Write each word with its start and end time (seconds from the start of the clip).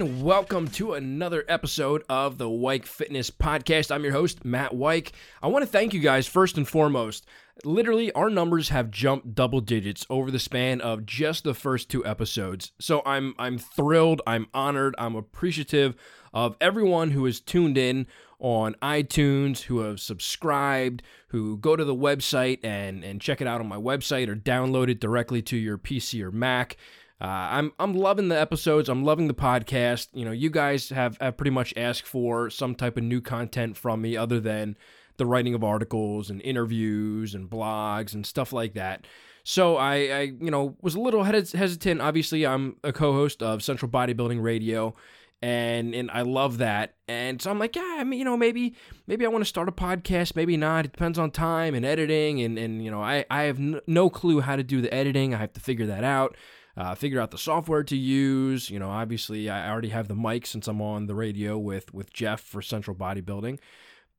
and 0.00 0.22
welcome 0.22 0.66
to 0.66 0.94
another 0.94 1.44
episode 1.46 2.02
of 2.08 2.38
the 2.38 2.48
Weik 2.48 2.86
Fitness 2.86 3.30
Podcast. 3.30 3.94
I'm 3.94 4.02
your 4.02 4.14
host, 4.14 4.46
Matt 4.46 4.72
Weik. 4.72 5.10
I 5.42 5.48
want 5.48 5.62
to 5.62 5.70
thank 5.70 5.92
you 5.92 6.00
guys 6.00 6.26
first 6.26 6.56
and 6.56 6.66
foremost. 6.66 7.26
Literally, 7.64 8.10
our 8.12 8.30
numbers 8.30 8.70
have 8.70 8.90
jumped 8.90 9.34
double 9.34 9.60
digits 9.60 10.06
over 10.08 10.30
the 10.30 10.38
span 10.38 10.80
of 10.80 11.04
just 11.04 11.44
the 11.44 11.52
first 11.52 11.90
two 11.90 12.04
episodes. 12.06 12.72
So 12.78 13.02
I'm 13.04 13.34
I'm 13.38 13.58
thrilled, 13.58 14.22
I'm 14.26 14.46
honored, 14.54 14.94
I'm 14.96 15.16
appreciative 15.16 15.96
of 16.32 16.56
everyone 16.62 17.10
who 17.10 17.26
has 17.26 17.38
tuned 17.38 17.76
in 17.76 18.06
on 18.38 18.76
iTunes, 18.80 19.62
who 19.62 19.80
have 19.80 20.00
subscribed, 20.00 21.02
who 21.28 21.58
go 21.58 21.76
to 21.76 21.84
the 21.84 21.94
website 21.94 22.60
and 22.62 23.04
and 23.04 23.20
check 23.20 23.42
it 23.42 23.46
out 23.46 23.60
on 23.60 23.68
my 23.68 23.76
website 23.76 24.28
or 24.28 24.34
download 24.34 24.88
it 24.88 24.98
directly 24.98 25.42
to 25.42 25.58
your 25.58 25.76
PC 25.76 26.22
or 26.22 26.30
Mac. 26.30 26.78
Uh, 27.20 27.26
I'm 27.26 27.72
I'm 27.78 27.94
loving 27.94 28.28
the 28.28 28.40
episodes. 28.40 28.88
I'm 28.88 29.04
loving 29.04 29.28
the 29.28 29.34
podcast. 29.34 30.08
You 30.14 30.24
know, 30.24 30.30
you 30.30 30.48
guys 30.48 30.88
have, 30.88 31.18
have 31.20 31.36
pretty 31.36 31.50
much 31.50 31.74
asked 31.76 32.06
for 32.06 32.48
some 32.48 32.74
type 32.74 32.96
of 32.96 33.02
new 33.02 33.20
content 33.20 33.76
from 33.76 34.00
me, 34.00 34.16
other 34.16 34.40
than 34.40 34.76
the 35.18 35.26
writing 35.26 35.52
of 35.54 35.62
articles 35.62 36.30
and 36.30 36.40
interviews 36.40 37.34
and 37.34 37.50
blogs 37.50 38.14
and 38.14 38.24
stuff 38.24 38.54
like 38.54 38.72
that. 38.72 39.06
So 39.44 39.76
I, 39.76 39.94
I 39.94 40.20
you 40.40 40.50
know, 40.50 40.76
was 40.80 40.94
a 40.94 41.00
little 41.00 41.24
hesitant. 41.24 42.00
Obviously, 42.00 42.46
I'm 42.46 42.76
a 42.82 42.92
co-host 42.92 43.42
of 43.42 43.62
Central 43.62 43.90
Bodybuilding 43.90 44.42
Radio, 44.42 44.94
and 45.42 45.94
and 45.94 46.10
I 46.10 46.22
love 46.22 46.56
that. 46.58 46.94
And 47.06 47.42
so 47.42 47.50
I'm 47.50 47.58
like, 47.58 47.76
yeah, 47.76 47.96
I 47.98 48.04
mean, 48.04 48.18
you 48.18 48.24
know, 48.24 48.36
maybe 48.38 48.74
maybe 49.06 49.26
I 49.26 49.28
want 49.28 49.42
to 49.42 49.48
start 49.48 49.68
a 49.68 49.72
podcast, 49.72 50.36
maybe 50.36 50.56
not. 50.56 50.86
It 50.86 50.92
depends 50.92 51.18
on 51.18 51.30
time 51.32 51.74
and 51.74 51.84
editing, 51.84 52.40
and 52.40 52.58
and 52.58 52.82
you 52.82 52.90
know, 52.90 53.02
I 53.02 53.26
I 53.30 53.42
have 53.42 53.58
no 53.86 54.08
clue 54.08 54.40
how 54.40 54.56
to 54.56 54.62
do 54.62 54.80
the 54.80 54.92
editing. 54.94 55.34
I 55.34 55.38
have 55.38 55.52
to 55.52 55.60
figure 55.60 55.86
that 55.86 56.02
out 56.02 56.34
uh, 56.76 56.94
figure 56.94 57.20
out 57.20 57.30
the 57.30 57.38
software 57.38 57.82
to 57.84 57.96
use. 57.96 58.70
You 58.70 58.78
know, 58.78 58.90
obviously, 58.90 59.50
I 59.50 59.70
already 59.70 59.90
have 59.90 60.08
the 60.08 60.14
mic 60.14 60.46
since 60.46 60.68
I'm 60.68 60.80
on 60.80 61.06
the 61.06 61.14
radio 61.14 61.58
with 61.58 61.92
with 61.92 62.12
Jeff 62.12 62.40
for 62.40 62.62
Central 62.62 62.96
Bodybuilding. 62.96 63.58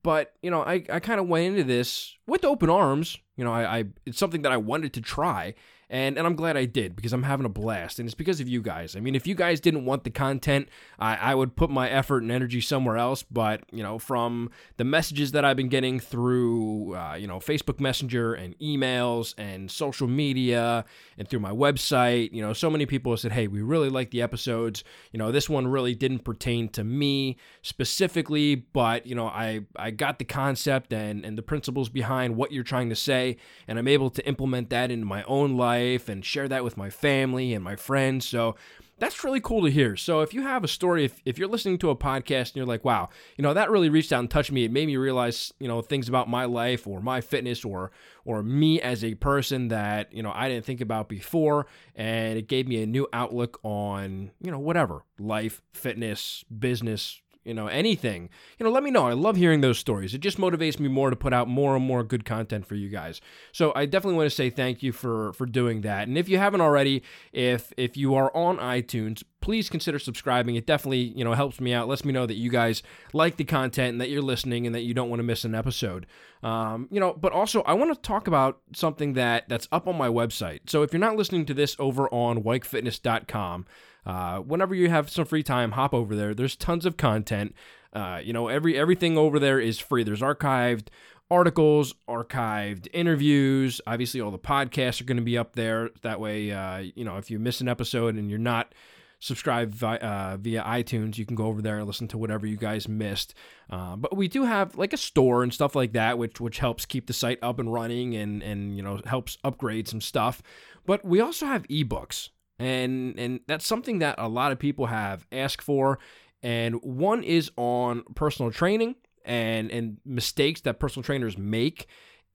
But 0.03 0.33
you 0.41 0.49
know, 0.49 0.63
I, 0.63 0.83
I 0.89 0.99
kind 0.99 1.19
of 1.19 1.27
went 1.27 1.47
into 1.47 1.63
this 1.63 2.15
with 2.27 2.43
open 2.43 2.69
arms. 2.69 3.17
You 3.37 3.43
know, 3.43 3.53
I, 3.53 3.79
I 3.79 3.85
it's 4.05 4.17
something 4.17 4.41
that 4.41 4.51
I 4.51 4.57
wanted 4.57 4.93
to 4.93 5.01
try, 5.01 5.53
and 5.91 6.17
and 6.17 6.25
I'm 6.25 6.37
glad 6.37 6.55
I 6.55 6.63
did 6.63 6.95
because 6.95 7.11
I'm 7.11 7.23
having 7.23 7.45
a 7.45 7.49
blast, 7.49 7.99
and 7.99 8.07
it's 8.07 8.15
because 8.15 8.39
of 8.39 8.47
you 8.47 8.61
guys. 8.61 8.95
I 8.95 9.01
mean, 9.01 9.13
if 9.13 9.27
you 9.27 9.35
guys 9.35 9.59
didn't 9.59 9.83
want 9.83 10.05
the 10.05 10.09
content, 10.09 10.69
I, 10.97 11.17
I 11.17 11.35
would 11.35 11.57
put 11.57 11.69
my 11.69 11.89
effort 11.89 12.23
and 12.23 12.31
energy 12.31 12.61
somewhere 12.61 12.95
else. 12.95 13.23
But 13.23 13.63
you 13.73 13.83
know, 13.83 13.99
from 13.99 14.51
the 14.77 14.85
messages 14.85 15.33
that 15.33 15.43
I've 15.43 15.57
been 15.57 15.67
getting 15.67 15.99
through, 15.99 16.95
uh, 16.95 17.15
you 17.15 17.27
know, 17.27 17.39
Facebook 17.39 17.81
Messenger 17.81 18.33
and 18.33 18.57
emails 18.59 19.35
and 19.37 19.69
social 19.69 20.07
media 20.07 20.85
and 21.17 21.27
through 21.27 21.41
my 21.41 21.51
website, 21.51 22.31
you 22.31 22.41
know, 22.41 22.53
so 22.53 22.69
many 22.69 22.85
people 22.85 23.11
have 23.11 23.19
said, 23.19 23.33
"Hey, 23.33 23.47
we 23.47 23.61
really 23.61 23.89
like 23.89 24.11
the 24.11 24.21
episodes." 24.21 24.85
You 25.11 25.17
know, 25.17 25.33
this 25.33 25.49
one 25.49 25.67
really 25.67 25.93
didn't 25.93 26.19
pertain 26.19 26.69
to 26.69 26.85
me 26.85 27.35
specifically, 27.63 28.55
but 28.55 29.05
you 29.05 29.13
know, 29.13 29.27
I 29.27 29.65
I 29.75 29.91
got 29.91 30.19
the 30.19 30.25
concept 30.25 30.93
and 30.93 31.25
and 31.25 31.37
the 31.37 31.43
principles 31.43 31.89
behind 31.89 32.37
what 32.37 32.53
you're 32.53 32.63
trying 32.63 32.87
to 32.87 32.95
say, 32.95 33.35
and 33.67 33.77
I'm 33.77 33.89
able 33.89 34.09
to 34.11 34.25
implement 34.25 34.69
that 34.69 34.89
into 34.89 35.05
my 35.05 35.23
own 35.23 35.57
life 35.57 35.80
life 35.81 36.09
and 36.09 36.23
share 36.23 36.47
that 36.47 36.63
with 36.63 36.77
my 36.77 36.89
family 36.89 37.53
and 37.53 37.63
my 37.63 37.75
friends. 37.75 38.27
So 38.27 38.55
that's 39.01 39.23
really 39.23 39.41
cool 39.41 39.63
to 39.63 39.71
hear. 39.71 39.95
So 39.95 40.21
if 40.21 40.31
you 40.31 40.43
have 40.43 40.63
a 40.63 40.67
story, 40.67 41.05
if, 41.05 41.21
if 41.25 41.39
you're 41.39 41.47
listening 41.47 41.79
to 41.79 41.89
a 41.89 41.95
podcast 41.95 42.49
and 42.49 42.57
you're 42.57 42.67
like, 42.67 42.85
wow, 42.85 43.09
you 43.35 43.41
know, 43.41 43.53
that 43.55 43.71
really 43.71 43.89
reached 43.89 44.13
out 44.13 44.19
and 44.19 44.29
touched 44.29 44.51
me. 44.51 44.63
It 44.63 44.71
made 44.71 44.85
me 44.85 44.95
realize, 44.95 45.51
you 45.59 45.67
know, 45.67 45.81
things 45.81 46.07
about 46.07 46.29
my 46.29 46.45
life 46.45 46.85
or 46.85 47.01
my 47.01 47.19
fitness 47.19 47.65
or 47.65 47.91
or 48.25 48.43
me 48.43 48.79
as 48.79 49.03
a 49.03 49.15
person 49.15 49.69
that, 49.69 50.13
you 50.13 50.21
know, 50.21 50.31
I 50.35 50.49
didn't 50.49 50.65
think 50.65 50.81
about 50.81 51.09
before. 51.09 51.65
And 51.95 52.37
it 52.37 52.47
gave 52.47 52.67
me 52.67 52.83
a 52.83 52.85
new 52.85 53.07
outlook 53.11 53.59
on, 53.63 54.29
you 54.39 54.51
know, 54.51 54.59
whatever, 54.59 55.03
life, 55.17 55.63
fitness, 55.73 56.45
business, 56.59 57.21
you 57.43 57.53
know, 57.53 57.67
anything, 57.67 58.29
you 58.59 58.65
know, 58.65 58.71
let 58.71 58.83
me 58.83 58.91
know. 58.91 59.07
I 59.07 59.13
love 59.13 59.35
hearing 59.35 59.61
those 59.61 59.79
stories. 59.79 60.13
It 60.13 60.19
just 60.19 60.37
motivates 60.37 60.79
me 60.79 60.87
more 60.87 61.09
to 61.09 61.15
put 61.15 61.33
out 61.33 61.47
more 61.47 61.75
and 61.75 61.85
more 61.85 62.03
good 62.03 62.25
content 62.25 62.65
for 62.65 62.75
you 62.75 62.89
guys. 62.89 63.19
So 63.51 63.71
I 63.75 63.85
definitely 63.85 64.17
want 64.17 64.29
to 64.29 64.35
say 64.35 64.49
thank 64.49 64.83
you 64.83 64.91
for 64.91 65.33
for 65.33 65.45
doing 65.45 65.81
that. 65.81 66.07
And 66.07 66.17
if 66.17 66.29
you 66.29 66.37
haven't 66.37 66.61
already, 66.61 67.03
if 67.33 67.73
if 67.77 67.97
you 67.97 68.15
are 68.15 68.35
on 68.35 68.57
iTunes, 68.57 69.23
please 69.41 69.69
consider 69.69 69.99
subscribing. 69.99 70.55
It 70.55 70.65
definitely, 70.67 71.13
you 71.15 71.23
know, 71.23 71.33
helps 71.33 71.59
me 71.59 71.73
out, 71.73 71.87
lets 71.87 72.05
me 72.05 72.13
know 72.13 72.25
that 72.25 72.35
you 72.35 72.49
guys 72.49 72.83
like 73.11 73.37
the 73.37 73.43
content 73.43 73.93
and 73.93 74.01
that 74.01 74.09
you're 74.09 74.21
listening 74.21 74.65
and 74.65 74.75
that 74.75 74.81
you 74.81 74.93
don't 74.93 75.09
want 75.09 75.19
to 75.19 75.23
miss 75.23 75.43
an 75.43 75.55
episode. 75.55 76.05
Um, 76.43 76.87
you 76.91 76.99
know, 76.99 77.13
but 77.13 77.33
also 77.33 77.61
I 77.63 77.73
want 77.73 77.93
to 77.93 77.99
talk 77.99 78.27
about 78.27 78.61
something 78.73 79.13
that 79.13 79.49
that's 79.49 79.67
up 79.71 79.87
on 79.87 79.97
my 79.97 80.07
website. 80.07 80.69
So 80.69 80.83
if 80.83 80.93
you're 80.93 80.99
not 80.99 81.15
listening 81.15 81.45
to 81.47 81.53
this 81.53 81.75
over 81.79 82.07
on 82.13 82.43
weikfitness.com, 82.43 83.65
uh, 84.05 84.39
whenever 84.39 84.73
you 84.73 84.89
have 84.89 85.09
some 85.09 85.25
free 85.25 85.43
time, 85.43 85.71
hop 85.71 85.93
over 85.93 86.15
there. 86.15 86.33
There's 86.33 86.55
tons 86.55 86.85
of 86.85 86.97
content. 86.97 87.55
Uh, 87.93 88.21
you 88.23 88.33
know, 88.33 88.47
every 88.47 88.77
everything 88.77 89.17
over 89.17 89.39
there 89.39 89.59
is 89.59 89.79
free. 89.79 90.03
There's 90.03 90.21
archived 90.21 90.87
articles, 91.29 91.93
archived 92.07 92.87
interviews. 92.93 93.81
Obviously, 93.87 94.21
all 94.21 94.31
the 94.31 94.39
podcasts 94.39 95.01
are 95.01 95.05
going 95.05 95.17
to 95.17 95.23
be 95.23 95.37
up 95.37 95.55
there. 95.55 95.89
That 96.01 96.19
way, 96.19 96.51
uh, 96.51 96.79
you 96.95 97.05
know, 97.05 97.17
if 97.17 97.31
you 97.31 97.39
miss 97.39 97.61
an 97.61 97.67
episode 97.67 98.15
and 98.15 98.29
you're 98.29 98.39
not 98.39 98.73
subscribed 99.19 99.75
via, 99.75 99.97
uh, 99.99 100.37
via 100.37 100.63
iTunes, 100.63 101.17
you 101.17 101.25
can 101.25 101.35
go 101.35 101.45
over 101.45 101.61
there 101.61 101.77
and 101.77 101.85
listen 101.85 102.07
to 102.09 102.17
whatever 102.17 102.47
you 102.47 102.57
guys 102.57 102.87
missed. 102.87 103.33
Uh, 103.69 103.95
but 103.95 104.17
we 104.17 104.27
do 104.27 104.43
have 104.43 104.75
like 104.77 104.93
a 104.93 104.97
store 104.97 105.43
and 105.43 105.53
stuff 105.53 105.75
like 105.75 105.93
that, 105.93 106.17
which 106.17 106.41
which 106.41 106.59
helps 106.59 106.85
keep 106.85 107.07
the 107.07 107.13
site 107.13 107.39
up 107.41 107.59
and 107.59 107.71
running 107.71 108.15
and 108.15 108.43
and 108.43 108.75
you 108.75 108.83
know 108.83 108.99
helps 109.05 109.37
upgrade 109.43 109.87
some 109.87 110.01
stuff. 110.01 110.41
But 110.85 111.05
we 111.05 111.21
also 111.21 111.45
have 111.45 111.67
ebooks 111.67 112.29
and 112.61 113.19
and 113.19 113.39
that's 113.47 113.65
something 113.65 113.99
that 113.99 114.15
a 114.17 114.27
lot 114.27 114.51
of 114.51 114.59
people 114.59 114.85
have 114.85 115.25
asked 115.31 115.63
for 115.63 115.97
and 116.43 116.75
one 116.83 117.23
is 117.23 117.51
on 117.57 118.03
personal 118.15 118.51
training 118.51 118.95
and 119.25 119.71
and 119.71 119.97
mistakes 120.05 120.61
that 120.61 120.79
personal 120.79 121.03
trainers 121.03 121.37
make 121.37 121.87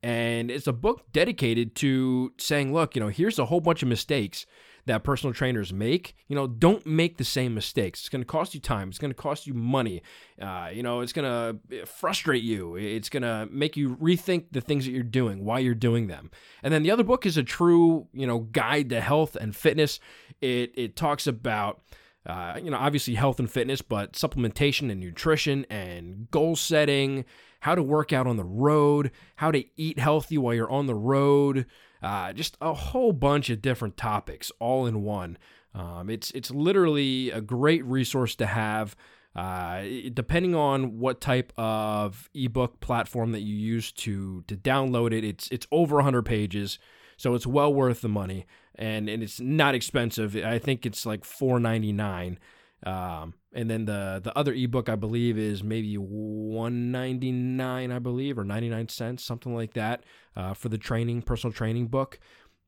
and 0.03 0.51
it's 0.51 0.67
a 0.67 0.73
book 0.73 1.05
dedicated 1.13 1.75
to 1.75 2.33
saying 2.37 2.73
look 2.73 2.95
you 2.95 3.01
know 3.01 3.07
here's 3.07 3.39
a 3.39 3.45
whole 3.45 3.61
bunch 3.61 3.81
of 3.81 3.87
mistakes 3.87 4.45
that 4.87 5.03
personal 5.03 5.33
trainers 5.33 5.71
make, 5.71 6.15
you 6.27 6.35
know, 6.35 6.47
don't 6.47 6.85
make 6.85 7.17
the 7.17 7.23
same 7.23 7.53
mistakes. 7.53 7.99
It's 7.99 8.09
going 8.09 8.21
to 8.21 8.25
cost 8.25 8.53
you 8.53 8.59
time. 8.59 8.89
It's 8.89 8.97
going 8.97 9.11
to 9.11 9.15
cost 9.15 9.45
you 9.45 9.53
money. 9.53 10.01
Uh, 10.41 10.69
you 10.73 10.83
know, 10.83 11.01
it's 11.01 11.13
going 11.13 11.59
to 11.69 11.85
frustrate 11.85 12.43
you. 12.43 12.75
It's 12.75 13.09
going 13.09 13.23
to 13.23 13.47
make 13.51 13.77
you 13.77 13.95
rethink 13.97 14.45
the 14.51 14.61
things 14.61 14.85
that 14.85 14.91
you're 14.91 15.03
doing, 15.03 15.45
why 15.45 15.59
you're 15.59 15.75
doing 15.75 16.07
them. 16.07 16.31
And 16.63 16.73
then 16.73 16.83
the 16.83 16.91
other 16.91 17.03
book 17.03 17.25
is 17.25 17.37
a 17.37 17.43
true, 17.43 18.07
you 18.13 18.25
know, 18.25 18.39
guide 18.39 18.89
to 18.89 19.01
health 19.01 19.35
and 19.35 19.55
fitness. 19.55 19.99
It 20.41 20.73
it 20.75 20.95
talks 20.95 21.27
about 21.27 21.81
uh, 22.27 22.59
you 22.61 22.69
know, 22.69 22.77
obviously 22.77 23.15
health 23.15 23.39
and 23.39 23.49
fitness, 23.49 23.81
but 23.81 24.13
supplementation 24.13 24.91
and 24.91 24.99
nutrition 24.99 25.65
and 25.69 26.29
goal 26.29 26.57
setting, 26.57 27.23
how 27.61 27.73
to 27.73 27.81
work 27.81 28.11
out 28.11 28.27
on 28.27 28.35
the 28.35 28.43
road, 28.43 29.11
how 29.37 29.49
to 29.49 29.63
eat 29.77 29.97
healthy 29.97 30.37
while 30.37 30.53
you're 30.53 30.69
on 30.69 30.87
the 30.87 30.95
road, 30.95 31.65
uh, 32.01 32.33
just 32.33 32.57
a 32.61 32.73
whole 32.73 33.13
bunch 33.13 33.49
of 33.49 33.61
different 33.61 33.97
topics 33.97 34.51
all 34.59 34.85
in 34.85 35.03
one. 35.03 35.37
Um, 35.73 36.09
it's 36.09 36.31
it's 36.31 36.51
literally 36.51 37.31
a 37.31 37.41
great 37.41 37.83
resource 37.85 38.35
to 38.35 38.45
have. 38.45 38.95
Uh, 39.35 39.83
depending 40.13 40.55
on 40.55 40.97
what 40.97 41.21
type 41.21 41.53
of 41.57 42.27
ebook 42.33 42.79
platform 42.79 43.31
that 43.33 43.41
you 43.41 43.55
use 43.55 43.91
to 43.91 44.43
to 44.47 44.55
download 44.55 45.13
it, 45.13 45.23
it's 45.23 45.47
it's 45.51 45.67
over 45.71 45.97
100 45.97 46.23
pages, 46.23 46.79
so 47.17 47.35
it's 47.35 47.45
well 47.45 47.71
worth 47.71 48.01
the 48.01 48.09
money, 48.09 48.47
and 48.73 49.07
and 49.07 49.21
it's 49.21 49.39
not 49.39 49.75
expensive. 49.75 50.35
I 50.35 50.57
think 50.57 50.85
it's 50.85 51.05
like 51.05 51.23
4.99. 51.23 52.37
Um, 52.85 53.33
and 53.53 53.69
then 53.69 53.85
the 53.85 54.21
the 54.23 54.37
other 54.37 54.53
ebook 54.53 54.87
I 54.87 54.95
believe 54.95 55.37
is 55.37 55.63
maybe 55.63 55.97
199 55.97 57.91
I 57.91 57.99
believe 57.99 58.37
or 58.37 58.43
99 58.43 58.89
cents 58.89 59.23
something 59.23 59.55
like 59.55 59.73
that 59.73 60.03
uh, 60.35 60.53
for 60.53 60.69
the 60.69 60.77
training 60.77 61.23
personal 61.23 61.51
training 61.53 61.87
book. 61.87 62.19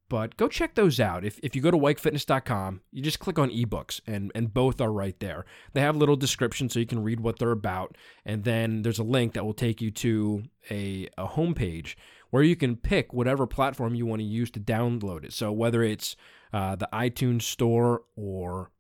But 0.10 0.38
go 0.38 0.48
check 0.48 0.74
those 0.74 1.00
out. 1.00 1.24
If, 1.24 1.40
if 1.44 1.56
you 1.56 1.62
go 1.62 1.70
to 1.70 1.78
weikfitness.com 1.78 2.82
you 2.92 3.04
just 3.04 3.20
click 3.20 3.38
on 3.38 3.52
ebooks 3.52 4.02
and 4.08 4.32
and 4.34 4.52
both 4.52 4.82
are 4.82 4.92
right 4.92 5.20
there. 5.20 5.46
They 5.74 5.82
have 5.82 5.96
little 5.96 6.16
descriptions 6.16 6.74
so 6.74 6.80
you 6.80 6.88
can 6.88 7.04
read 7.04 7.20
what 7.20 7.38
they're 7.38 7.52
about 7.52 7.96
and 8.26 8.44
then 8.44 8.82
there's 8.82 9.00
a 9.00 9.04
link 9.04 9.34
that 9.34 9.46
will 9.46 9.54
take 9.54 9.80
you 9.80 9.92
to 9.92 10.46
a, 10.72 11.08
a 11.20 11.28
homepage 11.28 11.94
where 12.32 12.42
you 12.44 12.56
can 12.56 12.76
pick 12.76 13.14
whatever 13.14 13.46
platform 13.46 13.94
you 13.94 14.08
want 14.08 14.22
to 14.22 14.26
use 14.26 14.50
to 14.52 14.60
download 14.60 15.24
it. 15.24 15.34
So 15.34 15.52
whether 15.52 15.84
it's 15.84 16.16
uh, 16.52 16.76
the 16.76 16.90
itunes 16.92 17.44
store 17.44 18.04
or 18.16 18.72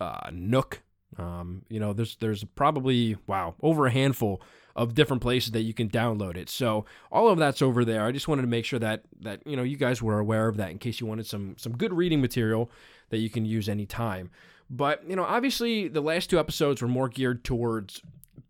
uh, 0.00 0.30
Nook. 0.32 0.82
Um, 1.16 1.62
you 1.68 1.80
know, 1.80 1.92
there's 1.92 2.16
there's 2.16 2.44
probably 2.44 3.16
wow 3.26 3.54
over 3.62 3.86
a 3.86 3.90
handful 3.90 4.42
of 4.76 4.94
different 4.94 5.22
places 5.22 5.50
that 5.52 5.62
you 5.62 5.74
can 5.74 5.88
download 5.88 6.36
it. 6.36 6.48
So 6.48 6.84
all 7.10 7.28
of 7.28 7.38
that's 7.38 7.62
over 7.62 7.84
there. 7.84 8.04
I 8.04 8.12
just 8.12 8.28
wanted 8.28 8.42
to 8.42 8.48
make 8.48 8.64
sure 8.64 8.78
that 8.78 9.02
that 9.20 9.44
you 9.46 9.56
know 9.56 9.62
you 9.62 9.76
guys 9.76 10.02
were 10.02 10.18
aware 10.18 10.48
of 10.48 10.56
that 10.58 10.70
in 10.70 10.78
case 10.78 11.00
you 11.00 11.06
wanted 11.06 11.26
some 11.26 11.56
some 11.58 11.76
good 11.76 11.92
reading 11.92 12.20
material 12.20 12.70
that 13.10 13.18
you 13.18 13.30
can 13.30 13.44
use 13.44 13.68
anytime. 13.68 14.30
But 14.70 15.08
you 15.08 15.16
know, 15.16 15.24
obviously 15.24 15.88
the 15.88 16.00
last 16.00 16.30
two 16.30 16.38
episodes 16.38 16.82
were 16.82 16.88
more 16.88 17.08
geared 17.08 17.44
towards 17.44 18.02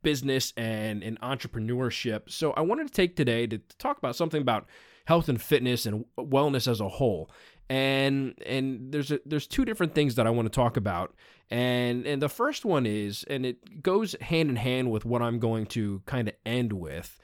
business 0.02 0.52
and, 0.56 1.02
and 1.02 1.20
entrepreneurship. 1.20 2.30
So 2.30 2.52
I 2.52 2.60
wanted 2.60 2.88
to 2.88 2.92
take 2.92 3.16
today 3.16 3.46
to 3.46 3.58
talk 3.78 3.98
about 3.98 4.16
something 4.16 4.40
about 4.40 4.66
health 5.06 5.28
and 5.28 5.40
fitness 5.40 5.86
and 5.86 6.04
wellness 6.18 6.68
as 6.68 6.80
a 6.80 6.88
whole. 6.88 7.30
And 7.68 8.34
and 8.46 8.92
there's 8.92 9.10
a, 9.10 9.20
there's 9.26 9.46
two 9.46 9.64
different 9.64 9.94
things 9.94 10.14
that 10.14 10.26
I 10.26 10.30
want 10.30 10.46
to 10.46 10.54
talk 10.54 10.76
about, 10.76 11.14
and 11.50 12.06
and 12.06 12.22
the 12.22 12.28
first 12.28 12.64
one 12.64 12.86
is, 12.86 13.24
and 13.24 13.44
it 13.44 13.82
goes 13.82 14.16
hand 14.20 14.50
in 14.50 14.56
hand 14.56 14.90
with 14.90 15.04
what 15.04 15.22
I'm 15.22 15.38
going 15.38 15.66
to 15.66 16.02
kind 16.06 16.28
of 16.28 16.34
end 16.46 16.72
with, 16.72 17.18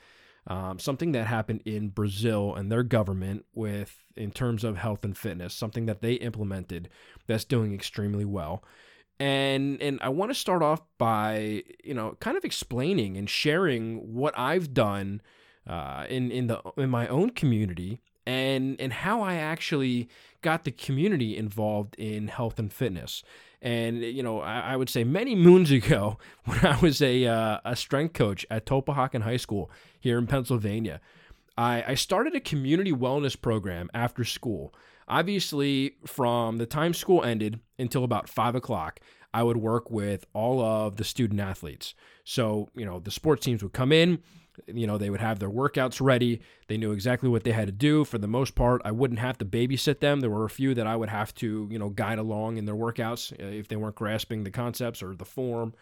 um, 0.46 0.78
something 0.78 1.12
that 1.12 1.26
happened 1.26 1.62
in 1.64 1.88
Brazil 1.88 2.54
and 2.54 2.70
their 2.70 2.82
government 2.82 3.46
with 3.54 4.04
in 4.16 4.30
terms 4.30 4.64
of 4.64 4.76
health 4.76 5.04
and 5.04 5.16
fitness, 5.16 5.54
something 5.54 5.86
that 5.86 6.02
they 6.02 6.14
implemented 6.14 6.90
that's 7.26 7.44
doing 7.44 7.72
extremely 7.72 8.24
well. 8.24 8.62
And 9.18 9.80
and 9.80 9.98
I 10.02 10.10
want 10.10 10.30
to 10.30 10.34
start 10.34 10.62
off 10.62 10.82
by 10.98 11.62
you 11.82 11.94
know 11.94 12.16
kind 12.20 12.36
of 12.36 12.44
explaining 12.44 13.16
and 13.16 13.30
sharing 13.30 14.12
what 14.12 14.38
I've 14.38 14.74
done 14.74 15.22
uh, 15.66 16.04
in 16.10 16.30
in 16.30 16.48
the 16.48 16.60
in 16.76 16.90
my 16.90 17.08
own 17.08 17.30
community 17.30 18.00
and 18.26 18.80
and 18.80 18.92
how 18.92 19.22
I 19.22 19.34
actually 19.34 20.08
got 20.42 20.64
the 20.64 20.70
community 20.70 21.36
involved 21.36 21.94
in 21.96 22.28
health 22.28 22.58
and 22.58 22.72
fitness. 22.72 23.22
And 23.62 24.02
you 24.02 24.22
know, 24.22 24.40
I, 24.40 24.60
I 24.60 24.76
would 24.76 24.90
say 24.90 25.04
many 25.04 25.34
moons 25.48 25.70
ago, 25.70 26.18
when 26.44 26.64
I 26.64 26.78
was 26.80 27.00
a 27.02 27.26
uh, 27.26 27.60
a 27.64 27.76
strength 27.76 28.14
coach 28.14 28.46
at 28.50 28.66
Tulpehocken 28.66 29.22
High 29.22 29.38
School 29.38 29.70
here 30.00 30.18
in 30.18 30.26
Pennsylvania, 30.26 31.00
I, 31.56 31.84
I 31.88 31.94
started 31.94 32.34
a 32.34 32.40
community 32.40 32.92
wellness 32.92 33.40
program 33.40 33.90
after 33.94 34.24
school. 34.24 34.74
Obviously, 35.06 35.96
from 36.06 36.56
the 36.56 36.66
time 36.66 36.94
school 36.94 37.22
ended 37.22 37.60
until 37.78 38.04
about 38.04 38.28
five 38.28 38.54
o'clock, 38.54 39.00
I 39.34 39.42
would 39.42 39.56
work 39.56 39.90
with 39.90 40.24
all 40.32 40.62
of 40.62 40.96
the 40.96 41.04
student 41.04 41.40
athletes. 41.40 41.94
So, 42.22 42.70
you 42.74 42.86
know, 42.86 43.00
the 43.00 43.10
sports 43.10 43.44
teams 43.44 43.62
would 43.64 43.72
come 43.72 43.90
in, 43.90 44.20
you 44.66 44.86
know, 44.86 44.96
they 44.96 45.10
would 45.10 45.20
have 45.20 45.40
their 45.40 45.50
workouts 45.50 46.00
ready. 46.00 46.40
They 46.68 46.76
knew 46.76 46.92
exactly 46.92 47.28
what 47.28 47.42
they 47.42 47.50
had 47.50 47.66
to 47.66 47.72
do. 47.72 48.04
For 48.04 48.18
the 48.18 48.28
most 48.28 48.54
part, 48.54 48.80
I 48.84 48.92
wouldn't 48.92 49.18
have 49.18 49.36
to 49.38 49.44
babysit 49.44 49.98
them. 49.98 50.20
There 50.20 50.30
were 50.30 50.44
a 50.44 50.50
few 50.50 50.72
that 50.74 50.86
I 50.86 50.94
would 50.94 51.08
have 51.08 51.34
to, 51.34 51.68
you 51.68 51.78
know, 51.78 51.90
guide 51.90 52.20
along 52.20 52.56
in 52.58 52.64
their 52.64 52.76
workouts 52.76 53.32
uh, 53.32 53.46
if 53.46 53.66
they 53.66 53.76
weren't 53.76 53.96
grasping 53.96 54.44
the 54.44 54.52
concepts 54.52 55.02
or 55.02 55.16
the 55.16 55.24
form 55.24 55.74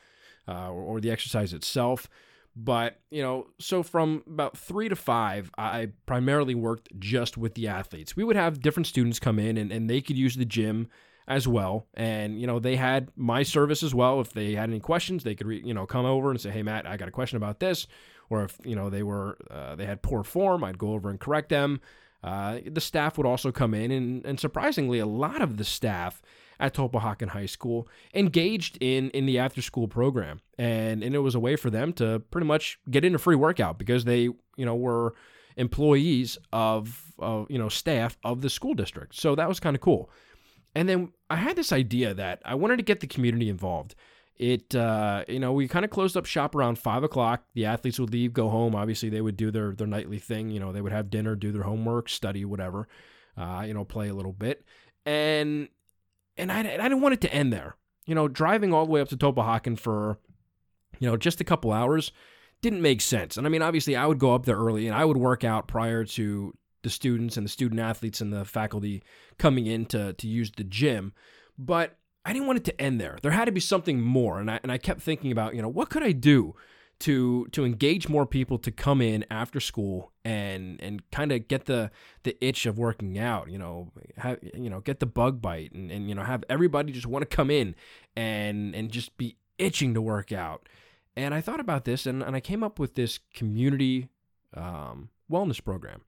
uh, 0.48 0.70
or, 0.70 0.82
or 0.82 1.00
the 1.00 1.10
exercise 1.10 1.52
itself. 1.52 2.08
But, 2.56 3.00
you 3.10 3.22
know, 3.22 3.48
so 3.58 3.82
from 3.82 4.22
about 4.26 4.56
three 4.56 4.88
to 4.88 4.96
five, 4.96 5.50
I 5.58 5.88
primarily 6.06 6.54
worked 6.54 6.88
just 6.98 7.36
with 7.36 7.54
the 7.54 7.68
athletes. 7.68 8.16
We 8.16 8.24
would 8.24 8.36
have 8.36 8.60
different 8.60 8.86
students 8.86 9.18
come 9.18 9.38
in 9.38 9.58
and, 9.58 9.70
and 9.70 9.88
they 9.88 10.00
could 10.00 10.16
use 10.16 10.36
the 10.36 10.44
gym 10.44 10.88
as 11.28 11.46
well. 11.46 11.86
And, 11.94 12.40
you 12.40 12.46
know, 12.46 12.58
they 12.58 12.76
had 12.76 13.10
my 13.16 13.42
service 13.42 13.82
as 13.82 13.94
well. 13.94 14.20
If 14.20 14.32
they 14.32 14.54
had 14.54 14.68
any 14.68 14.80
questions, 14.80 15.24
they 15.24 15.34
could, 15.34 15.46
re, 15.46 15.62
you 15.64 15.74
know, 15.74 15.86
come 15.86 16.04
over 16.04 16.30
and 16.30 16.40
say, 16.40 16.50
hey, 16.50 16.62
Matt, 16.62 16.86
I 16.86 16.96
got 16.96 17.08
a 17.08 17.12
question 17.12 17.36
about 17.36 17.60
this 17.60 17.86
or 18.32 18.44
if 18.44 18.58
you 18.64 18.74
know 18.74 18.88
they 18.88 19.02
were 19.02 19.36
uh, 19.50 19.76
they 19.76 19.84
had 19.84 20.00
poor 20.02 20.24
form, 20.24 20.64
I'd 20.64 20.78
go 20.78 20.92
over 20.92 21.10
and 21.10 21.20
correct 21.20 21.50
them. 21.50 21.80
Uh, 22.24 22.60
the 22.66 22.80
staff 22.80 23.18
would 23.18 23.26
also 23.26 23.52
come 23.52 23.74
in, 23.74 23.90
and, 23.90 24.24
and 24.24 24.40
surprisingly, 24.40 24.98
a 24.98 25.06
lot 25.06 25.42
of 25.42 25.58
the 25.58 25.64
staff 25.64 26.22
at 26.58 26.72
Tulpehocken 26.72 27.28
High 27.28 27.46
School 27.46 27.88
engaged 28.14 28.78
in 28.80 29.10
in 29.10 29.26
the 29.26 29.38
after 29.38 29.60
school 29.60 29.86
program, 29.86 30.40
and 30.58 31.02
and 31.02 31.14
it 31.14 31.18
was 31.18 31.34
a 31.34 31.40
way 31.40 31.56
for 31.56 31.68
them 31.68 31.92
to 31.94 32.20
pretty 32.30 32.46
much 32.46 32.78
get 32.90 33.04
in 33.04 33.14
a 33.14 33.18
free 33.18 33.36
workout 33.36 33.78
because 33.78 34.04
they 34.04 34.22
you 34.22 34.64
know 34.64 34.76
were 34.76 35.14
employees 35.56 36.38
of, 36.52 37.12
of 37.18 37.50
you 37.50 37.58
know 37.58 37.68
staff 37.68 38.16
of 38.24 38.40
the 38.40 38.48
school 38.48 38.72
district. 38.72 39.14
So 39.14 39.34
that 39.34 39.48
was 39.48 39.60
kind 39.60 39.76
of 39.76 39.82
cool. 39.82 40.10
And 40.74 40.88
then 40.88 41.12
I 41.28 41.36
had 41.36 41.56
this 41.56 41.72
idea 41.72 42.14
that 42.14 42.40
I 42.44 42.54
wanted 42.54 42.78
to 42.78 42.82
get 42.82 43.00
the 43.00 43.06
community 43.06 43.48
involved. 43.48 43.94
It 44.36 44.74
uh, 44.74 45.24
you 45.28 45.38
know 45.38 45.52
we 45.52 45.68
kind 45.68 45.84
of 45.84 45.90
closed 45.90 46.16
up 46.16 46.26
shop 46.26 46.54
around 46.54 46.78
five 46.78 47.04
o'clock. 47.04 47.44
The 47.54 47.66
athletes 47.66 48.00
would 48.00 48.12
leave 48.12 48.32
go 48.32 48.48
home. 48.48 48.74
Obviously 48.74 49.08
they 49.08 49.20
would 49.20 49.36
do 49.36 49.50
their 49.50 49.72
their 49.72 49.86
nightly 49.86 50.18
thing. 50.18 50.50
You 50.50 50.60
know 50.60 50.72
they 50.72 50.80
would 50.80 50.92
have 50.92 51.10
dinner 51.10 51.36
do 51.36 51.52
their 51.52 51.62
homework 51.62 52.08
study 52.08 52.44
whatever 52.44 52.88
uh, 53.36 53.64
you 53.66 53.74
know 53.74 53.84
play 53.84 54.08
a 54.08 54.14
little 54.14 54.32
bit. 54.32 54.64
And 55.04 55.68
and 56.36 56.50
I, 56.50 56.60
I 56.60 56.62
didn't 56.62 57.02
want 57.02 57.14
it 57.14 57.20
to 57.22 57.32
end 57.32 57.52
there. 57.52 57.76
You 58.06 58.14
know 58.14 58.26
driving 58.26 58.72
all 58.72 58.86
the 58.86 58.92
way 58.92 59.00
up 59.00 59.08
to 59.10 59.16
Tulpehocken 59.16 59.78
for 59.78 60.18
you 60.98 61.08
know 61.08 61.16
just 61.16 61.40
a 61.40 61.44
couple 61.44 61.72
hours 61.72 62.12
didn't 62.62 62.82
make 62.82 63.00
sense. 63.00 63.36
And 63.36 63.46
i 63.46 63.50
mean 63.50 63.62
obviously 63.62 63.96
i 63.96 64.06
would 64.06 64.18
go 64.18 64.34
up 64.34 64.46
there 64.46 64.56
early 64.56 64.86
and 64.86 64.96
i 64.96 65.04
would 65.04 65.16
work 65.16 65.44
out 65.44 65.68
prior 65.68 66.04
to 66.04 66.54
the 66.82 66.90
students 66.90 67.36
and 67.36 67.44
the 67.44 67.50
student 67.50 67.80
athletes 67.80 68.20
and 68.20 68.32
the 68.32 68.44
faculty 68.44 69.02
coming 69.38 69.66
in 69.66 69.86
to 69.86 70.12
to 70.14 70.26
use 70.26 70.50
the 70.56 70.64
gym 70.64 71.12
but 71.58 71.96
I 72.24 72.32
didn't 72.32 72.46
want 72.46 72.58
it 72.58 72.64
to 72.64 72.80
end 72.80 73.00
there. 73.00 73.18
There 73.22 73.32
had 73.32 73.46
to 73.46 73.52
be 73.52 73.60
something 73.60 74.00
more, 74.00 74.38
and 74.38 74.50
I 74.50 74.60
and 74.62 74.70
I 74.70 74.78
kept 74.78 75.00
thinking 75.00 75.32
about 75.32 75.54
you 75.54 75.62
know 75.62 75.68
what 75.68 75.90
could 75.90 76.02
I 76.02 76.12
do 76.12 76.54
to 77.00 77.46
to 77.50 77.64
engage 77.64 78.08
more 78.08 78.26
people 78.26 78.58
to 78.58 78.70
come 78.70 79.00
in 79.00 79.24
after 79.30 79.58
school 79.58 80.12
and 80.24 80.80
and 80.80 81.08
kind 81.10 81.32
of 81.32 81.48
get 81.48 81.64
the 81.64 81.90
the 82.22 82.36
itch 82.44 82.64
of 82.66 82.78
working 82.78 83.18
out. 83.18 83.50
You 83.50 83.58
know, 83.58 83.92
have 84.18 84.38
you 84.54 84.70
know 84.70 84.80
get 84.80 85.00
the 85.00 85.06
bug 85.06 85.42
bite 85.42 85.72
and 85.72 85.90
and 85.90 86.08
you 86.08 86.14
know 86.14 86.22
have 86.22 86.44
everybody 86.48 86.92
just 86.92 87.06
want 87.06 87.28
to 87.28 87.36
come 87.36 87.50
in 87.50 87.74
and 88.16 88.74
and 88.74 88.90
just 88.90 89.16
be 89.16 89.36
itching 89.58 89.94
to 89.94 90.02
work 90.02 90.32
out. 90.32 90.68
And 91.16 91.34
I 91.34 91.40
thought 91.40 91.60
about 91.60 91.84
this, 91.84 92.06
and 92.06 92.22
and 92.22 92.36
I 92.36 92.40
came 92.40 92.62
up 92.62 92.78
with 92.78 92.94
this 92.94 93.18
community 93.34 94.08
um, 94.54 95.08
wellness 95.30 95.62
program. 95.62 96.02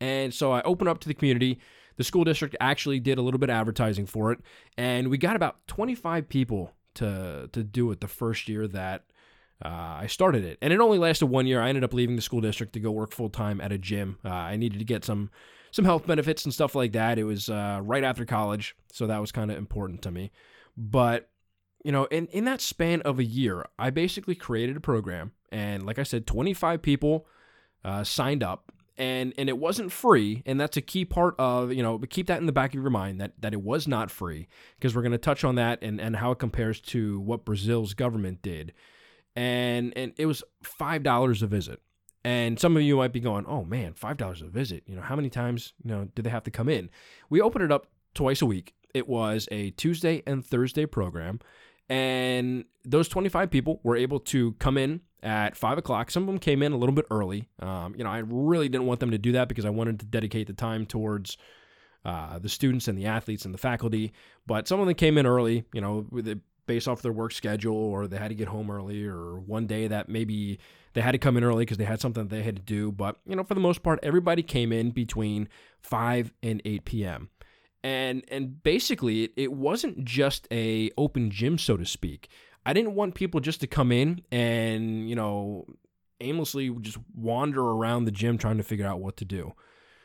And 0.00 0.34
so 0.34 0.52
I 0.52 0.62
opened 0.62 0.88
up 0.88 1.00
to 1.00 1.08
the 1.08 1.14
community 1.14 1.60
the 1.96 2.04
school 2.04 2.24
district 2.24 2.56
actually 2.60 3.00
did 3.00 3.18
a 3.18 3.22
little 3.22 3.38
bit 3.38 3.50
of 3.50 3.56
advertising 3.56 4.06
for 4.06 4.32
it, 4.32 4.40
and 4.76 5.08
we 5.08 5.18
got 5.18 5.36
about 5.36 5.66
25 5.68 6.28
people 6.28 6.72
to 6.94 7.48
to 7.52 7.62
do 7.62 7.90
it 7.90 8.00
the 8.00 8.08
first 8.08 8.48
year 8.48 8.66
that 8.68 9.04
uh, 9.64 9.98
I 10.00 10.06
started 10.08 10.44
it. 10.44 10.58
And 10.60 10.72
it 10.72 10.80
only 10.80 10.98
lasted 10.98 11.26
one 11.26 11.46
year. 11.46 11.60
I 11.60 11.68
ended 11.68 11.84
up 11.84 11.94
leaving 11.94 12.16
the 12.16 12.22
school 12.22 12.40
district 12.40 12.72
to 12.74 12.80
go 12.80 12.90
work 12.90 13.12
full 13.12 13.30
time 13.30 13.60
at 13.60 13.72
a 13.72 13.78
gym. 13.78 14.18
Uh, 14.24 14.30
I 14.30 14.56
needed 14.56 14.78
to 14.78 14.84
get 14.84 15.04
some 15.04 15.30
some 15.70 15.84
health 15.84 16.06
benefits 16.06 16.44
and 16.44 16.54
stuff 16.54 16.74
like 16.74 16.92
that. 16.92 17.18
It 17.18 17.24
was 17.24 17.48
uh, 17.48 17.80
right 17.82 18.04
after 18.04 18.24
college, 18.24 18.76
so 18.92 19.06
that 19.06 19.20
was 19.20 19.32
kind 19.32 19.50
of 19.50 19.56
important 19.56 20.02
to 20.02 20.10
me. 20.10 20.32
But 20.76 21.30
you 21.84 21.92
know, 21.92 22.06
in 22.06 22.26
in 22.28 22.44
that 22.46 22.60
span 22.60 23.02
of 23.02 23.18
a 23.18 23.24
year, 23.24 23.66
I 23.78 23.90
basically 23.90 24.34
created 24.34 24.76
a 24.76 24.80
program, 24.80 25.32
and 25.52 25.86
like 25.86 25.98
I 26.00 26.04
said, 26.04 26.26
25 26.26 26.82
people 26.82 27.26
uh, 27.84 28.02
signed 28.02 28.42
up 28.42 28.72
and 28.96 29.34
and 29.36 29.48
it 29.48 29.58
wasn't 29.58 29.90
free 29.90 30.42
and 30.46 30.60
that's 30.60 30.76
a 30.76 30.80
key 30.80 31.04
part 31.04 31.34
of 31.38 31.72
you 31.72 31.82
know 31.82 31.98
keep 32.10 32.26
that 32.28 32.38
in 32.38 32.46
the 32.46 32.52
back 32.52 32.74
of 32.74 32.80
your 32.80 32.90
mind 32.90 33.20
that 33.20 33.32
that 33.40 33.52
it 33.52 33.60
was 33.60 33.88
not 33.88 34.10
free 34.10 34.46
because 34.76 34.94
we're 34.94 35.02
going 35.02 35.12
to 35.12 35.18
touch 35.18 35.44
on 35.44 35.56
that 35.56 35.82
and 35.82 36.00
and 36.00 36.16
how 36.16 36.30
it 36.30 36.38
compares 36.38 36.80
to 36.80 37.20
what 37.20 37.44
Brazil's 37.44 37.94
government 37.94 38.42
did. 38.42 38.72
And 39.36 39.92
and 39.96 40.12
it 40.16 40.26
was 40.26 40.42
five 40.62 41.02
dollars 41.02 41.42
a 41.42 41.46
visit. 41.46 41.80
And 42.26 42.58
some 42.58 42.76
of 42.76 42.82
you 42.82 42.96
might 42.96 43.12
be 43.12 43.20
going 43.20 43.44
oh 43.46 43.64
man 43.64 43.94
five 43.94 44.16
dollars 44.16 44.42
a 44.42 44.46
visit 44.46 44.84
you 44.86 44.94
know 44.94 45.02
how 45.02 45.16
many 45.16 45.28
times 45.28 45.74
you 45.82 45.90
know 45.90 46.08
do 46.14 46.22
they 46.22 46.30
have 46.30 46.44
to 46.44 46.50
come 46.50 46.68
in? 46.68 46.90
We 47.28 47.40
open 47.40 47.62
it 47.62 47.72
up 47.72 47.88
twice 48.14 48.42
a 48.42 48.46
week. 48.46 48.74
It 48.94 49.08
was 49.08 49.48
a 49.50 49.70
Tuesday 49.70 50.22
and 50.24 50.44
Thursday 50.44 50.86
program 50.86 51.40
and 51.88 52.64
those 52.84 53.08
25 53.08 53.50
people 53.50 53.80
were 53.82 53.96
able 53.96 54.18
to 54.18 54.52
come 54.52 54.78
in 54.78 55.00
at 55.24 55.56
five 55.56 55.78
o'clock. 55.78 56.10
Some 56.10 56.22
of 56.22 56.26
them 56.26 56.38
came 56.38 56.62
in 56.62 56.72
a 56.72 56.76
little 56.76 56.94
bit 56.94 57.06
early. 57.10 57.48
Um, 57.58 57.94
you 57.96 58.04
know, 58.04 58.10
I 58.10 58.18
really 58.18 58.68
didn't 58.68 58.86
want 58.86 59.00
them 59.00 59.10
to 59.10 59.18
do 59.18 59.32
that 59.32 59.48
because 59.48 59.64
I 59.64 59.70
wanted 59.70 59.98
to 60.00 60.06
dedicate 60.06 60.46
the 60.46 60.52
time 60.52 60.86
towards 60.86 61.38
uh, 62.04 62.38
the 62.38 62.48
students 62.48 62.86
and 62.86 62.96
the 62.98 63.06
athletes 63.06 63.44
and 63.44 63.54
the 63.54 63.58
faculty. 63.58 64.12
But 64.46 64.68
some 64.68 64.78
of 64.80 64.86
them 64.86 64.94
came 64.94 65.18
in 65.18 65.26
early, 65.26 65.64
you 65.72 65.80
know, 65.80 66.06
based 66.66 66.86
off 66.86 67.02
their 67.02 67.12
work 67.12 67.32
schedule, 67.32 67.76
or 67.76 68.06
they 68.06 68.18
had 68.18 68.28
to 68.28 68.34
get 68.34 68.48
home 68.48 68.70
early, 68.70 69.04
or 69.04 69.40
one 69.40 69.66
day 69.66 69.88
that 69.88 70.08
maybe 70.08 70.58
they 70.92 71.00
had 71.00 71.12
to 71.12 71.18
come 71.18 71.36
in 71.36 71.44
early 71.44 71.64
because 71.64 71.78
they 71.78 71.84
had 71.84 72.00
something 72.00 72.24
that 72.28 72.34
they 72.34 72.42
had 72.42 72.56
to 72.56 72.62
do. 72.62 72.92
But 72.92 73.16
you 73.26 73.34
know, 73.34 73.44
for 73.44 73.54
the 73.54 73.60
most 73.60 73.82
part, 73.82 73.98
everybody 74.02 74.42
came 74.42 74.72
in 74.72 74.90
between 74.90 75.48
five 75.80 76.32
and 76.42 76.60
eight 76.64 76.84
p.m. 76.84 77.30
And 77.82 78.24
and 78.28 78.62
basically, 78.62 79.24
it, 79.24 79.32
it 79.36 79.52
wasn't 79.52 80.04
just 80.04 80.46
a 80.50 80.90
open 80.96 81.30
gym, 81.30 81.58
so 81.58 81.76
to 81.76 81.84
speak. 81.86 82.28
I 82.66 82.72
didn't 82.72 82.94
want 82.94 83.14
people 83.14 83.40
just 83.40 83.60
to 83.60 83.66
come 83.66 83.92
in 83.92 84.22
and, 84.32 85.08
you 85.08 85.14
know, 85.14 85.66
aimlessly 86.20 86.70
just 86.80 86.98
wander 87.14 87.60
around 87.60 88.04
the 88.04 88.10
gym 88.10 88.38
trying 88.38 88.56
to 88.56 88.62
figure 88.62 88.86
out 88.86 89.00
what 89.00 89.16
to 89.18 89.24
do. 89.24 89.52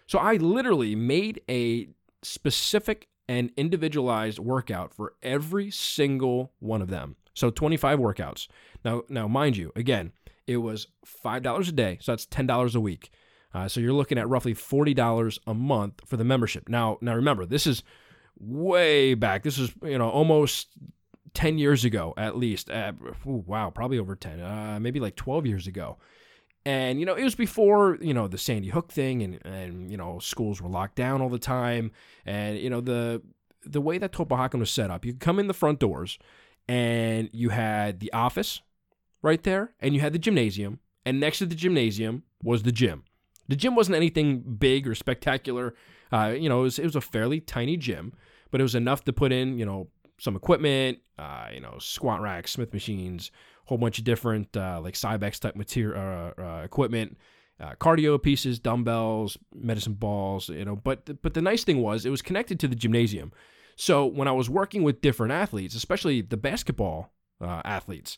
So 0.07 0.19
I 0.19 0.35
literally 0.35 0.95
made 0.95 1.41
a 1.49 1.87
specific 2.23 3.07
and 3.27 3.51
individualized 3.55 4.39
workout 4.39 4.93
for 4.93 5.13
every 5.21 5.69
single 5.69 6.51
one 6.59 6.81
of 6.81 6.89
them. 6.89 7.15
So 7.33 7.51
25 7.51 7.99
workouts. 7.99 8.47
Now, 8.83 9.03
now 9.07 9.27
mind 9.27 9.55
you, 9.55 9.71
again, 9.75 10.11
it 10.47 10.57
was 10.57 10.87
$5 11.23 11.69
a 11.69 11.71
day, 11.71 11.99
so 12.01 12.11
that's 12.11 12.25
$10 12.25 12.75
a 12.75 12.79
week. 12.79 13.11
Uh, 13.53 13.67
so 13.67 13.79
you're 13.79 13.93
looking 13.93 14.17
at 14.17 14.27
roughly 14.27 14.53
$40 14.53 15.39
a 15.45 15.53
month 15.53 16.01
for 16.05 16.17
the 16.17 16.23
membership. 16.23 16.67
Now, 16.67 16.97
now 17.01 17.15
remember, 17.15 17.45
this 17.45 17.67
is 17.67 17.83
way 18.39 19.13
back. 19.13 19.43
This 19.43 19.57
is, 19.57 19.71
you 19.83 19.97
know, 19.97 20.09
almost 20.09 20.69
10 21.39 21.57
years 21.57 21.85
ago 21.85 22.13
at 22.17 22.35
least. 22.35 22.69
Uh, 22.69 22.91
ooh, 23.25 23.45
wow, 23.47 23.69
probably 23.69 23.97
over 23.97 24.13
10, 24.13 24.41
uh, 24.41 24.77
maybe 24.81 24.99
like 24.99 25.15
12 25.15 25.45
years 25.45 25.67
ago. 25.67 25.97
And, 26.65 26.99
you 26.99 27.05
know, 27.05 27.15
it 27.15 27.23
was 27.23 27.33
before, 27.33 27.97
you 28.01 28.13
know, 28.13 28.27
the 28.27 28.37
Sandy 28.37 28.67
Hook 28.67 28.91
thing 28.91 29.21
and, 29.21 29.39
and, 29.45 29.89
you 29.89 29.95
know, 29.95 30.19
schools 30.19 30.61
were 30.61 30.67
locked 30.67 30.95
down 30.95 31.21
all 31.21 31.29
the 31.29 31.39
time. 31.39 31.91
And, 32.25 32.59
you 32.59 32.69
know, 32.69 32.81
the, 32.81 33.21
the 33.65 33.79
way 33.79 33.97
that 33.97 34.11
Tulpehocken 34.11 34.59
was 34.59 34.69
set 34.69 34.91
up, 34.91 35.05
you 35.05 35.13
could 35.13 35.21
come 35.21 35.39
in 35.39 35.47
the 35.47 35.53
front 35.53 35.79
doors 35.79 36.19
and 36.67 37.29
you 37.31 37.49
had 37.49 38.01
the 38.01 38.11
office 38.11 38.59
right 39.21 39.41
there 39.43 39.71
and 39.79 39.95
you 39.95 40.01
had 40.01 40.11
the 40.11 40.19
gymnasium. 40.19 40.79
And 41.05 41.21
next 41.21 41.37
to 41.37 41.45
the 41.45 41.55
gymnasium 41.55 42.23
was 42.43 42.63
the 42.63 42.73
gym. 42.73 43.05
The 43.47 43.55
gym 43.55 43.75
wasn't 43.75 43.95
anything 43.95 44.39
big 44.41 44.89
or 44.89 44.93
spectacular. 44.93 45.73
Uh, 46.11 46.35
you 46.37 46.49
know, 46.49 46.59
it 46.59 46.63
was, 46.63 46.79
it 46.79 46.83
was 46.83 46.97
a 46.97 47.01
fairly 47.01 47.39
tiny 47.39 47.77
gym, 47.77 48.11
but 48.51 48.59
it 48.59 48.63
was 48.63 48.75
enough 48.75 49.05
to 49.05 49.13
put 49.13 49.31
in, 49.31 49.57
you 49.57 49.65
know, 49.65 49.87
some 50.19 50.35
equipment, 50.35 50.99
uh, 51.17 51.47
you 51.53 51.59
know, 51.59 51.77
squat 51.79 52.21
racks, 52.21 52.51
Smith 52.51 52.73
machines, 52.73 53.31
whole 53.65 53.77
bunch 53.77 53.99
of 53.99 54.03
different 54.03 54.55
uh, 54.57 54.79
like 54.81 54.95
Cybex 54.95 55.39
type 55.39 55.55
material 55.55 56.33
uh, 56.37 56.41
uh, 56.41 56.61
equipment, 56.63 57.17
uh, 57.59 57.75
cardio 57.79 58.21
pieces, 58.21 58.59
dumbbells, 58.59 59.37
medicine 59.53 59.93
balls, 59.93 60.49
you 60.49 60.65
know. 60.65 60.75
But 60.75 61.21
but 61.21 61.33
the 61.33 61.41
nice 61.41 61.63
thing 61.63 61.81
was 61.81 62.05
it 62.05 62.09
was 62.09 62.21
connected 62.21 62.59
to 62.61 62.67
the 62.67 62.75
gymnasium. 62.75 63.31
So 63.75 64.05
when 64.05 64.27
I 64.27 64.33
was 64.33 64.49
working 64.49 64.83
with 64.83 65.01
different 65.01 65.31
athletes, 65.31 65.75
especially 65.75 66.21
the 66.21 66.35
basketball 66.35 67.13
uh, 67.39 67.61
athletes, 67.63 68.17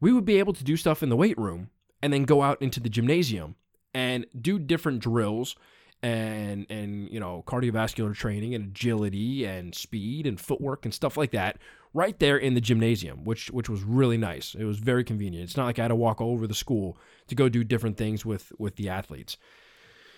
we 0.00 0.12
would 0.12 0.24
be 0.24 0.38
able 0.38 0.52
to 0.54 0.64
do 0.64 0.76
stuff 0.76 1.02
in 1.02 1.08
the 1.08 1.16
weight 1.16 1.38
room 1.38 1.70
and 2.02 2.12
then 2.12 2.24
go 2.24 2.42
out 2.42 2.60
into 2.60 2.80
the 2.80 2.88
gymnasium 2.88 3.54
and 3.94 4.26
do 4.40 4.58
different 4.58 5.00
drills 5.00 5.54
and 6.02 6.66
and 6.68 7.08
you 7.10 7.20
know 7.20 7.44
cardiovascular 7.46 8.14
training 8.14 8.54
and 8.54 8.66
agility 8.66 9.44
and 9.44 9.74
speed 9.74 10.26
and 10.26 10.40
footwork 10.40 10.84
and 10.84 10.92
stuff 10.92 11.16
like 11.16 11.30
that 11.30 11.58
right 11.94 12.18
there 12.18 12.36
in 12.36 12.54
the 12.54 12.60
gymnasium 12.60 13.24
which 13.24 13.50
which 13.50 13.68
was 13.68 13.82
really 13.82 14.16
nice. 14.16 14.54
It 14.54 14.64
was 14.64 14.78
very 14.78 15.04
convenient. 15.04 15.44
It's 15.44 15.56
not 15.56 15.66
like 15.66 15.78
i 15.78 15.82
had 15.82 15.88
to 15.88 15.96
walk 15.96 16.20
all 16.20 16.32
over 16.32 16.46
the 16.46 16.54
school 16.54 16.98
to 17.28 17.34
go 17.34 17.48
do 17.48 17.62
different 17.62 17.96
things 17.96 18.24
with 18.24 18.52
with 18.58 18.76
the 18.76 18.88
athletes. 18.88 19.36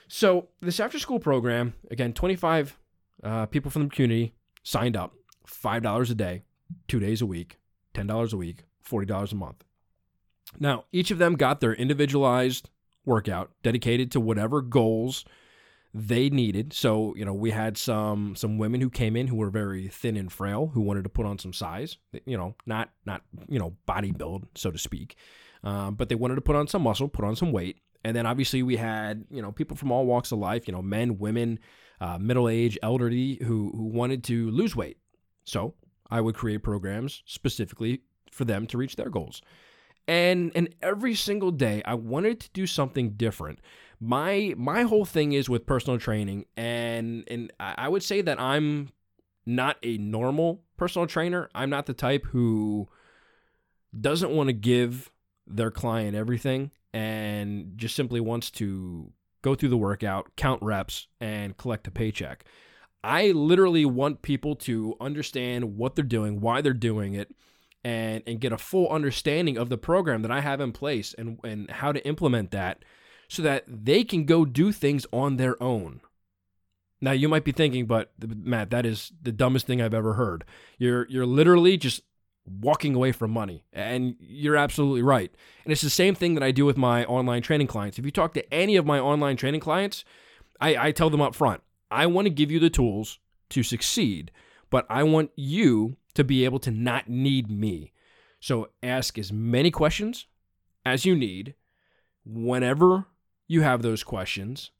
So 0.08 0.48
this 0.60 0.80
after 0.80 0.98
school 0.98 1.20
program 1.20 1.74
again 1.90 2.12
25 2.12 2.78
uh, 3.22 3.46
people 3.46 3.70
from 3.70 3.84
the 3.84 3.94
community 3.94 4.34
signed 4.62 4.96
up 4.96 5.14
$5 5.46 6.10
a 6.10 6.14
day 6.14 6.42
two 6.88 6.98
days 6.98 7.20
a 7.20 7.26
week 7.26 7.58
$10 7.94 8.32
a 8.32 8.36
week 8.36 8.64
$40 8.86 9.32
a 9.32 9.34
month. 9.34 9.64
Now 10.58 10.84
each 10.92 11.10
of 11.10 11.18
them 11.18 11.34
got 11.34 11.60
their 11.60 11.74
individualized 11.74 12.70
workout 13.04 13.50
dedicated 13.62 14.10
to 14.12 14.20
whatever 14.20 14.62
goals 14.62 15.24
they 15.96 16.28
needed. 16.28 16.72
So, 16.72 17.14
you 17.16 17.24
know, 17.24 17.32
we 17.32 17.52
had 17.52 17.78
some 17.78 18.34
some 18.34 18.58
women 18.58 18.80
who 18.80 18.90
came 18.90 19.14
in 19.14 19.28
who 19.28 19.36
were 19.36 19.48
very 19.48 19.86
thin 19.86 20.16
and 20.16 20.30
frail, 20.30 20.72
who 20.74 20.80
wanted 20.80 21.04
to 21.04 21.08
put 21.08 21.24
on 21.24 21.38
some 21.38 21.52
size, 21.52 21.96
you 22.26 22.36
know, 22.36 22.56
not 22.66 22.90
not, 23.06 23.22
you 23.48 23.60
know, 23.60 23.76
body 23.86 24.10
build, 24.10 24.48
so 24.56 24.72
to 24.72 24.78
speak. 24.78 25.16
Um, 25.62 25.94
but 25.94 26.08
they 26.08 26.16
wanted 26.16 26.34
to 26.34 26.40
put 26.40 26.56
on 26.56 26.66
some 26.66 26.82
muscle, 26.82 27.08
put 27.08 27.24
on 27.24 27.36
some 27.36 27.52
weight. 27.52 27.78
And 28.04 28.14
then 28.14 28.26
obviously 28.26 28.62
we 28.62 28.76
had, 28.76 29.24
you 29.30 29.40
know, 29.40 29.52
people 29.52 29.76
from 29.76 29.92
all 29.92 30.04
walks 30.04 30.32
of 30.32 30.38
life, 30.38 30.66
you 30.66 30.72
know, 30.74 30.82
men, 30.82 31.16
women, 31.18 31.60
uh, 32.00 32.18
middle 32.18 32.48
age, 32.48 32.76
elderly 32.82 33.38
who 33.44 33.70
who 33.70 33.84
wanted 33.84 34.24
to 34.24 34.50
lose 34.50 34.74
weight. 34.74 34.98
So 35.44 35.74
I 36.10 36.20
would 36.20 36.34
create 36.34 36.64
programs 36.64 37.22
specifically 37.24 38.00
for 38.32 38.44
them 38.44 38.66
to 38.66 38.78
reach 38.78 38.96
their 38.96 39.10
goals. 39.10 39.42
And 40.08 40.50
and 40.56 40.74
every 40.82 41.14
single 41.14 41.52
day 41.52 41.82
I 41.84 41.94
wanted 41.94 42.40
to 42.40 42.50
do 42.52 42.66
something 42.66 43.10
different 43.10 43.60
my 44.00 44.54
my 44.56 44.82
whole 44.82 45.04
thing 45.04 45.32
is 45.32 45.48
with 45.48 45.66
personal 45.66 45.98
training 45.98 46.46
and 46.56 47.24
and 47.28 47.52
I 47.58 47.88
would 47.88 48.02
say 48.02 48.20
that 48.22 48.40
I'm 48.40 48.90
not 49.46 49.76
a 49.82 49.98
normal 49.98 50.62
personal 50.76 51.06
trainer. 51.06 51.48
I'm 51.54 51.70
not 51.70 51.86
the 51.86 51.92
type 51.94 52.24
who 52.26 52.88
doesn't 53.98 54.30
want 54.30 54.48
to 54.48 54.52
give 54.52 55.10
their 55.46 55.70
client 55.70 56.16
everything 56.16 56.70
and 56.92 57.72
just 57.76 57.94
simply 57.94 58.20
wants 58.20 58.50
to 58.52 59.12
go 59.42 59.54
through 59.54 59.68
the 59.68 59.76
workout, 59.76 60.34
count 60.36 60.62
reps 60.62 61.06
and 61.20 61.56
collect 61.56 61.86
a 61.86 61.90
paycheck. 61.90 62.44
I 63.02 63.32
literally 63.32 63.84
want 63.84 64.22
people 64.22 64.56
to 64.56 64.96
understand 65.00 65.76
what 65.76 65.94
they're 65.94 66.04
doing, 66.04 66.40
why 66.40 66.62
they're 66.62 66.72
doing 66.72 67.12
it, 67.14 67.34
and 67.84 68.22
and 68.26 68.40
get 68.40 68.52
a 68.52 68.58
full 68.58 68.88
understanding 68.88 69.58
of 69.58 69.68
the 69.68 69.76
program 69.76 70.22
that 70.22 70.30
I 70.30 70.40
have 70.40 70.60
in 70.60 70.72
place 70.72 71.14
and 71.16 71.38
and 71.44 71.70
how 71.70 71.92
to 71.92 72.04
implement 72.06 72.50
that 72.52 72.84
so 73.34 73.42
that 73.42 73.64
they 73.66 74.04
can 74.04 74.24
go 74.24 74.44
do 74.44 74.72
things 74.72 75.06
on 75.12 75.36
their 75.36 75.60
own. 75.62 76.00
Now 77.00 77.12
you 77.12 77.28
might 77.28 77.44
be 77.44 77.52
thinking, 77.52 77.86
but 77.86 78.12
Matt, 78.18 78.70
that 78.70 78.86
is 78.86 79.12
the 79.20 79.32
dumbest 79.32 79.66
thing 79.66 79.82
I've 79.82 79.94
ever 79.94 80.14
heard. 80.14 80.44
You're 80.78 81.06
you're 81.08 81.26
literally 81.26 81.76
just 81.76 82.02
walking 82.46 82.94
away 82.94 83.12
from 83.12 83.30
money. 83.30 83.64
And 83.72 84.16
you're 84.18 84.56
absolutely 84.56 85.02
right. 85.02 85.34
And 85.64 85.72
it's 85.72 85.82
the 85.82 85.90
same 85.90 86.14
thing 86.14 86.34
that 86.34 86.42
I 86.42 86.50
do 86.50 86.64
with 86.64 86.76
my 86.76 87.04
online 87.04 87.42
training 87.42 87.66
clients. 87.66 87.98
If 87.98 88.04
you 88.04 88.10
talk 88.10 88.34
to 88.34 88.54
any 88.54 88.76
of 88.76 88.86
my 88.86 88.98
online 88.98 89.36
training 89.36 89.60
clients, 89.60 90.04
I, 90.60 90.88
I 90.88 90.92
tell 90.92 91.10
them 91.10 91.20
up 91.20 91.34
front, 91.34 91.62
I 91.90 92.06
want 92.06 92.26
to 92.26 92.30
give 92.30 92.50
you 92.50 92.60
the 92.60 92.70
tools 92.70 93.18
to 93.50 93.62
succeed, 93.62 94.30
but 94.70 94.86
I 94.88 95.02
want 95.02 95.30
you 95.36 95.96
to 96.14 96.24
be 96.24 96.44
able 96.44 96.58
to 96.60 96.70
not 96.70 97.08
need 97.08 97.50
me. 97.50 97.92
So 98.40 98.68
ask 98.82 99.18
as 99.18 99.32
many 99.32 99.70
questions 99.70 100.26
as 100.84 101.04
you 101.04 101.16
need 101.16 101.54
whenever 102.24 103.06
you 103.46 103.62
have 103.62 103.82
those 103.82 104.02
questions. 104.02 104.70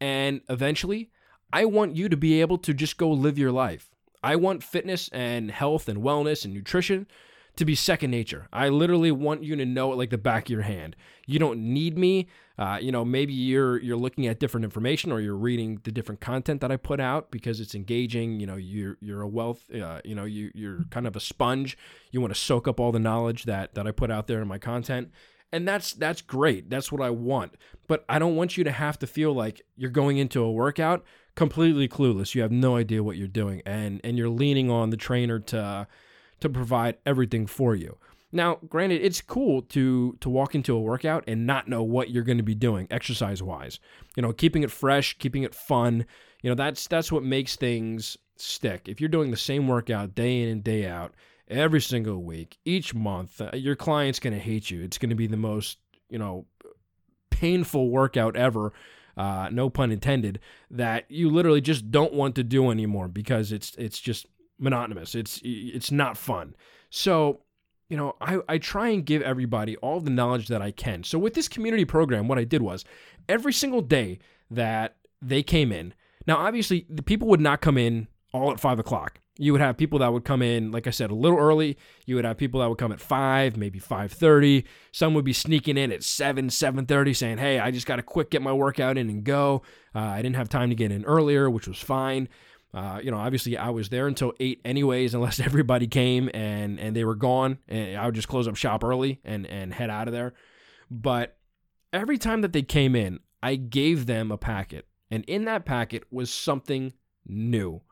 And 0.00 0.40
eventually, 0.48 1.10
I 1.52 1.64
want 1.64 1.96
you 1.96 2.08
to 2.08 2.16
be 2.16 2.40
able 2.40 2.58
to 2.58 2.74
just 2.74 2.96
go 2.96 3.10
live 3.10 3.38
your 3.38 3.52
life. 3.52 3.90
I 4.22 4.36
want 4.36 4.62
fitness 4.62 5.08
and 5.12 5.50
health 5.50 5.88
and 5.88 6.02
wellness 6.02 6.44
and 6.44 6.52
nutrition 6.52 7.06
to 7.56 7.64
be 7.64 7.74
second 7.74 8.12
nature. 8.12 8.46
I 8.52 8.68
literally 8.68 9.10
want 9.10 9.42
you 9.42 9.56
to 9.56 9.66
know 9.66 9.92
it 9.92 9.96
like 9.96 10.10
the 10.10 10.18
back 10.18 10.44
of 10.44 10.50
your 10.50 10.62
hand. 10.62 10.94
You 11.26 11.40
don't 11.40 11.58
need 11.58 11.98
me. 11.98 12.28
Uh, 12.56 12.78
you 12.80 12.92
know, 12.92 13.04
maybe 13.04 13.32
you're 13.32 13.80
you're 13.80 13.96
looking 13.96 14.26
at 14.26 14.38
different 14.38 14.64
information 14.64 15.10
or 15.10 15.20
you're 15.20 15.36
reading 15.36 15.80
the 15.82 15.90
different 15.90 16.20
content 16.20 16.60
that 16.60 16.70
I 16.70 16.76
put 16.76 17.00
out 17.00 17.32
because 17.32 17.60
it's 17.60 17.74
engaging. 17.74 18.38
You 18.38 18.46
know, 18.46 18.56
you're 18.56 18.96
you're 19.00 19.22
a 19.22 19.28
wealth. 19.28 19.62
Uh, 19.72 20.00
you 20.04 20.14
know, 20.14 20.24
you 20.24 20.52
you're 20.54 20.84
kind 20.90 21.06
of 21.06 21.16
a 21.16 21.20
sponge. 21.20 21.76
You 22.12 22.20
want 22.20 22.32
to 22.32 22.40
soak 22.40 22.68
up 22.68 22.78
all 22.78 22.92
the 22.92 23.00
knowledge 23.00 23.44
that 23.44 23.74
that 23.74 23.86
I 23.86 23.90
put 23.90 24.10
out 24.10 24.28
there 24.28 24.40
in 24.40 24.48
my 24.48 24.58
content, 24.58 25.10
and 25.52 25.66
that's 25.66 25.92
that's 25.94 26.22
great. 26.22 26.70
That's 26.70 26.92
what 26.92 27.00
I 27.00 27.10
want. 27.10 27.54
But 27.86 28.04
I 28.08 28.18
don't 28.18 28.36
want 28.36 28.56
you 28.56 28.64
to 28.64 28.72
have 28.72 28.98
to 29.00 29.06
feel 29.06 29.32
like 29.32 29.62
you're 29.76 29.90
going 29.90 30.18
into 30.18 30.42
a 30.42 30.52
workout 30.52 31.04
completely 31.34 31.88
clueless. 31.88 32.34
You 32.34 32.42
have 32.42 32.50
no 32.50 32.76
idea 32.76 33.02
what 33.02 33.16
you're 33.16 33.28
doing 33.28 33.62
and 33.64 34.00
and 34.04 34.18
you're 34.18 34.28
leaning 34.28 34.70
on 34.70 34.90
the 34.90 34.96
trainer 34.96 35.38
to 35.38 35.86
to 36.40 36.48
provide 36.48 36.96
everything 37.06 37.46
for 37.46 37.74
you. 37.74 37.96
Now, 38.30 38.58
granted, 38.68 39.00
it's 39.02 39.20
cool 39.20 39.62
to 39.62 40.16
to 40.20 40.28
walk 40.28 40.54
into 40.54 40.74
a 40.74 40.80
workout 40.80 41.24
and 41.26 41.46
not 41.46 41.68
know 41.68 41.82
what 41.82 42.10
you're 42.10 42.24
going 42.24 42.38
to 42.38 42.44
be 42.44 42.54
doing 42.54 42.86
exercise 42.90 43.42
wise. 43.42 43.80
You 44.16 44.22
know, 44.22 44.32
keeping 44.32 44.62
it 44.62 44.70
fresh, 44.70 45.16
keeping 45.18 45.44
it 45.44 45.54
fun. 45.54 46.04
You 46.42 46.50
know, 46.50 46.54
that's 46.54 46.86
that's 46.88 47.10
what 47.10 47.22
makes 47.22 47.56
things 47.56 48.16
stick. 48.36 48.88
If 48.88 49.00
you're 49.00 49.08
doing 49.08 49.30
the 49.30 49.36
same 49.36 49.66
workout 49.66 50.14
day 50.14 50.42
in 50.42 50.48
and 50.48 50.62
day 50.62 50.86
out, 50.86 51.14
every 51.48 51.80
single 51.80 52.22
week, 52.22 52.58
each 52.64 52.94
month, 52.94 53.40
uh, 53.40 53.50
your 53.54 53.76
client's 53.76 54.18
going 54.18 54.34
to 54.34 54.38
hate 54.38 54.70
you. 54.70 54.82
It's 54.82 54.98
going 54.98 55.10
to 55.10 55.16
be 55.16 55.26
the 55.26 55.36
most, 55.36 55.78
you 56.08 56.18
know, 56.18 56.46
painful 57.30 57.90
workout 57.90 58.36
ever. 58.36 58.72
Uh, 59.16 59.48
no 59.50 59.68
pun 59.68 59.90
intended. 59.90 60.38
That 60.70 61.06
you 61.08 61.30
literally 61.30 61.60
just 61.60 61.90
don't 61.90 62.12
want 62.12 62.36
to 62.36 62.44
do 62.44 62.70
anymore 62.70 63.08
because 63.08 63.50
it's 63.50 63.74
it's 63.76 63.98
just 63.98 64.26
monotonous. 64.58 65.14
It's 65.14 65.40
it's 65.42 65.90
not 65.90 66.16
fun. 66.16 66.54
So 66.90 67.40
you 67.88 67.96
know, 67.96 68.16
I, 68.20 68.40
I 68.48 68.58
try 68.58 68.88
and 68.88 69.04
give 69.04 69.22
everybody 69.22 69.76
all 69.78 70.00
the 70.00 70.10
knowledge 70.10 70.48
that 70.48 70.60
I 70.60 70.70
can. 70.70 71.04
So 71.04 71.18
with 71.18 71.34
this 71.34 71.48
community 71.48 71.84
program, 71.84 72.28
what 72.28 72.38
I 72.38 72.44
did 72.44 72.60
was 72.60 72.84
every 73.28 73.52
single 73.52 73.80
day 73.80 74.18
that 74.50 74.96
they 75.22 75.42
came 75.42 75.72
in. 75.72 75.94
Now, 76.26 76.36
obviously, 76.36 76.86
the 76.90 77.02
people 77.02 77.28
would 77.28 77.40
not 77.40 77.62
come 77.62 77.78
in 77.78 78.08
all 78.34 78.52
at 78.52 78.60
five 78.60 78.78
o'clock 78.78 79.20
you 79.38 79.52
would 79.52 79.60
have 79.60 79.76
people 79.76 80.00
that 80.00 80.12
would 80.12 80.24
come 80.24 80.42
in 80.42 80.70
like 80.70 80.86
i 80.86 80.90
said 80.90 81.10
a 81.10 81.14
little 81.14 81.38
early. 81.38 81.78
You 82.04 82.16
would 82.16 82.24
have 82.24 82.36
people 82.36 82.60
that 82.60 82.68
would 82.68 82.78
come 82.78 82.92
at 82.92 83.00
5 83.00 83.56
maybe 83.56 83.80
5.30 83.80 84.64
some 84.92 85.14
would 85.14 85.24
be 85.24 85.32
sneaking 85.32 85.78
in 85.78 85.92
at 85.92 86.02
7 86.02 86.48
7.30 86.48 87.16
saying 87.16 87.38
hey 87.38 87.58
i 87.58 87.70
just 87.70 87.86
got 87.86 87.96
to 87.96 88.02
quick 88.02 88.30
get 88.30 88.42
my 88.42 88.52
workout 88.52 88.98
in 88.98 89.08
and 89.08 89.24
go. 89.24 89.62
Uh, 89.94 90.00
i 90.00 90.20
didn't 90.20 90.36
have 90.36 90.48
time 90.48 90.68
to 90.68 90.74
get 90.74 90.92
in 90.92 91.04
earlier 91.06 91.48
which 91.48 91.66
was 91.66 91.78
fine. 91.78 92.28
Uh, 92.74 93.00
you 93.02 93.10
know 93.10 93.16
obviously 93.16 93.56
i 93.56 93.70
was 93.70 93.88
there 93.88 94.06
until 94.06 94.34
8 94.38 94.60
anyways 94.64 95.14
unless 95.14 95.40
everybody 95.40 95.86
came 95.86 96.28
and 96.34 96.78
and 96.78 96.94
they 96.94 97.04
were 97.04 97.14
gone 97.14 97.58
and 97.68 97.96
i 97.96 98.04
would 98.04 98.14
just 98.14 98.28
close 98.28 98.46
up 98.46 98.56
shop 98.56 98.84
early 98.84 99.20
and 99.24 99.46
and 99.46 99.72
head 99.72 99.88
out 99.88 100.08
of 100.08 100.12
there. 100.12 100.34
But 100.90 101.36
every 101.92 102.18
time 102.18 102.40
that 102.42 102.52
they 102.52 102.62
came 102.62 102.96
in 102.96 103.20
i 103.42 103.54
gave 103.54 104.06
them 104.06 104.30
a 104.32 104.36
packet 104.36 104.86
and 105.10 105.24
in 105.24 105.44
that 105.44 105.64
packet 105.64 106.04
was 106.10 106.30
something 106.30 106.92
new 107.26 107.82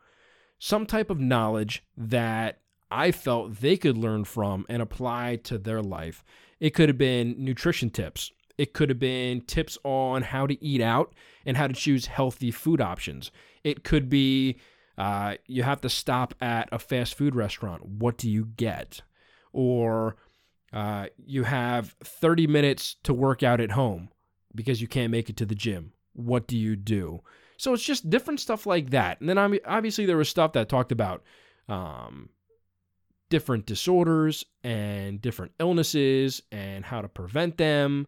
some 0.59 0.87
type 0.87 1.11
of 1.11 1.21
knowledge 1.21 1.85
that 1.97 2.61
I 2.91 3.11
felt 3.11 3.57
they 3.61 3.77
could 3.77 3.97
learn 3.97 4.25
from 4.25 4.65
and 4.69 4.81
apply 4.81 5.37
to 5.45 5.59
their 5.59 5.83
life. 5.83 6.25
It 6.61 6.71
could 6.71 6.89
have 6.89 6.99
been 6.99 7.35
nutrition 7.39 7.91
tips. 7.91 8.31
It 8.57 8.73
could 8.73 8.89
have 8.89 8.99
been 8.99 9.43
tips 9.43 9.77
on 9.85 10.23
how 10.23 10.47
to 10.47 10.65
eat 10.65 10.81
out 10.81 11.15
and 11.45 11.57
how 11.57 11.67
to 11.67 11.75
choose 11.75 12.07
healthy 12.07 12.51
food 12.51 12.81
options. 12.81 13.31
It 13.65 13.85
could 13.85 14.09
be 14.09 14.57
uh, 14.97 15.35
you 15.47 15.63
have 15.63 15.81
to 15.83 15.91
stop 15.91 16.35
at 16.41 16.69
a 16.73 16.79
fast 16.79 17.17
food 17.17 17.35
restaurant. 17.35 17.85
What 17.85 18.17
do 18.17 18.31
you 18.31 18.47
get? 18.47 19.03
Or 19.53 20.17
uh, 20.73 21.07
you 21.19 21.45
have 21.45 21.95
30 22.03 22.47
minutes 22.47 22.97
to 23.03 23.13
work 23.13 23.43
out 23.43 23.61
at 23.61 23.73
home 23.73 24.09
because 24.55 24.81
you 24.81 24.89
can't 24.89 25.11
make 25.11 25.29
it 25.29 25.37
to 25.37 25.47
the 25.47 25.55
gym. 25.55 25.93
What 26.15 26.47
do 26.47 26.57
you 26.57 26.77
do? 26.77 27.21
So 27.59 27.73
it's 27.73 27.83
just 27.83 28.11
different 28.11 28.41
stuff 28.41 28.67
like 28.67 28.91
that. 28.91 29.21
And 29.21 29.29
then 29.29 29.39
obviously 29.67 30.07
there 30.07 30.17
was 30.17 30.29
stuff 30.29 30.53
that 30.53 30.69
talked 30.69 30.93
about 30.93 31.23
um, 31.69 32.29
different 33.31 33.67
disorders 33.67 34.45
and 34.63 35.21
different 35.21 35.53
illnesses 35.59 36.43
and 36.53 36.85
how 36.85 37.01
to 37.03 37.09
prevent 37.09 37.57
them. 37.57 38.07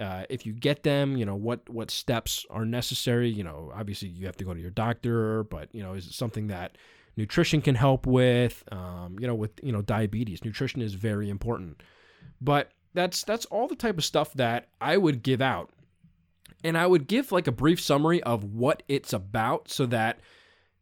uh, 0.00 0.24
if 0.30 0.46
you 0.46 0.52
get 0.52 0.82
them, 0.82 1.16
you 1.16 1.24
know 1.24 1.34
what 1.36 1.68
what 1.68 1.90
steps 1.90 2.46
are 2.50 2.64
necessary. 2.64 3.28
You 3.28 3.44
know, 3.44 3.70
obviously 3.74 4.08
you 4.08 4.26
have 4.26 4.36
to 4.38 4.44
go 4.44 4.54
to 4.54 4.60
your 4.60 4.70
doctor, 4.70 5.44
but 5.44 5.68
you 5.74 5.82
know, 5.82 5.92
is 5.94 6.06
it 6.06 6.12
something 6.14 6.46
that 6.48 6.78
nutrition 7.16 7.60
can 7.60 7.74
help 7.74 8.06
with? 8.06 8.64
Um, 8.72 9.16
you 9.20 9.26
know, 9.26 9.34
with 9.34 9.52
you 9.62 9.72
know 9.72 9.82
diabetes, 9.82 10.44
nutrition 10.44 10.80
is 10.80 10.94
very 10.94 11.28
important. 11.28 11.82
But 12.40 12.70
that's 12.94 13.22
that's 13.24 13.44
all 13.46 13.68
the 13.68 13.76
type 13.76 13.98
of 13.98 14.04
stuff 14.04 14.32
that 14.34 14.68
I 14.80 14.96
would 14.96 15.22
give 15.22 15.42
out, 15.42 15.70
and 16.64 16.76
I 16.78 16.86
would 16.86 17.06
give 17.06 17.32
like 17.32 17.46
a 17.46 17.52
brief 17.52 17.80
summary 17.80 18.22
of 18.22 18.44
what 18.44 18.82
it's 18.88 19.12
about, 19.12 19.68
so 19.70 19.86
that 19.86 20.20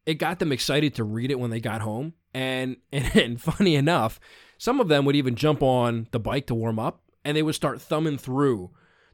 it 0.07 0.15
got 0.15 0.39
them 0.39 0.53
excited 0.53 0.95
to 0.95 1.05
read 1.05 1.31
it 1.31 1.39
when 1.39 1.51
they 1.51 1.61
got 1.61 1.81
home. 1.81 2.15
And 2.35 2.77
and, 2.93 3.15
and 3.17 3.41
funny 3.41 3.75
enough, 3.75 4.21
some 4.59 4.81
of 4.81 4.89
them 4.89 5.05
would 5.05 5.17
even 5.17 5.35
jump 5.35 5.63
on 5.63 6.09
the 6.11 6.21
bike 6.21 6.47
to 6.47 6.55
warm 6.55 6.79
up, 6.79 7.03
and 7.25 7.37
they 7.37 7.43
would 7.43 7.55
start 7.55 7.81
thumbing 7.81 8.19
through 8.19 8.71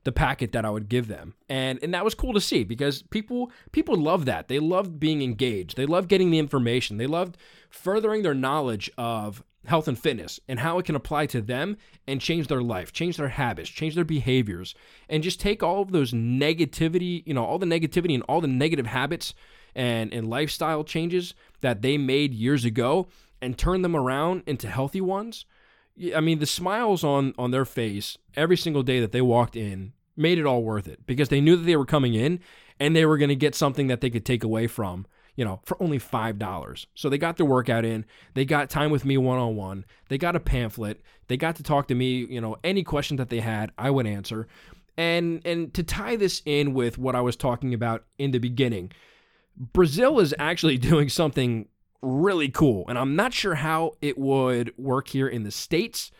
the 0.06 0.12
packet 0.12 0.52
that 0.52 0.64
I 0.64 0.70
would 0.70 0.88
give 0.88 1.08
them. 1.08 1.34
And 1.48 1.80
and 1.82 1.92
that 1.92 2.04
was 2.04 2.14
cool 2.14 2.32
to 2.32 2.40
see 2.40 2.62
because 2.62 3.02
people 3.02 3.50
people 3.72 3.96
love 3.96 4.24
that. 4.26 4.48
They 4.48 4.60
loved 4.60 5.00
being 5.00 5.20
engaged. 5.20 5.76
They 5.76 5.84
loved 5.84 6.08
getting 6.08 6.30
the 6.30 6.38
information. 6.38 6.96
They 6.96 7.08
loved 7.08 7.36
furthering 7.70 8.22
their 8.22 8.34
knowledge 8.34 8.90
of 8.96 9.42
health 9.66 9.88
and 9.88 9.98
fitness 9.98 10.40
and 10.48 10.60
how 10.60 10.78
it 10.78 10.84
can 10.84 10.94
apply 10.94 11.26
to 11.26 11.40
them 11.40 11.76
and 12.06 12.20
change 12.20 12.48
their 12.48 12.62
life, 12.62 12.92
change 12.92 13.16
their 13.16 13.28
habits, 13.28 13.68
change 13.68 13.94
their 13.94 14.04
behaviors, 14.04 14.74
and 15.08 15.22
just 15.22 15.40
take 15.40 15.62
all 15.62 15.82
of 15.82 15.92
those 15.92 16.12
negativity, 16.12 17.22
you 17.26 17.34
know, 17.34 17.44
all 17.44 17.58
the 17.58 17.66
negativity 17.66 18.14
and 18.14 18.22
all 18.24 18.40
the 18.40 18.48
negative 18.48 18.86
habits 18.86 19.34
and, 19.74 20.12
and 20.12 20.28
lifestyle 20.28 20.84
changes 20.84 21.34
that 21.60 21.82
they 21.82 21.98
made 21.98 22.32
years 22.32 22.64
ago 22.64 23.06
and 23.42 23.58
turn 23.58 23.82
them 23.82 23.94
around 23.94 24.42
into 24.46 24.68
healthy 24.68 25.00
ones. 25.00 25.44
I 26.14 26.20
mean, 26.20 26.38
the 26.38 26.46
smiles 26.46 27.02
on 27.02 27.34
on 27.38 27.50
their 27.50 27.64
face 27.64 28.18
every 28.34 28.56
single 28.56 28.82
day 28.82 29.00
that 29.00 29.12
they 29.12 29.22
walked 29.22 29.56
in 29.56 29.92
made 30.16 30.38
it 30.38 30.46
all 30.46 30.62
worth 30.62 30.88
it 30.88 31.06
because 31.06 31.28
they 31.28 31.40
knew 31.40 31.56
that 31.56 31.64
they 31.64 31.76
were 31.76 31.86
coming 31.86 32.14
in 32.14 32.40
and 32.78 32.94
they 32.94 33.06
were 33.06 33.18
going 33.18 33.28
to 33.28 33.36
get 33.36 33.54
something 33.54 33.86
that 33.86 34.00
they 34.00 34.10
could 34.10 34.24
take 34.24 34.44
away 34.44 34.66
from, 34.66 35.06
you 35.36 35.44
know, 35.44 35.60
for 35.64 35.80
only 35.82 35.98
$5. 35.98 36.86
So 36.94 37.08
they 37.08 37.18
got 37.18 37.36
their 37.36 37.46
workout 37.46 37.84
in, 37.84 38.04
they 38.34 38.44
got 38.44 38.70
time 38.70 38.90
with 38.90 39.04
me 39.04 39.16
one 39.16 39.38
on 39.38 39.54
one, 39.54 39.84
they 40.08 40.18
got 40.18 40.34
a 40.34 40.40
pamphlet, 40.40 41.00
they 41.28 41.36
got 41.36 41.56
to 41.56 41.62
talk 41.62 41.88
to 41.88 41.94
me, 41.94 42.24
you 42.24 42.40
know, 42.40 42.56
any 42.64 42.82
question 42.82 43.16
that 43.18 43.28
they 43.28 43.40
had, 43.40 43.70
I 43.78 43.90
would 43.90 44.06
answer. 44.06 44.48
And 44.96 45.42
and 45.44 45.74
to 45.74 45.82
tie 45.82 46.16
this 46.16 46.40
in 46.46 46.72
with 46.72 46.96
what 46.96 47.14
I 47.14 47.20
was 47.20 47.36
talking 47.36 47.74
about 47.74 48.04
in 48.18 48.30
the 48.30 48.38
beginning, 48.38 48.92
Brazil 49.56 50.18
is 50.20 50.34
actually 50.38 50.78
doing 50.90 51.10
something 51.10 51.68
really 52.00 52.48
cool. 52.48 52.84
And 52.88 52.98
I'm 52.98 53.14
not 53.14 53.34
sure 53.34 53.56
how 53.56 53.92
it 54.00 54.16
would 54.16 54.72
work 54.78 55.08
here 55.08 55.28
in 55.28 55.42
the 55.42 55.50
States 55.50 56.10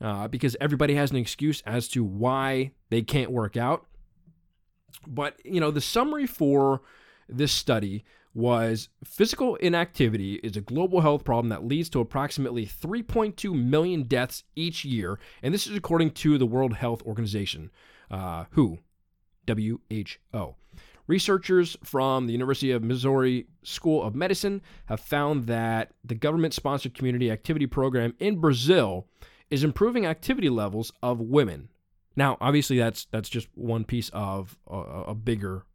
uh, 0.00 0.28
because 0.28 0.56
everybody 0.60 0.94
has 0.94 1.10
an 1.10 1.16
excuse 1.16 1.62
as 1.66 1.88
to 1.88 2.04
why 2.04 2.72
they 2.90 3.02
can't 3.02 3.30
work 3.30 3.56
out. 3.56 3.86
But, 5.06 5.36
you 5.44 5.60
know, 5.60 5.70
the 5.70 5.80
summary 5.80 6.26
for 6.26 6.82
this 7.28 7.52
study 7.52 8.04
was 8.34 8.88
physical 9.04 9.56
inactivity 9.56 10.34
is 10.36 10.56
a 10.56 10.60
global 10.60 11.00
health 11.00 11.24
problem 11.24 11.50
that 11.50 11.66
leads 11.66 11.90
to 11.90 12.00
approximately 12.00 12.66
3.2 12.66 13.54
million 13.54 14.04
deaths 14.04 14.44
each 14.56 14.84
year. 14.84 15.18
And 15.42 15.52
this 15.52 15.66
is 15.66 15.76
according 15.76 16.12
to 16.12 16.38
the 16.38 16.46
World 16.46 16.74
Health 16.74 17.02
Organization, 17.02 17.70
uh, 18.10 18.44
WHO, 18.52 18.78
WHO. 19.46 20.54
Researchers 21.08 21.76
from 21.84 22.26
the 22.26 22.32
University 22.32 22.70
of 22.70 22.82
Missouri 22.82 23.46
School 23.64 24.02
of 24.02 24.14
Medicine 24.14 24.62
have 24.86 25.00
found 25.00 25.46
that 25.46 25.90
the 26.04 26.14
government 26.14 26.54
sponsored 26.54 26.94
community 26.94 27.30
activity 27.30 27.66
program 27.66 28.14
in 28.18 28.40
Brazil 28.40 29.08
is 29.50 29.64
improving 29.64 30.06
activity 30.06 30.48
levels 30.48 30.92
of 31.02 31.20
women. 31.20 31.68
Now, 32.16 32.38
obviously, 32.40 32.78
that's 32.78 33.06
that's 33.06 33.28
just 33.28 33.48
one 33.54 33.84
piece 33.84 34.10
of 34.12 34.56
a, 34.66 34.76
a 35.08 35.14
bigger 35.14 35.66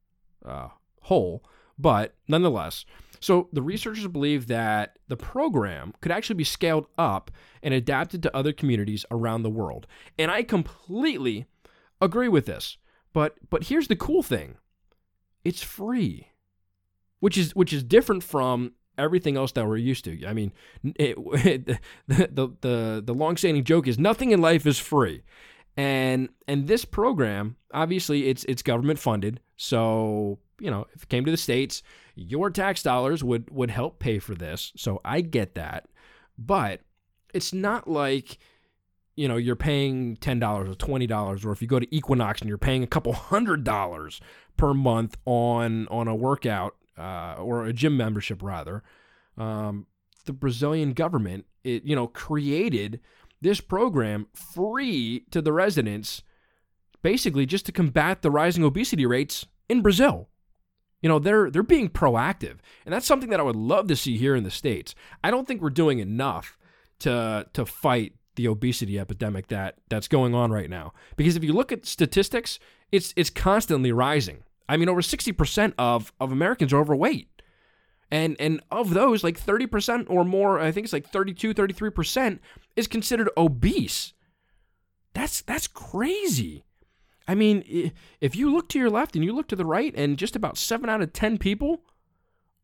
uh, 0.46 0.70
whole, 1.02 1.44
but 1.78 2.16
nonetheless. 2.28 2.86
So 3.20 3.50
the 3.52 3.62
researchers 3.62 4.08
believe 4.08 4.48
that 4.48 4.98
the 5.08 5.18
program 5.18 5.94
could 6.02 6.12
actually 6.12 6.36
be 6.36 6.44
scaled 6.44 6.88
up 6.98 7.32
and 7.64 7.74
adapted 7.74 8.22
to 8.24 8.36
other 8.36 8.54
communities 8.54 9.06
around 9.10 9.44
the 9.44 9.50
world. 9.50 9.88
And 10.20 10.30
I 10.30 10.44
completely 10.44 11.46
agree 12.02 12.28
with 12.28 12.46
this. 12.46 12.78
But 13.14 13.36
but 13.50 13.66
here's 13.66 13.88
the 13.88 13.96
cool 13.96 14.22
thing. 14.22 14.58
It's 15.44 15.64
free. 15.64 16.28
Which 17.20 17.38
is 17.38 17.56
which 17.56 17.74
is 17.74 17.84
different 17.84 18.24
from 18.24 18.74
everything 18.98 19.38
else 19.38 19.52
that 19.54 19.68
we're 19.68 19.78
used 19.78 20.04
to. 20.06 20.26
I 20.28 20.34
mean, 20.34 20.54
it, 20.84 21.18
it, 21.18 21.66
the, 22.08 22.28
the 22.32 22.56
the 22.62 23.04
the 23.06 23.14
long-standing 23.14 23.64
joke 23.64 23.88
is 23.88 23.98
nothing 23.98 24.32
in 24.32 24.42
life 24.42 24.66
is 24.68 24.78
free, 24.78 25.24
and 25.76 26.30
and 26.48 26.68
this 26.68 26.86
program 26.86 27.56
obviously 27.74 28.28
it's 28.28 28.44
it's 28.46 28.62
government 28.62 29.00
funded. 29.00 29.40
So 29.56 30.40
you 30.60 30.72
know, 30.72 30.88
if 30.94 31.04
it 31.04 31.10
came 31.10 31.26
to 31.26 31.32
the 31.32 31.38
states, 31.38 31.84
your 32.16 32.50
tax 32.50 32.82
dollars 32.82 33.24
would 33.24 33.50
would 33.52 33.70
help 33.70 34.00
pay 34.00 34.20
for 34.20 34.36
this. 34.36 34.74
So 34.76 35.02
I 35.06 35.22
get 35.22 35.56
that, 35.56 35.88
but 36.38 36.82
it's 37.34 37.54
not 37.54 37.88
like 37.88 38.40
you 39.16 39.28
know 39.28 39.38
you're 39.38 39.56
paying 39.56 40.18
ten 40.18 40.40
dollars 40.40 40.70
or 40.70 40.76
twenty 40.76 41.08
dollars, 41.08 41.46
or 41.46 41.52
if 41.52 41.62
you 41.62 41.68
go 41.68 41.80
to 41.80 41.96
Equinox 41.96 42.42
and 42.42 42.50
you're 42.50 42.58
paying 42.58 42.84
a 42.84 42.88
couple 42.88 43.14
hundred 43.14 43.64
dollars 43.64 44.20
per 44.58 44.74
month 44.74 45.18
on 45.26 45.88
on 45.90 46.08
a 46.08 46.16
workout 46.16 46.76
uh, 46.98 47.36
or 47.38 47.66
a 47.66 47.74
gym 47.74 47.96
membership 47.96 48.42
rather, 48.42 48.84
um, 49.38 49.86
the 50.26 50.34
Brazilian 50.34 50.94
government 50.94 51.46
it 51.64 51.84
you 51.84 51.96
know 51.96 52.08
created 52.08 53.00
this 53.42 53.62
program 53.62 54.28
free 54.34 55.24
to 55.30 55.42
the 55.42 55.54
residents, 55.54 56.24
basically 57.04 57.46
just 57.46 57.68
to 57.68 57.72
combat 57.72 58.24
the 58.24 58.32
rising 58.32 58.64
obesity 58.64 59.06
rates 59.06 59.46
in 59.70 59.82
Brazil. 59.82 60.28
You 61.02 61.10
know, 61.10 61.20
they're 61.20 61.50
they're 61.52 61.64
being 61.64 61.90
proactive. 61.90 62.58
And 62.86 62.94
that's 62.94 63.06
something 63.06 63.30
that 63.30 63.40
I 63.40 63.44
would 63.44 63.56
love 63.56 63.88
to 63.88 63.96
see 63.96 64.18
here 64.18 64.36
in 64.36 64.44
the 64.44 64.52
States. 64.52 64.96
I 65.24 65.32
don't 65.32 65.48
think 65.48 65.62
we're 65.62 65.70
doing 65.70 66.00
enough 66.00 66.58
to 67.00 67.46
to 67.54 67.66
fight 67.66 68.14
the 68.36 68.48
obesity 68.48 69.00
epidemic 69.00 69.48
that 69.48 69.76
that's 69.90 70.08
going 70.08 70.34
on 70.34 70.52
right 70.52 70.70
now. 70.70 70.94
Because 71.16 71.36
if 71.36 71.44
you 71.44 71.54
look 71.54 71.72
at 71.72 71.86
statistics, 71.86 72.60
it's 72.92 73.14
it's 73.16 73.30
constantly 73.30 73.92
rising. 73.92 74.44
I 74.70 74.78
mean, 74.78 74.90
over 74.90 75.02
60% 75.02 75.74
of, 75.78 76.12
of 76.20 76.32
Americans 76.32 76.74
are 76.74 76.80
overweight. 76.80 77.30
And 78.10 78.38
and 78.40 78.62
of 78.72 78.94
those, 78.94 79.22
like 79.24 79.40
30% 79.40 80.10
or 80.10 80.24
more, 80.24 80.60
I 80.60 80.72
think 80.72 80.86
it's 80.86 80.94
like 80.94 81.10
32, 81.10 81.54
33% 81.54 82.40
is 82.78 82.88
considered 82.88 83.30
obese. 83.36 84.14
That's 85.14 85.42
that's 85.42 85.68
crazy. 85.68 86.64
I 87.28 87.36
mean, 87.36 87.92
if 88.22 88.36
you 88.36 88.52
look 88.52 88.70
to 88.70 88.80
your 88.80 88.90
left 88.90 89.16
and 89.16 89.24
you 89.24 89.36
look 89.36 89.48
to 89.50 89.56
the 89.56 89.66
right 89.66 89.94
and 89.96 90.18
just 90.18 90.36
about 90.36 90.58
7 90.58 90.90
out 90.90 91.02
of 91.02 91.14
10 91.14 91.38
people 91.38 91.82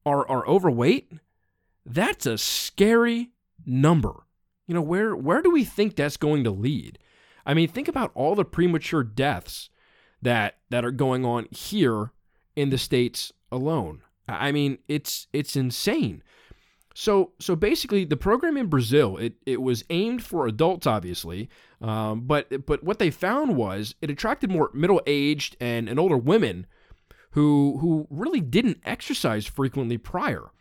are 0.06 0.28
are 0.28 0.48
overweight, 0.48 1.12
that's 1.86 2.26
a 2.26 2.38
scary 2.38 3.32
number. 3.66 4.26
You 4.68 4.76
know, 4.76 4.82
where 4.82 5.16
where 5.16 5.42
do 5.42 5.52
we 5.52 5.66
think 5.66 5.96
that's 5.96 6.18
going 6.18 6.44
to 6.46 6.52
lead? 6.52 7.00
I 7.46 7.54
mean, 7.54 7.68
think 7.68 7.88
about 7.88 8.12
all 8.16 8.36
the 8.36 8.46
premature 8.46 9.04
deaths 9.04 9.70
that 10.22 10.58
that 10.70 10.86
are 10.86 10.92
going 10.92 11.26
on 11.26 11.48
here 11.52 12.12
in 12.56 12.70
the 12.70 12.78
states 12.78 13.34
alone. 13.52 14.02
I 14.28 14.52
mean, 14.52 14.78
it's 14.88 15.28
it's 15.34 15.56
insane. 15.56 16.24
So 16.94 17.32
so 17.40 17.56
basically, 17.56 18.06
the 18.06 18.18
program 18.18 18.56
in 18.58 18.68
Brazil 18.68 19.18
it 19.18 19.34
it 19.46 19.62
was 19.62 19.84
aimed 19.90 20.24
for 20.24 20.46
adults, 20.46 20.86
obviously, 20.86 21.50
um, 21.82 22.22
but 22.22 22.66
but 22.66 22.84
what 22.84 23.00
they 23.00 23.10
found 23.10 23.56
was 23.56 23.96
it 24.02 24.12
attracted 24.12 24.52
more 24.52 24.70
middle 24.74 25.02
aged 25.08 25.58
and, 25.60 25.90
and 25.90 26.00
older 26.00 26.18
women 26.18 26.68
who 27.32 27.78
who 27.80 28.08
really 28.10 28.42
didn't 28.42 28.80
exercise 28.86 29.48
frequently 29.48 29.98
prior. 29.98 30.52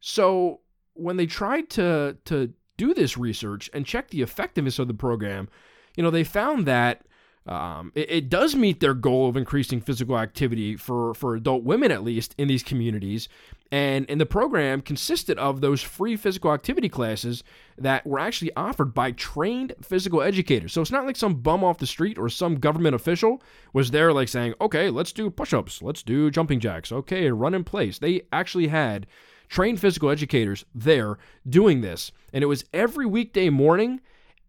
So 0.00 0.60
when 0.94 1.16
they 1.16 1.26
tried 1.26 1.70
to 1.70 2.16
to 2.24 2.52
do 2.76 2.92
this 2.92 3.16
research 3.16 3.70
and 3.72 3.86
check 3.86 4.10
the 4.10 4.22
effectiveness 4.22 4.78
of 4.78 4.88
the 4.88 4.94
program, 4.94 5.48
you 5.96 6.02
know, 6.02 6.10
they 6.10 6.24
found 6.24 6.66
that 6.66 7.06
um, 7.46 7.92
it, 7.94 8.10
it, 8.10 8.28
does 8.28 8.56
meet 8.56 8.80
their 8.80 8.94
goal 8.94 9.28
of 9.28 9.36
increasing 9.36 9.80
physical 9.80 10.18
activity 10.18 10.76
for, 10.76 11.14
for 11.14 11.36
adult 11.36 11.62
women, 11.62 11.92
at 11.92 12.02
least 12.02 12.34
in 12.38 12.48
these 12.48 12.64
communities. 12.64 13.28
And, 13.70 14.08
and 14.08 14.20
the 14.20 14.26
program 14.26 14.80
consisted 14.80 15.38
of 15.38 15.60
those 15.60 15.80
free 15.80 16.16
physical 16.16 16.52
activity 16.52 16.88
classes 16.88 17.44
that 17.78 18.04
were 18.04 18.18
actually 18.18 18.54
offered 18.56 18.94
by 18.94 19.12
trained 19.12 19.74
physical 19.80 20.22
educators. 20.22 20.72
So 20.72 20.80
it's 20.80 20.90
not 20.90 21.06
like 21.06 21.16
some 21.16 21.34
bum 21.34 21.62
off 21.62 21.78
the 21.78 21.86
street 21.86 22.18
or 22.18 22.28
some 22.28 22.56
government 22.56 22.96
official 22.96 23.42
was 23.72 23.92
there, 23.92 24.12
like 24.12 24.28
saying, 24.28 24.54
okay, 24.60 24.90
let's 24.90 25.12
do 25.12 25.30
push 25.30 25.52
ups, 25.52 25.82
let's 25.82 26.02
do 26.02 26.30
jumping 26.30 26.58
jacks, 26.58 26.90
okay, 26.90 27.30
run 27.30 27.54
in 27.54 27.62
place. 27.64 27.98
They 27.98 28.22
actually 28.32 28.68
had 28.68 29.06
trained 29.48 29.80
physical 29.80 30.10
educators 30.10 30.64
there 30.74 31.18
doing 31.48 31.80
this. 31.80 32.10
And 32.32 32.42
it 32.42 32.48
was 32.48 32.64
every 32.72 33.06
weekday 33.06 33.50
morning 33.50 34.00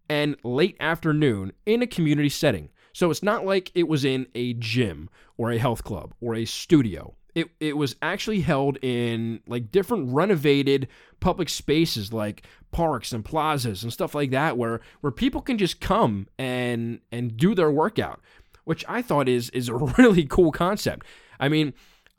and 0.09 0.35
late 0.43 0.77
afternoon 0.79 1.51
in 1.65 1.81
a 1.81 1.87
community 1.87 2.29
setting. 2.29 2.69
So 2.97 3.11
it's 3.11 3.21
not 3.21 3.45
like 3.45 3.71
it 3.75 3.87
was 3.87 4.03
in 4.03 4.25
a 4.33 4.53
gym 4.53 5.11
or 5.37 5.51
a 5.51 5.59
health 5.59 5.83
club 5.83 6.15
or 6.19 6.33
a 6.33 6.45
studio. 6.45 7.13
It, 7.35 7.49
it 7.59 7.77
was 7.77 7.95
actually 8.01 8.39
held 8.39 8.79
in 8.81 9.39
like 9.45 9.71
different 9.71 10.11
renovated 10.11 10.87
public 11.19 11.47
spaces 11.47 12.11
like 12.11 12.41
parks 12.71 13.11
and 13.11 13.23
plazas 13.23 13.83
and 13.83 13.93
stuff 13.93 14.15
like 14.15 14.31
that 14.31 14.57
where 14.57 14.81
where 15.01 15.11
people 15.11 15.41
can 15.41 15.59
just 15.59 15.79
come 15.79 16.27
and 16.39 16.99
and 17.11 17.37
do 17.37 17.53
their 17.53 17.69
workout 17.69 18.19
which 18.63 18.83
I 18.87 19.03
thought 19.03 19.29
is 19.29 19.51
is 19.51 19.69
a 19.69 19.75
really 19.99 20.25
cool 20.25 20.51
concept. 20.51 21.05
I 21.39 21.49
mean, 21.49 21.75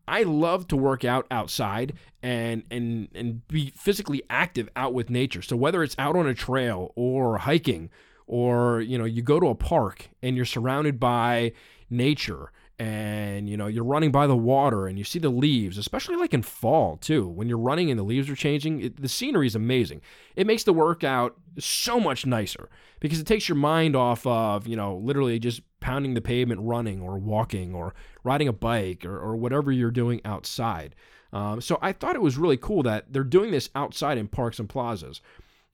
I 0.07 0.23
love 0.23 0.69
to 0.69 0.77
work 0.77 1.05
out 1.05 1.27
outside 1.29 1.95
and 2.23 2.62
and 2.71 3.09
and 3.17 3.49
be 3.49 3.73
physically 3.75 4.23
active 4.31 4.69
out 4.77 4.95
with 4.95 5.11
nature. 5.11 5.43
So 5.43 5.57
whether 5.57 5.83
it's 5.83 5.97
out 5.99 6.14
on 6.14 6.29
a 6.29 6.35
trail 6.35 6.93
or 6.95 7.38
hiking 7.38 7.91
or 8.29 8.81
you 8.81 8.97
know 8.97 9.05
you 9.05 9.23
go 9.23 9.41
to 9.41 9.49
a 9.49 9.55
park 9.55 10.09
and 10.23 10.37
you're 10.37 10.45
surrounded 10.45 11.01
by 11.01 11.53
nature 11.91 12.53
and 12.79 13.49
you 13.49 13.57
know 13.57 13.67
you're 13.67 13.83
running 13.83 14.12
by 14.12 14.27
the 14.27 14.37
water 14.37 14.87
and 14.87 14.99
you 14.99 15.05
see 15.05 15.19
the 15.19 15.29
leaves 15.29 15.79
especially 15.79 16.14
like 16.14 16.33
in 16.33 16.43
fall 16.43 16.97
too. 16.97 17.27
When 17.27 17.49
you're 17.49 17.59
running 17.59 17.91
and 17.91 17.99
the 17.99 18.05
leaves 18.05 18.31
are 18.31 18.37
changing 18.37 18.81
it, 18.81 19.03
the 19.03 19.09
scenery 19.09 19.49
is 19.49 19.57
amazing. 19.57 20.01
It 20.37 20.47
makes 20.47 20.62
the 20.62 20.73
workout 20.73 21.37
so 21.59 21.99
much 21.99 22.25
nicer 22.25 22.69
because 23.01 23.19
it 23.19 23.27
takes 23.27 23.49
your 23.49 23.57
mind 23.57 23.97
off 23.97 24.25
of 24.27 24.69
you 24.69 24.77
know 24.77 24.97
literally 24.97 25.38
just 25.38 25.62
pounding 25.81 26.14
the 26.14 26.21
pavement 26.21 26.61
running 26.61 27.01
or 27.01 27.19
walking 27.19 27.75
or 27.75 27.95
riding 28.25 28.47
a 28.47 28.53
bike 28.53 29.05
or, 29.05 29.19
or 29.19 29.37
whatever 29.37 29.73
you're 29.73 29.91
doing 29.91 30.21
outside. 30.25 30.95
Um, 31.31 31.61
so 31.61 31.79
i 31.83 31.93
thought 31.93 32.17
it 32.17 32.23
was 32.23 32.38
really 32.38 32.57
cool 32.57 32.83
that 32.85 33.12
they're 33.12 33.23
doing 33.23 33.51
this 33.51 33.69
outside 33.75 34.17
in 34.19 34.29
parks 34.29 34.59
and 34.59 34.69
plazas. 34.69 35.21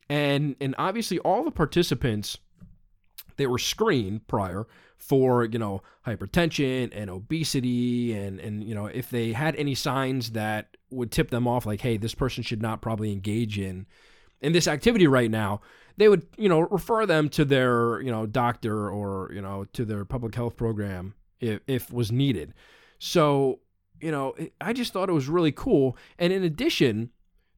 And 0.08 0.56
and 0.60 0.74
obviously 0.78 1.18
all 1.18 1.44
the 1.44 1.50
participants 1.50 2.38
they 3.36 3.46
were 3.46 3.58
screened 3.58 4.26
prior 4.26 4.66
for 4.96 5.44
you 5.44 5.58
know 5.58 5.82
hypertension 6.06 6.90
and 6.94 7.10
obesity 7.10 8.12
and 8.12 8.40
and 8.40 8.64
you 8.64 8.74
know 8.74 8.86
if 8.86 9.10
they 9.10 9.32
had 9.32 9.54
any 9.56 9.74
signs 9.74 10.30
that 10.30 10.76
would 10.90 11.10
tip 11.10 11.30
them 11.30 11.46
off 11.46 11.66
like 11.66 11.80
hey 11.80 11.96
this 11.96 12.14
person 12.14 12.42
should 12.42 12.62
not 12.62 12.80
probably 12.80 13.12
engage 13.12 13.58
in 13.58 13.86
in 14.40 14.52
this 14.52 14.68
activity 14.68 15.06
right 15.06 15.30
now 15.30 15.60
they 15.96 16.08
would 16.08 16.26
you 16.36 16.48
know 16.48 16.60
refer 16.60 17.06
them 17.06 17.28
to 17.28 17.44
their 17.44 18.00
you 18.00 18.10
know 18.10 18.26
doctor 18.26 18.90
or 18.90 19.30
you 19.32 19.40
know 19.40 19.64
to 19.72 19.84
their 19.84 20.04
public 20.04 20.34
health 20.34 20.56
program 20.56 21.14
if, 21.40 21.60
if 21.66 21.92
was 21.92 22.10
needed. 22.10 22.54
So 22.98 23.60
you 24.00 24.10
know 24.10 24.34
i 24.60 24.72
just 24.72 24.92
thought 24.92 25.08
it 25.08 25.12
was 25.12 25.28
really 25.28 25.52
cool. 25.52 25.96
And 26.18 26.32
in 26.32 26.42
addition 26.42 27.10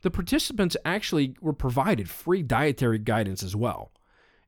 the 0.03 0.11
participants 0.11 0.77
actually 0.85 1.35
were 1.41 1.53
provided 1.53 2.09
free 2.09 2.43
dietary 2.43 2.99
guidance 2.99 3.43
as 3.43 3.57
well 3.57 3.91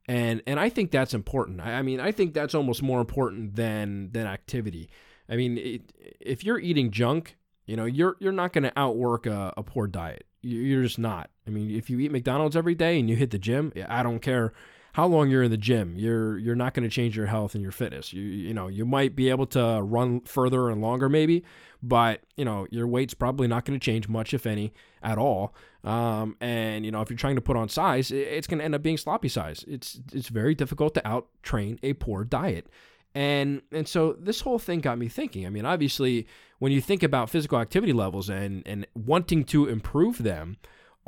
and 0.09 0.43
and 0.47 0.59
I 0.59 0.71
think 0.71 0.91
that's 0.91 1.15
important. 1.15 1.61
I, 1.61 1.75
I 1.75 1.83
mean, 1.83 2.01
I 2.01 2.11
think 2.13 2.35
that's 2.35 2.55
almost 2.55 2.83
more 2.83 3.01
important 3.01 3.55
than 3.55 4.11
than 4.13 4.27
activity. 4.27 4.89
I 5.29 5.37
mean, 5.37 5.59
it, 5.59 5.93
if 6.19 6.43
you're 6.43 6.59
eating 6.59 6.91
junk, 6.91 7.37
you 7.67 7.77
know, 7.77 7.85
you're 7.85 8.17
you're 8.19 8.33
not 8.33 8.53
going 8.53 8.65
to 8.65 8.73
outwork 8.77 9.27
a, 9.27 9.53
a 9.57 9.63
poor 9.63 9.87
diet. 9.87 10.27
You're 10.41 10.83
just 10.83 10.99
not. 10.99 11.31
I 11.47 11.51
mean, 11.51 11.71
if 11.71 11.91
you 11.91 11.99
eat 12.01 12.11
McDonald's 12.11 12.57
every 12.57 12.75
day 12.75 12.99
and 12.99 13.11
you 13.11 13.17
hit 13.17 13.31
the 13.31 13.39
gym, 13.39 13.73
I 13.89 14.03
don't 14.03 14.21
care 14.21 14.55
how 14.99 15.07
long 15.07 15.31
you're 15.31 15.45
in 15.45 15.51
the 15.53 15.57
gym, 15.57 15.95
you're 15.97 16.39
you're 16.39 16.57
not 16.57 16.75
going 16.75 16.83
to 16.83 16.93
change 16.93 17.17
your 17.17 17.27
health 17.27 17.55
and 17.55 17.63
your 17.63 17.71
fitness. 17.71 18.13
You 18.13 18.21
you 18.21 18.53
know, 18.53 18.67
you 18.67 18.85
might 18.85 19.15
be 19.15 19.31
able 19.31 19.47
to 19.47 19.81
run 19.81 20.23
further 20.23 20.71
and 20.71 20.81
longer 20.81 21.09
maybe, 21.09 21.45
but 21.81 22.23
you 22.37 22.45
know, 22.45 22.67
your 22.73 22.89
weight's 22.89 23.15
probably 23.15 23.47
not 23.47 23.65
going 23.65 23.79
to 23.79 23.85
change 23.85 24.09
much 24.09 24.35
if 24.35 24.45
any 24.45 24.73
at 25.01 25.17
all. 25.17 25.55
Um, 25.85 26.37
and 26.41 26.85
you 26.85 26.91
know, 26.91 27.01
if 27.01 27.11
you're 27.11 27.17
trying 27.17 27.37
to 27.37 27.41
put 27.41 27.57
on 27.57 27.69
size, 27.69 28.11
it's 28.11 28.49
going 28.49 28.59
to 28.59 28.65
end 28.65 28.75
up 28.75 28.83
being 28.83 28.97
sloppy 28.97 29.29
size. 29.29 29.65
It's 29.69 30.01
it's 30.13 30.31
very 30.31 30.57
difficult 30.57 30.95
to 30.95 31.07
out 31.07 31.29
train 31.45 31.79
a 31.85 31.93
poor 31.93 32.25
diet. 32.25 32.67
And 33.15 33.63
and 33.71 33.87
so 33.87 34.15
this 34.19 34.41
whole 34.41 34.59
thing 34.59 34.81
got 34.81 34.99
me 34.99 35.07
thinking. 35.07 35.47
I 35.47 35.51
mean, 35.51 35.65
obviously, 35.65 36.27
when 36.59 36.73
you 36.73 36.81
think 36.81 37.05
about 37.05 37.31
physical 37.31 37.61
activity 37.61 37.93
levels 37.93 38.29
and 38.29 38.65
and 38.67 38.85
wanting 38.97 39.45
to 39.45 39.69
improve 39.69 40.25
them, 40.25 40.57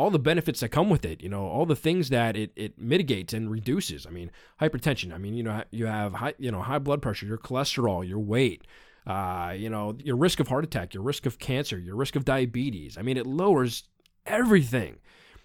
all 0.00 0.10
the 0.10 0.18
benefits 0.18 0.60
that 0.60 0.70
come 0.70 0.88
with 0.88 1.04
it, 1.04 1.22
you 1.22 1.28
know, 1.28 1.46
all 1.46 1.66
the 1.66 1.76
things 1.76 2.08
that 2.08 2.34
it, 2.34 2.50
it 2.56 2.78
mitigates 2.78 3.34
and 3.34 3.50
reduces. 3.50 4.06
I 4.06 4.10
mean, 4.10 4.30
hypertension. 4.58 5.12
I 5.12 5.18
mean, 5.18 5.34
you 5.34 5.42
know, 5.42 5.62
you 5.70 5.84
have 5.84 6.14
high, 6.14 6.32
you 6.38 6.50
know, 6.50 6.62
high 6.62 6.78
blood 6.78 7.02
pressure, 7.02 7.26
your 7.26 7.36
cholesterol, 7.36 8.08
your 8.08 8.18
weight, 8.18 8.66
uh, 9.06 9.52
you 9.54 9.68
know, 9.68 9.98
your 10.02 10.16
risk 10.16 10.40
of 10.40 10.48
heart 10.48 10.64
attack, 10.64 10.94
your 10.94 11.02
risk 11.02 11.26
of 11.26 11.38
cancer, 11.38 11.78
your 11.78 11.96
risk 11.96 12.16
of 12.16 12.24
diabetes. 12.24 12.96
I 12.96 13.02
mean, 13.02 13.18
it 13.18 13.26
lowers 13.26 13.90
everything. 14.24 15.00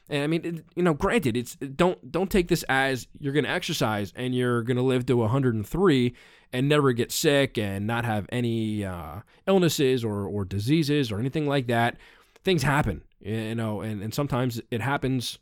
And 0.08 0.24
I 0.24 0.28
mean, 0.28 0.46
it, 0.46 0.66
you 0.74 0.84
know, 0.84 0.94
granted, 0.94 1.36
it's 1.36 1.56
don't 1.56 2.10
don't 2.10 2.32
take 2.32 2.48
this 2.48 2.64
as 2.70 3.08
you're 3.20 3.34
going 3.34 3.44
to 3.44 3.52
exercise 3.52 4.14
and 4.16 4.34
you're 4.34 4.64
going 4.64 4.78
to 4.78 4.84
live 4.84 5.06
to 5.08 5.18
103 5.18 6.16
and 6.54 6.70
never 6.70 6.94
get 6.94 7.12
sick 7.12 7.58
and 7.58 7.86
not 7.86 8.06
have 8.06 8.26
any 8.30 8.86
uh, 8.86 9.20
illnesses 9.48 10.06
or 10.06 10.26
or 10.26 10.46
diseases 10.46 11.12
or 11.12 11.20
anything 11.20 11.46
like 11.46 11.68
that. 11.68 11.98
Things 12.46 12.64
happen 12.64 13.02
you 13.26 13.56
know, 13.56 13.82
and, 13.82 14.04
and 14.04 14.14
sometimes 14.14 14.62
it 14.70 14.82
happens 14.82 15.40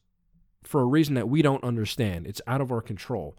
for 0.64 0.82
a 0.82 0.86
reason 0.86 1.16
that 1.16 1.28
we 1.28 1.42
don't 1.42 1.64
understand. 1.64 2.26
It's 2.26 2.42
out 2.48 2.62
of 2.62 2.72
our 2.72 2.82
control. 2.82 3.36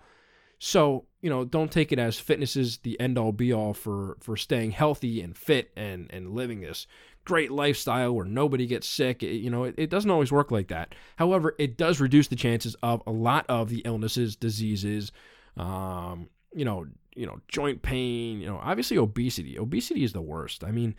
So, 0.58 1.06
you 1.22 1.30
know, 1.30 1.46
don't 1.46 1.72
take 1.72 1.90
it 1.90 1.98
as 1.98 2.18
fitness 2.18 2.54
is 2.54 2.78
the 2.78 3.00
end 3.00 3.18
all 3.18 3.32
be 3.32 3.52
all 3.52 3.72
for 3.72 4.18
for 4.20 4.36
staying 4.36 4.72
healthy 4.72 5.20
and 5.22 5.36
fit 5.36 5.72
and 5.76 6.10
and 6.10 6.34
living 6.34 6.60
this 6.60 6.86
great 7.24 7.50
lifestyle 7.50 8.12
where 8.12 8.26
nobody 8.26 8.66
gets 8.66 8.86
sick. 8.86 9.22
It, 9.22 9.36
you 9.36 9.48
know, 9.48 9.64
it, 9.64 9.74
it 9.78 9.88
doesn't 9.88 10.10
always 10.10 10.30
work 10.30 10.50
like 10.50 10.68
that. 10.68 10.94
However, 11.16 11.54
it 11.58 11.78
does 11.78 12.00
reduce 12.00 12.28
the 12.28 12.36
chances 12.36 12.76
of 12.82 13.02
a 13.06 13.10
lot 13.10 13.46
of 13.48 13.70
the 13.70 13.80
illnesses, 13.86 14.36
diseases, 14.36 15.10
um, 15.56 16.28
you 16.54 16.66
know, 16.66 16.86
you 17.16 17.26
know, 17.26 17.40
joint 17.48 17.80
pain, 17.80 18.40
you 18.40 18.46
know, 18.46 18.60
obviously 18.62 18.98
obesity. 18.98 19.58
Obesity 19.58 20.04
is 20.04 20.12
the 20.12 20.20
worst. 20.20 20.64
I 20.64 20.70
mean, 20.70 20.94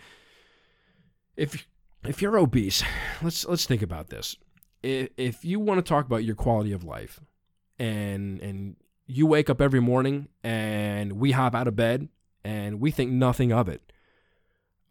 if 1.37 1.67
if 2.07 2.21
you're 2.21 2.37
obese, 2.37 2.83
let's 3.21 3.45
let's 3.45 3.65
think 3.65 3.81
about 3.81 4.09
this. 4.09 4.37
If, 4.83 5.09
if 5.17 5.45
you 5.45 5.59
want 5.59 5.79
to 5.79 5.89
talk 5.89 6.05
about 6.05 6.23
your 6.23 6.35
quality 6.35 6.71
of 6.71 6.83
life, 6.83 7.19
and 7.79 8.39
and 8.41 8.75
you 9.07 9.25
wake 9.27 9.49
up 9.49 9.61
every 9.61 9.79
morning 9.79 10.27
and 10.43 11.13
we 11.13 11.31
hop 11.31 11.53
out 11.55 11.67
of 11.67 11.75
bed 11.75 12.09
and 12.43 12.79
we 12.79 12.91
think 12.91 13.11
nothing 13.11 13.51
of 13.51 13.69
it. 13.69 13.91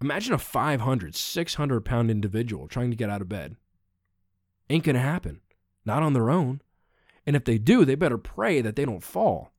Imagine 0.00 0.34
a 0.34 0.38
500, 0.38 1.14
600 1.14 1.84
pound 1.84 2.10
individual 2.10 2.68
trying 2.68 2.90
to 2.90 2.96
get 2.96 3.10
out 3.10 3.22
of 3.22 3.28
bed. 3.28 3.56
Ain't 4.70 4.84
going 4.84 4.94
to 4.94 5.00
happen. 5.00 5.40
Not 5.84 6.02
on 6.02 6.12
their 6.12 6.30
own. 6.30 6.60
And 7.26 7.36
if 7.36 7.44
they 7.44 7.58
do, 7.58 7.84
they 7.84 7.94
better 7.94 8.18
pray 8.18 8.60
that 8.60 8.76
they 8.76 8.84
don't 8.84 9.02
fall. 9.02 9.52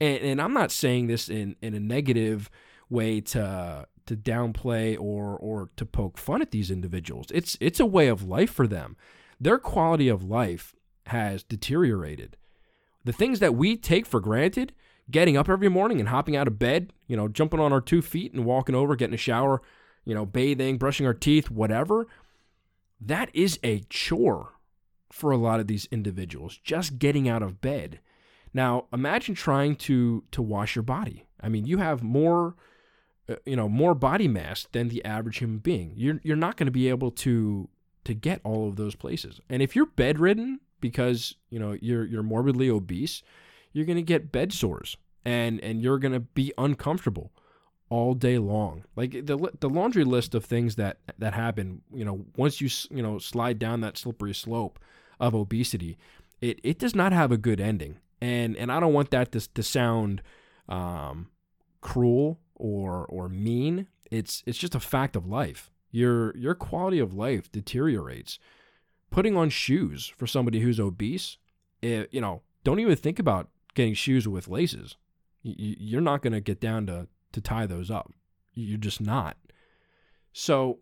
And, 0.00 0.22
and 0.22 0.42
I'm 0.42 0.54
not 0.54 0.72
saying 0.72 1.06
this 1.06 1.28
in, 1.28 1.56
in 1.62 1.74
a 1.74 1.80
negative 1.80 2.50
way 2.88 3.20
to 3.20 3.86
to 4.06 4.16
downplay 4.16 4.96
or 4.98 5.36
or 5.36 5.70
to 5.76 5.86
poke 5.86 6.18
fun 6.18 6.42
at 6.42 6.50
these 6.50 6.70
individuals. 6.70 7.26
It's 7.32 7.56
it's 7.60 7.80
a 7.80 7.86
way 7.86 8.08
of 8.08 8.26
life 8.28 8.50
for 8.52 8.66
them. 8.66 8.96
Their 9.40 9.58
quality 9.58 10.08
of 10.08 10.24
life 10.24 10.74
has 11.06 11.42
deteriorated. 11.42 12.36
The 13.04 13.12
things 13.12 13.40
that 13.40 13.54
we 13.54 13.76
take 13.76 14.06
for 14.06 14.20
granted, 14.20 14.72
getting 15.10 15.36
up 15.36 15.48
every 15.48 15.68
morning 15.68 15.98
and 15.98 16.08
hopping 16.08 16.36
out 16.36 16.46
of 16.46 16.58
bed, 16.58 16.92
you 17.08 17.16
know, 17.16 17.28
jumping 17.28 17.60
on 17.60 17.72
our 17.72 17.80
two 17.80 18.02
feet 18.02 18.32
and 18.32 18.44
walking 18.44 18.74
over, 18.74 18.94
getting 18.94 19.14
a 19.14 19.18
shower, 19.18 19.60
you 20.04 20.14
know, 20.14 20.24
bathing, 20.24 20.78
brushing 20.78 21.06
our 21.06 21.14
teeth, 21.14 21.50
whatever, 21.50 22.06
that 23.00 23.28
is 23.34 23.58
a 23.64 23.80
chore 23.90 24.52
for 25.10 25.30
a 25.30 25.36
lot 25.36 25.60
of 25.60 25.66
these 25.66 25.86
individuals, 25.90 26.58
just 26.62 26.98
getting 26.98 27.28
out 27.28 27.42
of 27.42 27.60
bed. 27.60 28.00
Now, 28.54 28.86
imagine 28.92 29.34
trying 29.34 29.76
to 29.76 30.24
to 30.30 30.42
wash 30.42 30.76
your 30.76 30.82
body. 30.82 31.24
I 31.40 31.48
mean, 31.48 31.66
you 31.66 31.78
have 31.78 32.02
more 32.02 32.54
uh, 33.28 33.36
you 33.44 33.56
know 33.56 33.68
more 33.68 33.94
body 33.94 34.28
mass 34.28 34.66
than 34.72 34.88
the 34.88 35.04
average 35.04 35.38
human 35.38 35.58
being. 35.58 35.92
You're 35.96 36.20
you're 36.22 36.36
not 36.36 36.56
going 36.56 36.66
to 36.66 36.72
be 36.72 36.88
able 36.88 37.10
to 37.12 37.68
to 38.04 38.14
get 38.14 38.40
all 38.44 38.68
of 38.68 38.76
those 38.76 38.94
places. 38.94 39.40
And 39.48 39.62
if 39.62 39.76
you're 39.76 39.86
bedridden 39.86 40.60
because 40.80 41.36
you 41.50 41.58
know 41.58 41.76
you're 41.80 42.04
you're 42.04 42.22
morbidly 42.22 42.68
obese, 42.68 43.22
you're 43.72 43.86
going 43.86 43.96
to 43.96 44.02
get 44.02 44.32
bed 44.32 44.52
sores 44.52 44.96
and 45.24 45.60
and 45.60 45.80
you're 45.80 45.98
going 45.98 46.12
to 46.12 46.20
be 46.20 46.52
uncomfortable 46.58 47.32
all 47.88 48.14
day 48.14 48.38
long. 48.38 48.84
Like 48.96 49.12
the 49.12 49.50
the 49.60 49.68
laundry 49.68 50.04
list 50.04 50.34
of 50.34 50.44
things 50.44 50.76
that 50.76 50.98
that 51.18 51.34
happen, 51.34 51.82
you 51.92 52.04
know, 52.04 52.24
once 52.36 52.60
you 52.60 52.68
you 52.90 53.02
know 53.02 53.18
slide 53.18 53.58
down 53.58 53.80
that 53.82 53.98
slippery 53.98 54.34
slope 54.34 54.78
of 55.20 55.34
obesity, 55.34 55.98
it 56.40 56.58
it 56.62 56.78
does 56.78 56.94
not 56.94 57.12
have 57.12 57.30
a 57.30 57.36
good 57.36 57.60
ending. 57.60 57.98
And 58.20 58.56
and 58.56 58.70
I 58.72 58.80
don't 58.80 58.94
want 58.94 59.10
that 59.10 59.32
to 59.32 59.40
to 59.40 59.62
sound 59.62 60.22
um, 60.68 61.28
cruel 61.80 62.38
or 62.62 63.04
or 63.06 63.28
mean. 63.28 63.88
It's 64.10 64.42
it's 64.46 64.58
just 64.58 64.76
a 64.76 64.80
fact 64.80 65.16
of 65.16 65.26
life. 65.26 65.70
Your 65.90 66.34
your 66.36 66.54
quality 66.54 67.00
of 67.00 67.12
life 67.12 67.50
deteriorates. 67.50 68.38
Putting 69.10 69.36
on 69.36 69.50
shoes 69.50 70.10
for 70.16 70.26
somebody 70.26 70.60
who's 70.60 70.80
obese, 70.80 71.36
it, 71.82 72.08
you 72.12 72.20
know, 72.20 72.40
don't 72.64 72.80
even 72.80 72.96
think 72.96 73.18
about 73.18 73.50
getting 73.74 73.92
shoes 73.92 74.26
with 74.26 74.48
laces. 74.48 74.96
You're 75.42 76.00
not 76.00 76.22
going 76.22 76.32
to 76.32 76.40
get 76.40 76.60
down 76.60 76.86
to 76.86 77.08
to 77.32 77.40
tie 77.40 77.66
those 77.66 77.90
up. 77.90 78.12
You're 78.54 78.78
just 78.78 79.00
not. 79.00 79.36
So, 80.32 80.78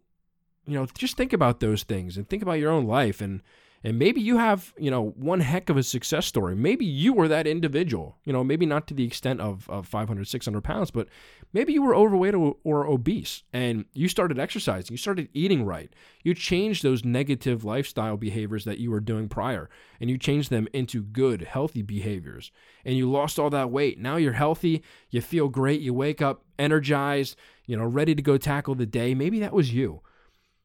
you 0.67 0.75
know, 0.75 0.87
just 0.95 1.17
think 1.17 1.33
about 1.33 1.61
those 1.61 1.83
things 1.83 2.17
and 2.17 2.29
think 2.29 2.43
about 2.43 2.61
your 2.61 2.71
own 2.71 2.87
life 2.87 3.21
and 3.21 3.43
And 3.83 3.99
maybe 3.99 4.21
you 4.21 4.37
have, 4.37 4.75
you 4.79 4.91
know, 4.91 5.15
one 5.17 5.41
heck 5.41 5.71
of 5.71 5.79
a 5.79 5.83
success 5.83 6.27
story. 6.27 6.55
Maybe 6.55 6.85
you 6.85 7.15
were 7.15 7.29
that 7.29 7.47
individual, 7.47 8.19
you 8.25 8.33
know, 8.33 8.45
maybe 8.45 8.67
not 8.67 8.87
to 8.89 8.95
the 8.95 9.07
extent 9.07 9.41
of, 9.41 9.69
of 9.71 9.87
500, 9.87 10.29
600 10.29 10.61
pounds, 10.61 10.91
but 10.91 11.09
maybe 11.55 11.73
you 11.73 11.83
were 11.83 11.95
overweight 11.95 12.35
or, 12.35 12.57
or 12.63 12.87
obese 12.87 13.43
and 13.55 13.87
you 13.95 14.07
started 14.07 14.39
exercising, 14.39 14.93
you 14.93 14.99
started 14.99 15.31
eating 15.33 15.65
right. 15.65 15.91
You 16.23 16.35
changed 16.35 16.83
those 16.83 17.07
negative 17.07 17.65
lifestyle 17.65 18.19
behaviors 18.19 18.67
that 18.67 18.79
you 18.79 18.91
were 18.91 19.01
doing 19.01 19.31
prior 19.31 19.71
and 19.99 20.11
you 20.11 20.19
changed 20.19 20.51
them 20.51 20.69
into 20.75 21.03
good, 21.03 21.41
healthy 21.41 21.81
behaviors. 21.81 22.53
And 22.85 22.99
you 22.99 23.11
lost 23.11 23.39
all 23.39 23.51
that 23.51 23.71
weight. 23.71 23.99
Now 23.99 24.17
you're 24.17 24.35
healthy, 24.35 24.83
you 25.09 25.23
feel 25.23 25.49
great, 25.49 25.81
you 25.81 25.95
wake 25.95 26.21
up 26.21 26.45
energized, 26.59 27.35
you 27.65 27.79
know, 27.79 27.87
ready 27.87 28.15
to 28.15 28.21
go 28.21 28.37
tackle 28.37 28.75
the 28.75 28.85
day. 28.85 29.15
Maybe 29.15 29.41
that 29.41 29.55
was 29.55 29.73
you. 29.73 30.03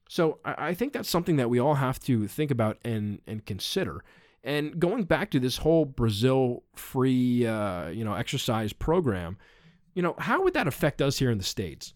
So 0.08 0.39
I, 0.46 0.70
I 0.70 0.74
think 0.74 0.94
that's 0.94 1.10
something 1.10 1.38
that 1.38 1.50
we 1.50 1.60
all 1.60 1.76
have 1.76 2.00
to 2.02 2.28
think 2.28 2.52
about 2.52 2.78
and 2.84 3.22
and 3.28 3.46
consider. 3.46 4.04
And 4.44 4.80
going 4.80 5.06
back 5.06 5.32
to 5.32 5.39
this 5.39 5.58
whole 5.58 5.86
Brazil 5.86 6.63
free, 6.76 7.48
uh, 7.48 7.88
you 7.88 8.06
know, 8.06 8.13
exercise 8.13 8.74
program, 8.74 9.38
you 9.96 10.04
know, 10.04 10.15
how 10.20 10.44
would 10.44 10.54
that 10.54 10.68
affect 10.68 11.02
us 11.02 11.18
here 11.18 11.32
in 11.32 11.39
the 11.39 11.44
states? 11.44 11.96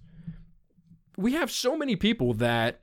We 1.16 1.34
have 1.34 1.52
so 1.52 1.78
many 1.78 1.96
people 1.96 2.34
that 2.36 2.82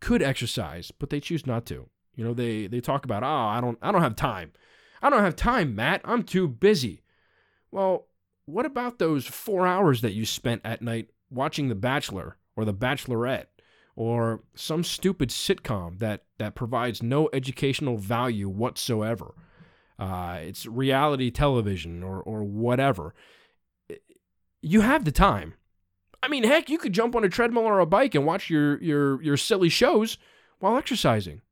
could 0.00 0.22
exercise, 0.22 0.90
but 0.90 1.10
they 1.10 1.20
choose 1.20 1.46
not 1.46 1.66
to. 1.66 1.88
You 2.16 2.24
know, 2.24 2.34
they 2.34 2.66
they 2.66 2.80
talk 2.80 3.04
about, 3.04 3.22
"Oh, 3.22 3.26
I 3.26 3.60
don't 3.60 3.78
I 3.80 3.92
don't 3.92 4.02
have 4.02 4.16
time. 4.16 4.52
I 5.00 5.08
don't 5.08 5.22
have 5.22 5.36
time, 5.36 5.74
Matt. 5.74 6.00
I'm 6.04 6.24
too 6.24 6.48
busy." 6.48 7.02
Well, 7.70 8.08
what 8.46 8.66
about 8.66 8.98
those 8.98 9.26
4 9.26 9.64
hours 9.64 10.00
that 10.00 10.12
you 10.12 10.26
spent 10.26 10.62
at 10.64 10.82
night 10.82 11.10
watching 11.30 11.68
The 11.68 11.76
Bachelor 11.76 12.36
or 12.56 12.64
The 12.64 12.74
Bachelorette 12.74 13.46
or 13.96 14.40
some 14.54 14.84
stupid 14.84 15.30
sitcom 15.30 15.98
that 15.98 16.24
that 16.38 16.54
provides 16.54 17.02
no 17.02 17.28
educational 17.32 17.96
value 17.96 18.48
whatsoever. 18.48 19.34
Uh, 19.98 20.38
it's 20.40 20.66
reality 20.66 21.30
television 21.30 22.02
or 22.02 22.22
or 22.22 22.42
whatever. 22.42 23.14
You 24.62 24.82
have 24.82 25.04
the 25.04 25.12
time. 25.12 25.54
I 26.22 26.28
mean, 26.28 26.44
heck, 26.44 26.68
you 26.68 26.78
could 26.78 26.92
jump 26.92 27.16
on 27.16 27.24
a 27.24 27.28
treadmill 27.28 27.64
or 27.64 27.78
a 27.78 27.86
bike 27.86 28.14
and 28.14 28.26
watch 28.26 28.50
your 28.50 28.80
your 28.82 29.22
your 29.22 29.36
silly 29.36 29.68
shows 29.68 30.18
while 30.58 30.76
exercising, 30.76 31.42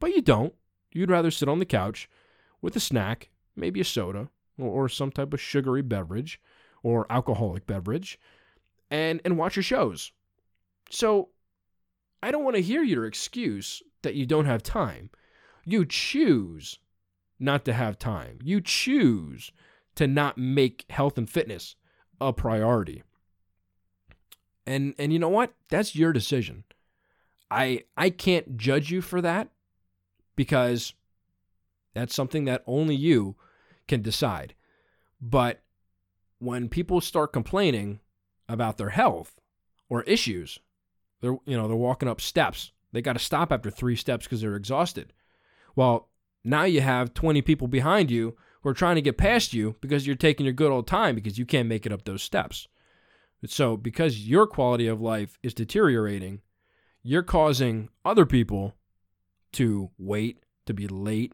but 0.00 0.14
you 0.14 0.22
don't. 0.22 0.54
You'd 0.92 1.10
rather 1.10 1.30
sit 1.30 1.48
on 1.48 1.58
the 1.58 1.66
couch 1.66 2.08
with 2.62 2.76
a 2.76 2.80
snack, 2.80 3.30
maybe 3.56 3.80
a 3.80 3.84
soda 3.84 4.28
or, 4.58 4.84
or 4.84 4.88
some 4.88 5.10
type 5.10 5.34
of 5.34 5.40
sugary 5.40 5.82
beverage 5.82 6.40
or 6.82 7.06
alcoholic 7.10 7.66
beverage, 7.66 8.18
and 8.90 9.20
and 9.24 9.38
watch 9.38 9.56
your 9.56 9.62
shows. 9.62 10.12
So 10.90 11.30
I 12.24 12.30
don't 12.30 12.42
want 12.42 12.56
to 12.56 12.62
hear 12.62 12.82
your 12.82 13.04
excuse 13.04 13.82
that 14.00 14.14
you 14.14 14.24
don't 14.24 14.46
have 14.46 14.62
time. 14.62 15.10
You 15.66 15.84
choose 15.84 16.78
not 17.38 17.66
to 17.66 17.74
have 17.74 17.98
time. 17.98 18.38
You 18.42 18.62
choose 18.62 19.52
to 19.96 20.06
not 20.06 20.38
make 20.38 20.86
health 20.88 21.18
and 21.18 21.28
fitness 21.28 21.76
a 22.22 22.32
priority. 22.32 23.02
And 24.66 24.94
and 24.98 25.12
you 25.12 25.18
know 25.18 25.28
what? 25.28 25.52
That's 25.68 25.94
your 25.94 26.14
decision. 26.14 26.64
I 27.50 27.84
I 27.94 28.08
can't 28.08 28.56
judge 28.56 28.90
you 28.90 29.02
for 29.02 29.20
that 29.20 29.50
because 30.34 30.94
that's 31.92 32.14
something 32.14 32.46
that 32.46 32.64
only 32.66 32.94
you 32.94 33.36
can 33.86 34.00
decide. 34.00 34.54
But 35.20 35.62
when 36.38 36.70
people 36.70 37.02
start 37.02 37.34
complaining 37.34 38.00
about 38.48 38.78
their 38.78 38.90
health 38.90 39.38
or 39.90 40.04
issues, 40.04 40.58
they're 41.24 41.38
you 41.46 41.56
know 41.56 41.66
they're 41.66 41.76
walking 41.76 42.08
up 42.08 42.20
steps. 42.20 42.72
They 42.92 43.02
got 43.02 43.14
to 43.14 43.18
stop 43.18 43.50
after 43.50 43.70
three 43.70 43.96
steps 43.96 44.26
because 44.26 44.40
they're 44.40 44.54
exhausted. 44.54 45.12
Well, 45.74 46.08
now 46.44 46.64
you 46.64 46.80
have 46.80 47.14
20 47.14 47.42
people 47.42 47.66
behind 47.66 48.10
you 48.10 48.36
who 48.62 48.68
are 48.68 48.74
trying 48.74 48.94
to 48.94 49.02
get 49.02 49.18
past 49.18 49.52
you 49.52 49.74
because 49.80 50.06
you're 50.06 50.14
taking 50.14 50.46
your 50.46 50.52
good 50.52 50.70
old 50.70 50.86
time 50.86 51.14
because 51.14 51.38
you 51.38 51.46
can't 51.46 51.68
make 51.68 51.86
it 51.86 51.92
up 51.92 52.04
those 52.04 52.22
steps. 52.22 52.68
So, 53.46 53.76
because 53.76 54.28
your 54.28 54.46
quality 54.46 54.86
of 54.86 55.00
life 55.00 55.38
is 55.42 55.52
deteriorating, 55.52 56.40
you're 57.02 57.22
causing 57.22 57.88
other 58.04 58.24
people 58.24 58.74
to 59.52 59.90
wait, 59.98 60.42
to 60.66 60.72
be 60.72 60.86
late, 60.86 61.32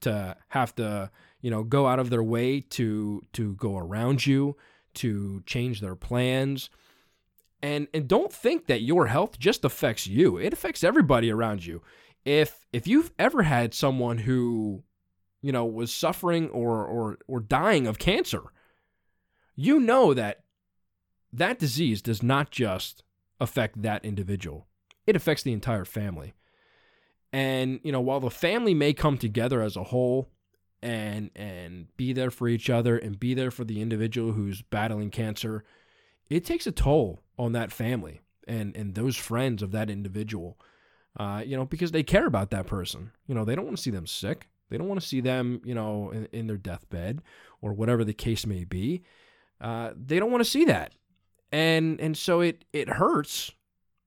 to 0.00 0.36
have 0.48 0.74
to, 0.76 1.10
you 1.40 1.50
know, 1.50 1.62
go 1.62 1.86
out 1.86 1.98
of 1.98 2.08
their 2.08 2.22
way 2.22 2.60
to 2.60 3.22
to 3.32 3.54
go 3.56 3.76
around 3.76 4.26
you, 4.26 4.56
to 4.94 5.42
change 5.44 5.80
their 5.80 5.96
plans, 5.96 6.70
and 7.62 7.88
and 7.92 8.08
don't 8.08 8.32
think 8.32 8.66
that 8.66 8.82
your 8.82 9.06
health 9.06 9.38
just 9.38 9.64
affects 9.64 10.06
you. 10.06 10.38
It 10.38 10.52
affects 10.52 10.84
everybody 10.84 11.30
around 11.30 11.64
you. 11.64 11.82
If 12.24 12.66
if 12.72 12.86
you've 12.86 13.12
ever 13.18 13.42
had 13.42 13.74
someone 13.74 14.18
who, 14.18 14.82
you 15.42 15.52
know, 15.52 15.64
was 15.64 15.92
suffering 15.92 16.48
or 16.50 16.84
or 16.84 17.18
or 17.26 17.40
dying 17.40 17.86
of 17.86 17.98
cancer, 17.98 18.42
you 19.56 19.80
know 19.80 20.14
that 20.14 20.44
that 21.32 21.58
disease 21.58 22.02
does 22.02 22.22
not 22.22 22.50
just 22.50 23.02
affect 23.40 23.82
that 23.82 24.04
individual. 24.04 24.66
It 25.06 25.16
affects 25.16 25.42
the 25.42 25.52
entire 25.52 25.84
family. 25.84 26.34
And, 27.32 27.80
you 27.84 27.92
know, 27.92 28.00
while 28.00 28.20
the 28.20 28.30
family 28.30 28.74
may 28.74 28.92
come 28.92 29.16
together 29.16 29.62
as 29.62 29.76
a 29.76 29.84
whole 29.84 30.30
and 30.82 31.30
and 31.36 31.94
be 31.96 32.12
there 32.12 32.30
for 32.30 32.48
each 32.48 32.70
other 32.70 32.96
and 32.96 33.20
be 33.20 33.34
there 33.34 33.50
for 33.50 33.64
the 33.64 33.80
individual 33.80 34.32
who's 34.32 34.62
battling 34.62 35.10
cancer, 35.10 35.64
it 36.30 36.44
takes 36.44 36.66
a 36.66 36.72
toll 36.72 37.22
on 37.38 37.52
that 37.52 37.72
family 37.72 38.20
and 38.46 38.74
and 38.76 38.94
those 38.94 39.16
friends 39.16 39.62
of 39.62 39.72
that 39.72 39.90
individual. 39.90 40.58
Uh, 41.16 41.42
you 41.44 41.56
know, 41.56 41.64
because 41.64 41.90
they 41.90 42.04
care 42.04 42.26
about 42.26 42.50
that 42.50 42.68
person. 42.68 43.10
You 43.26 43.34
know, 43.34 43.44
they 43.44 43.56
don't 43.56 43.64
want 43.64 43.76
to 43.76 43.82
see 43.82 43.90
them 43.90 44.06
sick. 44.06 44.48
They 44.68 44.78
don't 44.78 44.86
want 44.86 45.00
to 45.00 45.06
see 45.06 45.20
them, 45.20 45.60
you 45.64 45.74
know, 45.74 46.10
in, 46.10 46.26
in 46.26 46.46
their 46.46 46.56
deathbed 46.56 47.20
or 47.60 47.72
whatever 47.72 48.04
the 48.04 48.14
case 48.14 48.46
may 48.46 48.62
be. 48.62 49.02
Uh, 49.60 49.90
they 49.96 50.20
don't 50.20 50.30
want 50.30 50.42
to 50.44 50.48
see 50.48 50.64
that, 50.66 50.94
and 51.52 52.00
and 52.00 52.16
so 52.16 52.40
it 52.40 52.64
it 52.72 52.88
hurts 52.88 53.50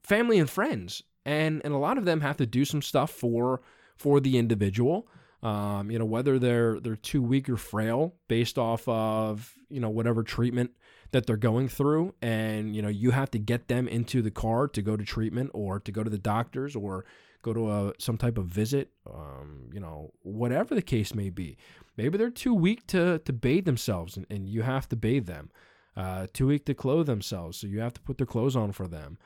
family 0.03 0.39
and 0.39 0.49
friends, 0.49 1.03
and 1.25 1.61
and 1.63 1.73
a 1.73 1.77
lot 1.77 1.97
of 1.97 2.05
them 2.05 2.21
have 2.21 2.37
to 2.37 2.45
do 2.45 2.63
some 2.65 2.81
stuff 2.81 3.11
for 3.11 3.61
for 3.97 4.19
the 4.19 4.37
individual. 4.37 5.07
Um, 5.43 5.91
you 5.91 5.99
know, 5.99 6.05
whether 6.05 6.39
they're 6.39 6.79
they're 6.79 6.95
too 6.95 7.21
weak 7.21 7.49
or 7.49 7.57
frail 7.57 8.15
based 8.29 8.57
off 8.57 8.87
of 8.87 9.53
you 9.69 9.81
know 9.81 9.89
whatever 9.89 10.23
treatment 10.23 10.71
that 11.13 11.27
they're 11.27 11.37
going 11.37 11.69
through 11.69 12.13
and 12.21 12.75
you 12.75 12.81
know 12.81 12.89
you 12.89 13.11
have 13.11 13.31
to 13.31 13.39
get 13.39 13.67
them 13.67 13.87
into 13.87 14.21
the 14.21 14.31
car 14.31 14.67
to 14.67 14.81
go 14.81 14.97
to 14.97 15.05
treatment 15.05 15.49
or 15.53 15.79
to 15.79 15.91
go 15.91 16.03
to 16.03 16.09
the 16.09 16.17
doctors 16.17 16.75
or 16.75 17.05
go 17.43 17.53
to 17.53 17.71
a 17.71 17.93
some 17.99 18.17
type 18.17 18.37
of 18.37 18.47
visit 18.47 18.89
um, 19.09 19.69
you 19.71 19.79
know 19.79 20.11
whatever 20.23 20.75
the 20.75 20.81
case 20.81 21.13
may 21.13 21.29
be. 21.29 21.55
Maybe 21.95 22.17
they're 22.17 22.29
too 22.29 22.53
weak 22.53 22.87
to 22.87 23.19
to 23.19 23.31
bathe 23.33 23.65
themselves 23.65 24.17
and, 24.17 24.25
and 24.29 24.49
you 24.49 24.63
have 24.63 24.89
to 24.89 24.95
bathe 24.95 25.27
them 25.27 25.51
uh, 25.95 26.27
too 26.33 26.47
weak 26.47 26.65
to 26.65 26.73
clothe 26.73 27.05
themselves 27.05 27.59
so 27.59 27.67
you 27.67 27.79
have 27.79 27.93
to 27.93 28.01
put 28.01 28.17
their 28.17 28.27
clothes 28.27 28.55
on 28.55 28.71
for 28.71 28.87
them. 28.87 29.17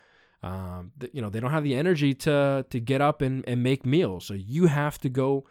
Um, 0.43 0.91
th- 0.99 1.11
you 1.15 1.21
know 1.21 1.29
they 1.29 1.39
don't 1.39 1.51
have 1.51 1.63
the 1.63 1.75
energy 1.75 2.13
to 2.13 2.65
to 2.69 2.79
get 2.79 3.01
up 3.01 3.21
and, 3.21 3.43
and 3.47 3.63
make 3.63 3.85
meals 3.85 4.25
so 4.25 4.33
you 4.33 4.67
have 4.67 4.99
to 4.99 5.09
go 5.09 5.45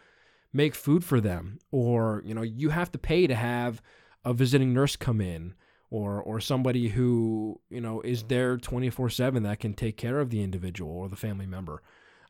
make 0.53 0.75
food 0.75 1.03
for 1.03 1.20
them 1.20 1.59
or 1.72 2.22
you 2.25 2.35
know 2.35 2.42
you 2.42 2.68
have 2.70 2.92
to 2.92 2.99
pay 2.99 3.27
to 3.27 3.35
have 3.35 3.83
a 4.25 4.33
visiting 4.33 4.72
nurse 4.72 4.94
come 4.94 5.20
in 5.20 5.55
or 5.90 6.20
or 6.22 6.40
somebody 6.40 6.88
who 6.88 7.61
you 7.70 7.81
know 7.81 8.01
is 8.01 8.25
there 8.25 8.57
24/7 8.57 9.42
that 9.42 9.61
can 9.61 9.75
take 9.75 9.96
care 9.96 10.20
of 10.20 10.31
the 10.31 10.42
individual 10.42 10.92
or 10.92 11.09
the 11.09 11.16
family 11.16 11.46
member. 11.46 11.83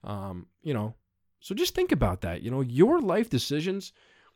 Um, 0.05 0.47
you 0.62 0.75
know 0.75 0.95
so 1.40 1.55
just 1.55 1.75
think 1.75 1.92
about 1.92 2.23
that. 2.23 2.42
You 2.42 2.51
know 2.51 2.61
your 2.61 3.01
life 3.01 3.31
decisions 3.31 3.92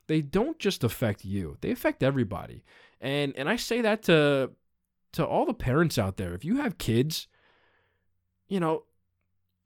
they 0.07 0.21
don't 0.21 0.59
just 0.59 0.83
affect 0.83 1.23
you. 1.23 1.57
They 1.61 1.71
affect 1.71 2.03
everybody. 2.03 2.63
And 2.99 3.33
and 3.37 3.47
I 3.47 3.55
say 3.55 3.81
that 3.81 4.03
to 4.03 4.51
to 5.13 5.25
all 5.25 5.45
the 5.45 5.53
parents 5.53 5.97
out 5.97 6.17
there. 6.17 6.33
If 6.33 6.45
you 6.45 6.57
have 6.57 6.77
kids 6.77 7.27
you 8.47 8.59
know 8.59 8.83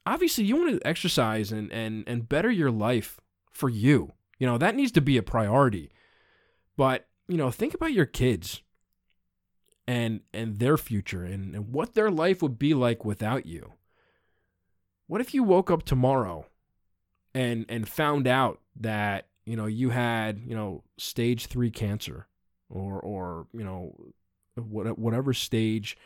obviously 0.05 0.43
you 0.43 0.55
want 0.55 0.81
to 0.81 0.87
exercise 0.87 1.51
and 1.51 1.71
and 1.71 2.03
and 2.07 2.29
better 2.29 2.51
your 2.51 2.71
life 2.71 3.19
for 3.51 3.69
you. 3.69 4.13
You 4.39 4.47
know 4.47 4.57
that 4.57 4.75
needs 4.75 4.91
to 4.93 5.01
be 5.01 5.17
a 5.17 5.23
priority. 5.23 5.91
But 6.77 7.07
you 7.27 7.37
know 7.37 7.51
think 7.51 7.73
about 7.73 7.93
your 7.93 8.05
kids 8.05 8.61
and 9.87 10.21
and 10.33 10.57
their 10.57 10.77
future 10.77 11.23
and, 11.23 11.53
and 11.55 11.71
what 11.71 11.93
their 11.93 12.09
life 12.09 12.41
would 12.41 12.57
be 12.57 12.73
like 12.73 13.05
without 13.05 13.45
you. 13.45 13.73
What 15.07 15.21
if 15.21 15.33
you 15.33 15.43
woke 15.43 15.69
up 15.69 15.83
tomorrow 15.83 16.47
and 17.33 17.65
and 17.69 17.87
found 17.87 18.27
out 18.27 18.61
that, 18.77 19.27
you 19.45 19.55
know, 19.55 19.67
you 19.67 19.91
had, 19.91 20.41
you 20.45 20.55
know, 20.55 20.83
stage 20.97 21.45
3 21.47 21.69
cancer 21.69 22.27
or 22.69 22.99
or, 22.99 23.47
you 23.53 23.63
know, 23.63 23.95
whatever 24.55 25.33
stage 25.33 25.97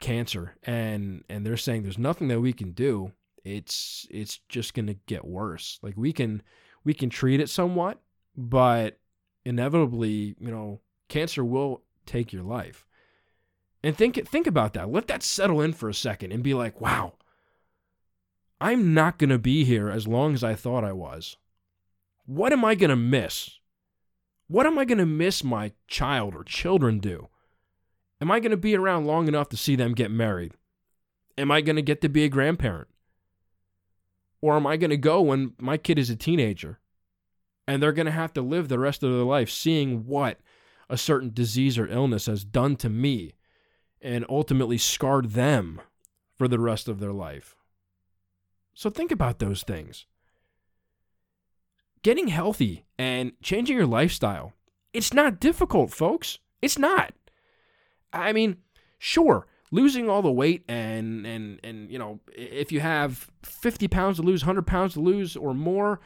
cancer 0.00 0.56
and 0.64 1.24
and 1.28 1.44
they're 1.44 1.56
saying 1.56 1.82
there's 1.82 1.98
nothing 1.98 2.28
that 2.28 2.40
we 2.40 2.52
can 2.52 2.72
do. 2.72 3.12
It's 3.44 4.06
it's 4.10 4.38
just 4.48 4.72
going 4.74 4.86
to 4.86 4.96
get 5.06 5.24
worse. 5.24 5.78
Like 5.82 5.94
we 5.96 6.12
can 6.12 6.42
we 6.84 6.94
can 6.94 7.10
treat 7.10 7.40
it 7.40 7.50
somewhat, 7.50 8.00
but 8.36 8.98
inevitably, 9.44 10.36
you 10.40 10.50
know, 10.50 10.80
cancer 11.08 11.44
will 11.44 11.82
take 12.06 12.32
your 12.32 12.42
life. 12.42 12.86
And 13.84 13.96
think 13.96 14.28
think 14.28 14.46
about 14.46 14.74
that. 14.74 14.90
Let 14.90 15.08
that 15.08 15.22
settle 15.22 15.60
in 15.60 15.72
for 15.72 15.88
a 15.88 15.94
second 15.94 16.32
and 16.32 16.42
be 16.42 16.54
like, 16.54 16.80
wow. 16.80 17.14
I'm 18.60 18.94
not 18.94 19.18
going 19.18 19.30
to 19.30 19.38
be 19.38 19.64
here 19.64 19.90
as 19.90 20.06
long 20.06 20.34
as 20.34 20.44
I 20.44 20.54
thought 20.54 20.84
I 20.84 20.92
was. 20.92 21.36
What 22.26 22.52
am 22.52 22.64
I 22.64 22.76
going 22.76 22.90
to 22.90 22.96
miss? 22.96 23.58
What 24.46 24.66
am 24.66 24.78
I 24.78 24.84
going 24.84 24.98
to 24.98 25.06
miss 25.06 25.42
my 25.42 25.72
child 25.88 26.36
or 26.36 26.44
children 26.44 27.00
do? 27.00 27.28
Am 28.20 28.30
I 28.30 28.38
going 28.38 28.52
to 28.52 28.56
be 28.56 28.76
around 28.76 29.04
long 29.06 29.26
enough 29.26 29.48
to 29.48 29.56
see 29.56 29.74
them 29.74 29.94
get 29.94 30.12
married? 30.12 30.52
Am 31.36 31.50
I 31.50 31.60
going 31.60 31.74
to 31.74 31.82
get 31.82 32.00
to 32.02 32.08
be 32.08 32.22
a 32.22 32.28
grandparent? 32.28 32.86
Or 34.40 34.54
am 34.54 34.66
I 34.66 34.76
going 34.76 34.90
to 34.90 34.96
go 34.96 35.20
when 35.22 35.54
my 35.58 35.76
kid 35.76 35.98
is 35.98 36.10
a 36.10 36.14
teenager 36.14 36.78
and 37.66 37.82
they're 37.82 37.92
going 37.92 38.06
to 38.06 38.12
have 38.12 38.32
to 38.34 38.42
live 38.42 38.68
the 38.68 38.78
rest 38.78 39.02
of 39.02 39.10
their 39.10 39.24
life 39.24 39.50
seeing 39.50 40.06
what 40.06 40.38
a 40.88 40.96
certain 40.96 41.32
disease 41.32 41.78
or 41.78 41.88
illness 41.88 42.26
has 42.26 42.44
done 42.44 42.76
to 42.76 42.88
me 42.88 43.34
and 44.02 44.26
ultimately 44.28 44.78
scarred 44.78 45.30
them 45.30 45.80
for 46.36 46.48
the 46.48 46.58
rest 46.58 46.88
of 46.88 47.00
their 47.00 47.12
life? 47.12 47.56
So 48.74 48.90
think 48.90 49.10
about 49.12 49.38
those 49.38 49.62
things. 49.62 50.06
Getting 52.02 52.28
healthy 52.28 52.84
and 52.98 53.32
changing 53.42 53.76
your 53.76 53.86
lifestyle, 53.86 54.54
it's 54.92 55.14
not 55.14 55.40
difficult, 55.40 55.92
folks. 55.92 56.38
It's 56.60 56.78
not. 56.78 57.12
I 58.12 58.32
mean, 58.32 58.56
sure, 58.98 59.46
losing 59.70 60.08
all 60.08 60.22
the 60.22 60.30
weight 60.30 60.64
and 60.68 61.26
and 61.26 61.60
and 61.64 61.90
you 61.90 61.98
know, 61.98 62.20
if 62.34 62.72
you 62.72 62.80
have 62.80 63.30
50 63.42 63.88
pounds 63.88 64.16
to 64.18 64.22
lose, 64.22 64.42
100 64.42 64.66
pounds 64.66 64.94
to 64.94 65.00
lose 65.00 65.36
or 65.36 65.54
more, 65.54 66.00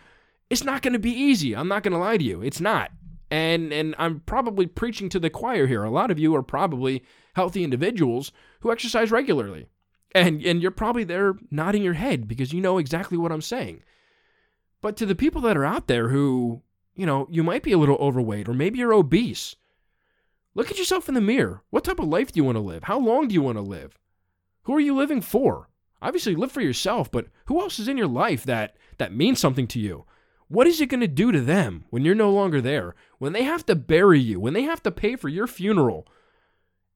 it's 0.50 0.64
not 0.64 0.82
going 0.82 0.92
to 0.92 0.98
be 0.98 1.10
easy. 1.10 1.54
I'm 1.54 1.68
not 1.68 1.82
going 1.82 1.92
to 1.92 1.98
lie 1.98 2.16
to 2.16 2.24
you. 2.24 2.42
It's 2.42 2.60
not. 2.60 2.90
And 3.30 3.72
and 3.72 3.94
I'm 3.98 4.20
probably 4.20 4.66
preaching 4.66 5.08
to 5.10 5.18
the 5.18 5.30
choir 5.30 5.66
here. 5.66 5.82
A 5.82 5.90
lot 5.90 6.10
of 6.10 6.18
you 6.18 6.34
are 6.36 6.42
probably 6.42 7.02
healthy 7.36 7.62
individuals 7.62 8.32
who 8.60 8.72
exercise 8.72 9.10
regularly. 9.10 9.66
And 10.14 10.42
and 10.44 10.62
you're 10.62 10.70
probably 10.70 11.04
there 11.04 11.34
nodding 11.50 11.82
your 11.82 11.92
head 11.92 12.26
because 12.26 12.52
you 12.52 12.62
know 12.62 12.78
exactly 12.78 13.18
what 13.18 13.30
I'm 13.30 13.42
saying. 13.42 13.82
But 14.80 14.96
to 14.96 15.06
the 15.06 15.14
people 15.14 15.42
that 15.42 15.56
are 15.56 15.64
out 15.64 15.86
there 15.86 16.08
who, 16.08 16.62
you 16.94 17.04
know, 17.04 17.28
you 17.30 17.42
might 17.42 17.62
be 17.62 17.72
a 17.72 17.78
little 17.78 17.96
overweight 17.96 18.48
or 18.48 18.54
maybe 18.54 18.78
you're 18.78 18.94
obese. 18.94 19.54
Look 20.54 20.70
at 20.70 20.78
yourself 20.78 21.08
in 21.08 21.14
the 21.14 21.20
mirror. 21.20 21.62
What 21.68 21.84
type 21.84 21.98
of 21.98 22.08
life 22.08 22.32
do 22.32 22.40
you 22.40 22.44
want 22.44 22.56
to 22.56 22.60
live? 22.60 22.84
How 22.84 22.98
long 22.98 23.28
do 23.28 23.34
you 23.34 23.42
want 23.42 23.58
to 23.58 23.62
live? 23.62 23.98
Who 24.62 24.74
are 24.74 24.80
you 24.80 24.96
living 24.96 25.20
for? 25.20 25.68
Obviously 26.00 26.34
live 26.34 26.52
for 26.52 26.62
yourself, 26.62 27.10
but 27.10 27.26
who 27.46 27.60
else 27.60 27.78
is 27.78 27.88
in 27.88 27.98
your 27.98 28.06
life 28.06 28.44
that 28.44 28.76
that 28.96 29.12
means 29.14 29.38
something 29.38 29.66
to 29.68 29.78
you? 29.78 30.06
What 30.48 30.66
is 30.66 30.80
it 30.80 30.88
going 30.88 31.00
to 31.00 31.08
do 31.08 31.32
to 31.32 31.40
them 31.42 31.84
when 31.90 32.04
you're 32.04 32.14
no 32.14 32.30
longer 32.30 32.62
there? 32.62 32.94
When 33.18 33.34
they 33.34 33.42
have 33.42 33.66
to 33.66 33.74
bury 33.74 34.20
you, 34.20 34.40
when 34.40 34.54
they 34.54 34.62
have 34.62 34.82
to 34.84 34.90
pay 34.90 35.16
for 35.16 35.28
your 35.28 35.46
funeral, 35.46 36.06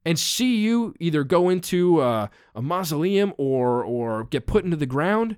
and 0.05 0.19
see 0.19 0.57
you 0.57 0.95
either 0.99 1.25
go 1.25 1.49
into 1.49 2.01
uh, 2.01 2.29
a 2.55 2.63
mausoleum 2.63 3.33
or 3.37 3.85
or 3.85 4.25
get 4.25 4.47
put 4.47 4.65
into 4.65 4.77
the 4.77 4.87
ground, 4.87 5.37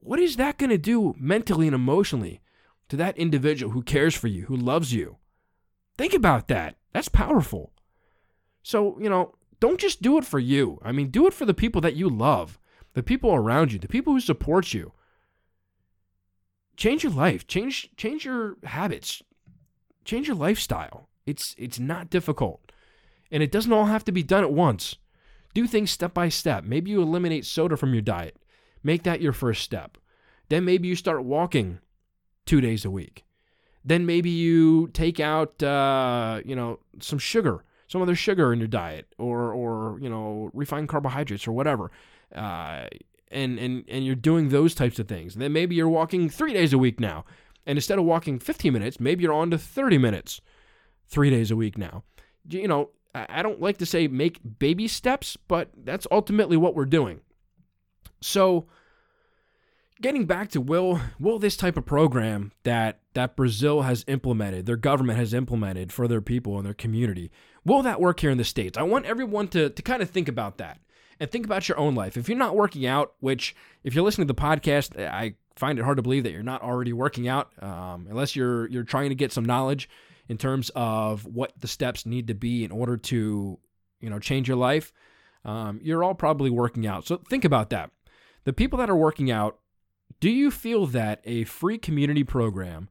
what 0.00 0.18
is 0.18 0.36
that 0.36 0.58
going 0.58 0.70
to 0.70 0.78
do 0.78 1.14
mentally 1.18 1.66
and 1.66 1.74
emotionally 1.74 2.40
to 2.88 2.96
that 2.96 3.16
individual 3.18 3.72
who 3.72 3.82
cares 3.82 4.14
for 4.14 4.28
you, 4.28 4.46
who 4.46 4.56
loves 4.56 4.92
you? 4.92 5.16
Think 5.96 6.14
about 6.14 6.48
that. 6.48 6.76
That's 6.92 7.08
powerful. 7.08 7.72
So, 8.62 8.98
you 9.00 9.08
know, 9.08 9.34
don't 9.60 9.80
just 9.80 10.02
do 10.02 10.18
it 10.18 10.24
for 10.24 10.38
you. 10.38 10.78
I 10.82 10.92
mean, 10.92 11.10
do 11.10 11.26
it 11.26 11.34
for 11.34 11.44
the 11.46 11.54
people 11.54 11.80
that 11.80 11.96
you 11.96 12.08
love, 12.08 12.58
the 12.94 13.02
people 13.02 13.34
around 13.34 13.72
you, 13.72 13.78
the 13.78 13.88
people 13.88 14.12
who 14.12 14.20
support 14.20 14.74
you. 14.74 14.92
Change 16.76 17.04
your 17.04 17.12
life, 17.12 17.46
change 17.46 17.90
change 17.96 18.26
your 18.26 18.56
habits, 18.64 19.22
change 20.04 20.28
your 20.28 20.36
lifestyle. 20.36 21.08
It's 21.24 21.54
it's 21.56 21.78
not 21.78 22.10
difficult. 22.10 22.60
And 23.30 23.42
it 23.42 23.52
doesn't 23.52 23.72
all 23.72 23.86
have 23.86 24.04
to 24.04 24.12
be 24.12 24.22
done 24.22 24.44
at 24.44 24.52
once. 24.52 24.96
Do 25.54 25.66
things 25.66 25.90
step 25.90 26.14
by 26.14 26.28
step. 26.28 26.64
Maybe 26.64 26.90
you 26.90 27.02
eliminate 27.02 27.46
soda 27.46 27.76
from 27.76 27.92
your 27.92 28.02
diet. 28.02 28.36
Make 28.82 29.02
that 29.04 29.20
your 29.20 29.32
first 29.32 29.62
step. 29.62 29.98
Then 30.48 30.64
maybe 30.64 30.86
you 30.86 30.94
start 30.94 31.24
walking 31.24 31.80
two 32.44 32.60
days 32.60 32.84
a 32.84 32.90
week. 32.90 33.24
Then 33.84 34.06
maybe 34.06 34.30
you 34.30 34.88
take 34.88 35.20
out, 35.20 35.62
uh, 35.62 36.40
you 36.44 36.54
know, 36.54 36.80
some 37.00 37.18
sugar, 37.18 37.64
some 37.88 38.02
other 38.02 38.14
sugar 38.14 38.52
in 38.52 38.58
your 38.58 38.68
diet, 38.68 39.06
or, 39.18 39.52
or 39.52 39.98
you 40.00 40.08
know, 40.08 40.50
refined 40.52 40.88
carbohydrates 40.88 41.46
or 41.46 41.52
whatever. 41.52 41.90
Uh, 42.34 42.86
and 43.30 43.58
and 43.58 43.84
and 43.88 44.04
you're 44.04 44.14
doing 44.14 44.48
those 44.48 44.74
types 44.74 44.98
of 44.98 45.08
things. 45.08 45.34
And 45.34 45.42
then 45.42 45.52
maybe 45.52 45.74
you're 45.74 45.88
walking 45.88 46.28
three 46.28 46.52
days 46.52 46.72
a 46.72 46.78
week 46.78 47.00
now, 47.00 47.24
and 47.64 47.76
instead 47.78 47.98
of 47.98 48.04
walking 48.04 48.38
15 48.38 48.72
minutes, 48.72 49.00
maybe 49.00 49.22
you're 49.22 49.32
on 49.32 49.50
to 49.50 49.58
30 49.58 49.98
minutes, 49.98 50.40
three 51.08 51.30
days 51.30 51.50
a 51.50 51.56
week 51.56 51.76
now. 51.76 52.04
You 52.48 52.68
know, 52.68 52.90
I 53.28 53.42
don't 53.42 53.60
like 53.60 53.78
to 53.78 53.86
say 53.86 54.08
make 54.08 54.40
baby 54.58 54.88
steps, 54.88 55.36
but 55.48 55.70
that's 55.76 56.06
ultimately 56.10 56.56
what 56.56 56.74
we're 56.74 56.84
doing. 56.84 57.20
So, 58.20 58.66
getting 60.00 60.26
back 60.26 60.50
to 60.50 60.60
will 60.60 61.00
will 61.18 61.38
this 61.38 61.56
type 61.56 61.76
of 61.76 61.86
program 61.86 62.52
that 62.64 63.00
that 63.14 63.36
Brazil 63.36 63.82
has 63.82 64.04
implemented, 64.06 64.66
their 64.66 64.76
government 64.76 65.18
has 65.18 65.32
implemented 65.32 65.92
for 65.92 66.06
their 66.08 66.20
people 66.20 66.56
and 66.58 66.66
their 66.66 66.74
community, 66.74 67.30
will 67.64 67.82
that 67.82 68.00
work 68.00 68.20
here 68.20 68.30
in 68.30 68.38
the 68.38 68.44
states? 68.44 68.76
I 68.76 68.82
want 68.82 69.06
everyone 69.06 69.48
to 69.48 69.70
to 69.70 69.82
kind 69.82 70.02
of 70.02 70.10
think 70.10 70.28
about 70.28 70.58
that 70.58 70.80
and 71.18 71.30
think 71.30 71.46
about 71.46 71.68
your 71.68 71.78
own 71.78 71.94
life. 71.94 72.16
If 72.16 72.28
you're 72.28 72.38
not 72.38 72.56
working 72.56 72.86
out, 72.86 73.14
which 73.20 73.54
if 73.84 73.94
you're 73.94 74.04
listening 74.04 74.26
to 74.26 74.34
the 74.34 74.40
podcast, 74.40 75.00
I 75.00 75.34
find 75.56 75.78
it 75.78 75.82
hard 75.82 75.96
to 75.96 76.02
believe 76.02 76.24
that 76.24 76.32
you're 76.32 76.42
not 76.42 76.62
already 76.62 76.92
working 76.92 77.28
out, 77.28 77.50
um, 77.62 78.06
unless 78.10 78.36
you're 78.36 78.68
you're 78.68 78.84
trying 78.84 79.08
to 79.08 79.14
get 79.14 79.32
some 79.32 79.44
knowledge 79.44 79.88
in 80.28 80.38
terms 80.38 80.70
of 80.74 81.24
what 81.24 81.52
the 81.58 81.68
steps 81.68 82.06
need 82.06 82.26
to 82.28 82.34
be 82.34 82.64
in 82.64 82.70
order 82.70 82.96
to, 82.96 83.58
you 84.00 84.10
know, 84.10 84.18
change 84.18 84.48
your 84.48 84.56
life, 84.56 84.92
um, 85.44 85.78
you're 85.82 86.02
all 86.02 86.14
probably 86.14 86.50
working 86.50 86.86
out. 86.86 87.06
So 87.06 87.18
think 87.28 87.44
about 87.44 87.70
that. 87.70 87.90
The 88.44 88.52
people 88.52 88.78
that 88.78 88.90
are 88.90 88.96
working 88.96 89.30
out, 89.30 89.58
do 90.20 90.30
you 90.30 90.50
feel 90.50 90.86
that 90.86 91.20
a 91.24 91.44
free 91.44 91.78
community 91.78 92.24
program, 92.24 92.88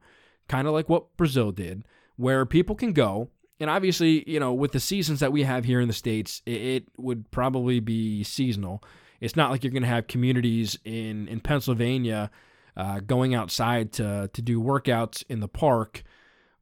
kind 0.48 0.66
of 0.66 0.74
like 0.74 0.88
what 0.88 1.16
Brazil 1.16 1.52
did, 1.52 1.84
where 2.16 2.46
people 2.46 2.74
can 2.74 2.92
go, 2.92 3.30
and 3.58 3.70
obviously, 3.70 4.28
you 4.30 4.38
know, 4.38 4.52
with 4.52 4.72
the 4.72 4.80
seasons 4.80 5.20
that 5.20 5.32
we 5.32 5.42
have 5.44 5.64
here 5.64 5.80
in 5.80 5.88
the 5.88 5.94
States, 5.94 6.42
it, 6.44 6.84
would 6.98 7.30
probably 7.30 7.80
be 7.80 8.22
seasonal. 8.22 8.82
It's 9.20 9.36
not 9.36 9.50
like 9.50 9.64
you're 9.64 9.72
going 9.72 9.82
to 9.82 9.88
have 9.88 10.06
communities 10.06 10.78
in, 10.84 11.26
in 11.28 11.40
Pennsylvania 11.40 12.30
uh, 12.76 13.00
going 13.00 13.34
outside 13.34 13.92
to, 13.94 14.28
to 14.32 14.42
do 14.42 14.60
workouts 14.60 15.24
in 15.30 15.40
the 15.40 15.48
park 15.48 16.02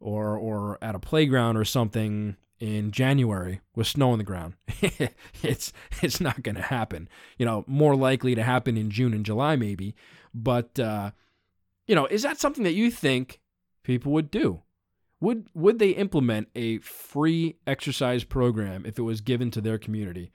or 0.00 0.36
or 0.36 0.78
at 0.82 0.94
a 0.94 0.98
playground 0.98 1.56
or 1.56 1.64
something 1.64 2.36
in 2.60 2.90
January 2.90 3.60
with 3.74 3.86
snow 3.86 4.10
on 4.10 4.18
the 4.18 4.24
ground. 4.24 4.54
it's 5.42 5.72
it's 6.02 6.20
not 6.20 6.42
going 6.42 6.56
to 6.56 6.62
happen. 6.62 7.08
You 7.38 7.46
know, 7.46 7.64
more 7.66 7.96
likely 7.96 8.34
to 8.34 8.42
happen 8.42 8.76
in 8.76 8.90
June 8.90 9.14
and 9.14 9.24
July 9.24 9.56
maybe, 9.56 9.94
but 10.32 10.78
uh, 10.78 11.10
you 11.86 11.94
know, 11.94 12.06
is 12.06 12.22
that 12.22 12.38
something 12.38 12.64
that 12.64 12.74
you 12.74 12.90
think 12.90 13.40
people 13.82 14.12
would 14.12 14.30
do? 14.30 14.62
Would 15.20 15.48
would 15.54 15.78
they 15.78 15.90
implement 15.90 16.48
a 16.54 16.78
free 16.78 17.56
exercise 17.66 18.24
program 18.24 18.84
if 18.84 18.98
it 18.98 19.02
was 19.02 19.20
given 19.20 19.50
to 19.52 19.60
their 19.60 19.78
community 19.78 20.32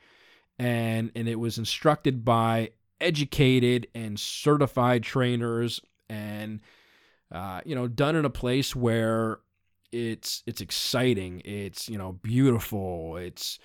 and 0.59 1.11
and 1.15 1.27
it 1.27 1.39
was 1.39 1.57
instructed 1.57 2.25
by 2.25 2.71
educated 2.99 3.87
and 3.95 4.19
certified 4.19 5.03
trainers 5.03 5.79
and 6.09 6.59
uh, 7.31 7.61
you 7.65 7.73
know 7.73 7.87
done 7.87 8.15
in 8.15 8.25
a 8.25 8.29
place 8.29 8.75
where 8.75 9.39
it's 9.91 10.43
it's 10.45 10.61
exciting. 10.61 11.41
It's 11.45 11.89
you 11.89 11.97
know 11.97 12.13
beautiful. 12.13 13.17
It's 13.17 13.59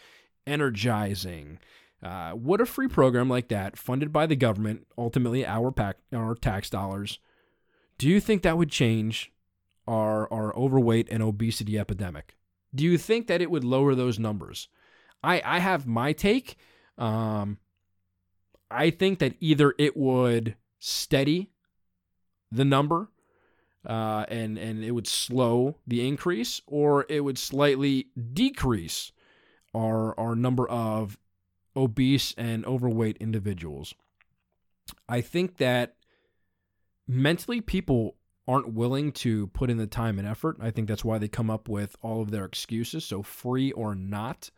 energizing. 0.46 1.58
Uh, 2.02 2.34
would 2.37 2.60
a 2.60 2.66
free 2.66 2.88
program 2.88 3.30
like 3.30 3.48
that, 3.48 3.78
funded 3.78 4.12
by 4.12 4.26
the 4.26 4.37
government, 4.37 4.87
ultimately 4.98 5.46
our 5.46 5.72
pack, 5.72 5.96
our 6.12 6.34
tax 6.34 6.68
dollars, 6.68 7.18
do 7.96 8.08
you 8.08 8.20
think 8.20 8.42
that 8.42 8.58
would 8.58 8.70
change 8.70 9.32
our 9.87 10.30
our 10.32 10.54
overweight 10.56 11.08
and 11.10 11.22
obesity 11.22 11.78
epidemic? 11.78 12.37
Do 12.74 12.84
you 12.84 12.98
think 12.98 13.26
that 13.28 13.40
it 13.40 13.50
would 13.50 13.64
lower 13.64 13.94
those 13.94 14.18
numbers? 14.18 14.68
I 15.22 15.40
I 15.44 15.58
have 15.60 15.87
my 15.87 16.12
take. 16.12 16.56
Um, 16.98 17.58
I 18.70 18.90
think 18.90 19.18
that 19.20 19.34
either 19.40 19.74
it 19.78 19.96
would 19.96 20.56
steady 20.78 21.50
the 22.50 22.64
number 22.64 23.08
uh, 23.87 24.25
and 24.29 24.59
and 24.59 24.85
it 24.85 24.92
would 24.92 25.07
slow 25.07 25.77
the 25.87 26.07
increase, 26.07 26.61
or 26.66 27.07
it 27.09 27.20
would 27.20 27.38
slightly 27.38 28.09
decrease 28.33 29.12
our 29.75 30.18
our 30.18 30.35
number 30.35 30.68
of 30.68 31.18
obese 31.77 32.35
and 32.37 32.64
overweight 32.64 33.16
individuals. 33.18 33.94
I 35.09 35.20
think 35.20 35.57
that 35.59 35.97
mentally 37.06 37.61
people 37.61 38.17
aren't 38.46 38.75
willing 38.75 39.11
to 39.11 39.46
put 39.48 39.71
in 39.71 39.79
the 39.79 39.87
time 39.87 40.19
and 40.19 40.29
effort. 40.29 40.56
I 40.61 40.71
think 40.71 40.87
that's 40.87 41.04
why 41.04 41.19
they 41.19 41.29
come 41.29 41.50
up 41.50 41.69
with 41.69 41.96
all 42.02 42.21
of 42.21 42.31
their 42.31 42.44
excuses. 42.44 43.04
So 43.04 43.23
free 43.23 43.73
or 43.73 43.94
not. 43.94 44.50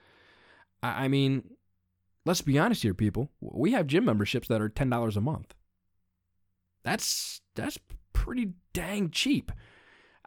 I 0.82 1.08
mean, 1.08 1.50
let's 2.24 2.42
be 2.42 2.58
honest 2.58 2.82
here, 2.82 2.94
people. 2.94 3.30
We 3.40 3.72
have 3.72 3.86
gym 3.86 4.04
memberships 4.04 4.48
that 4.48 4.60
are 4.60 4.68
ten 4.68 4.90
dollars 4.90 5.16
a 5.16 5.20
month. 5.20 5.54
That's 6.84 7.40
that's 7.54 7.78
pretty 8.26 8.54
dang 8.72 9.08
cheap. 9.10 9.52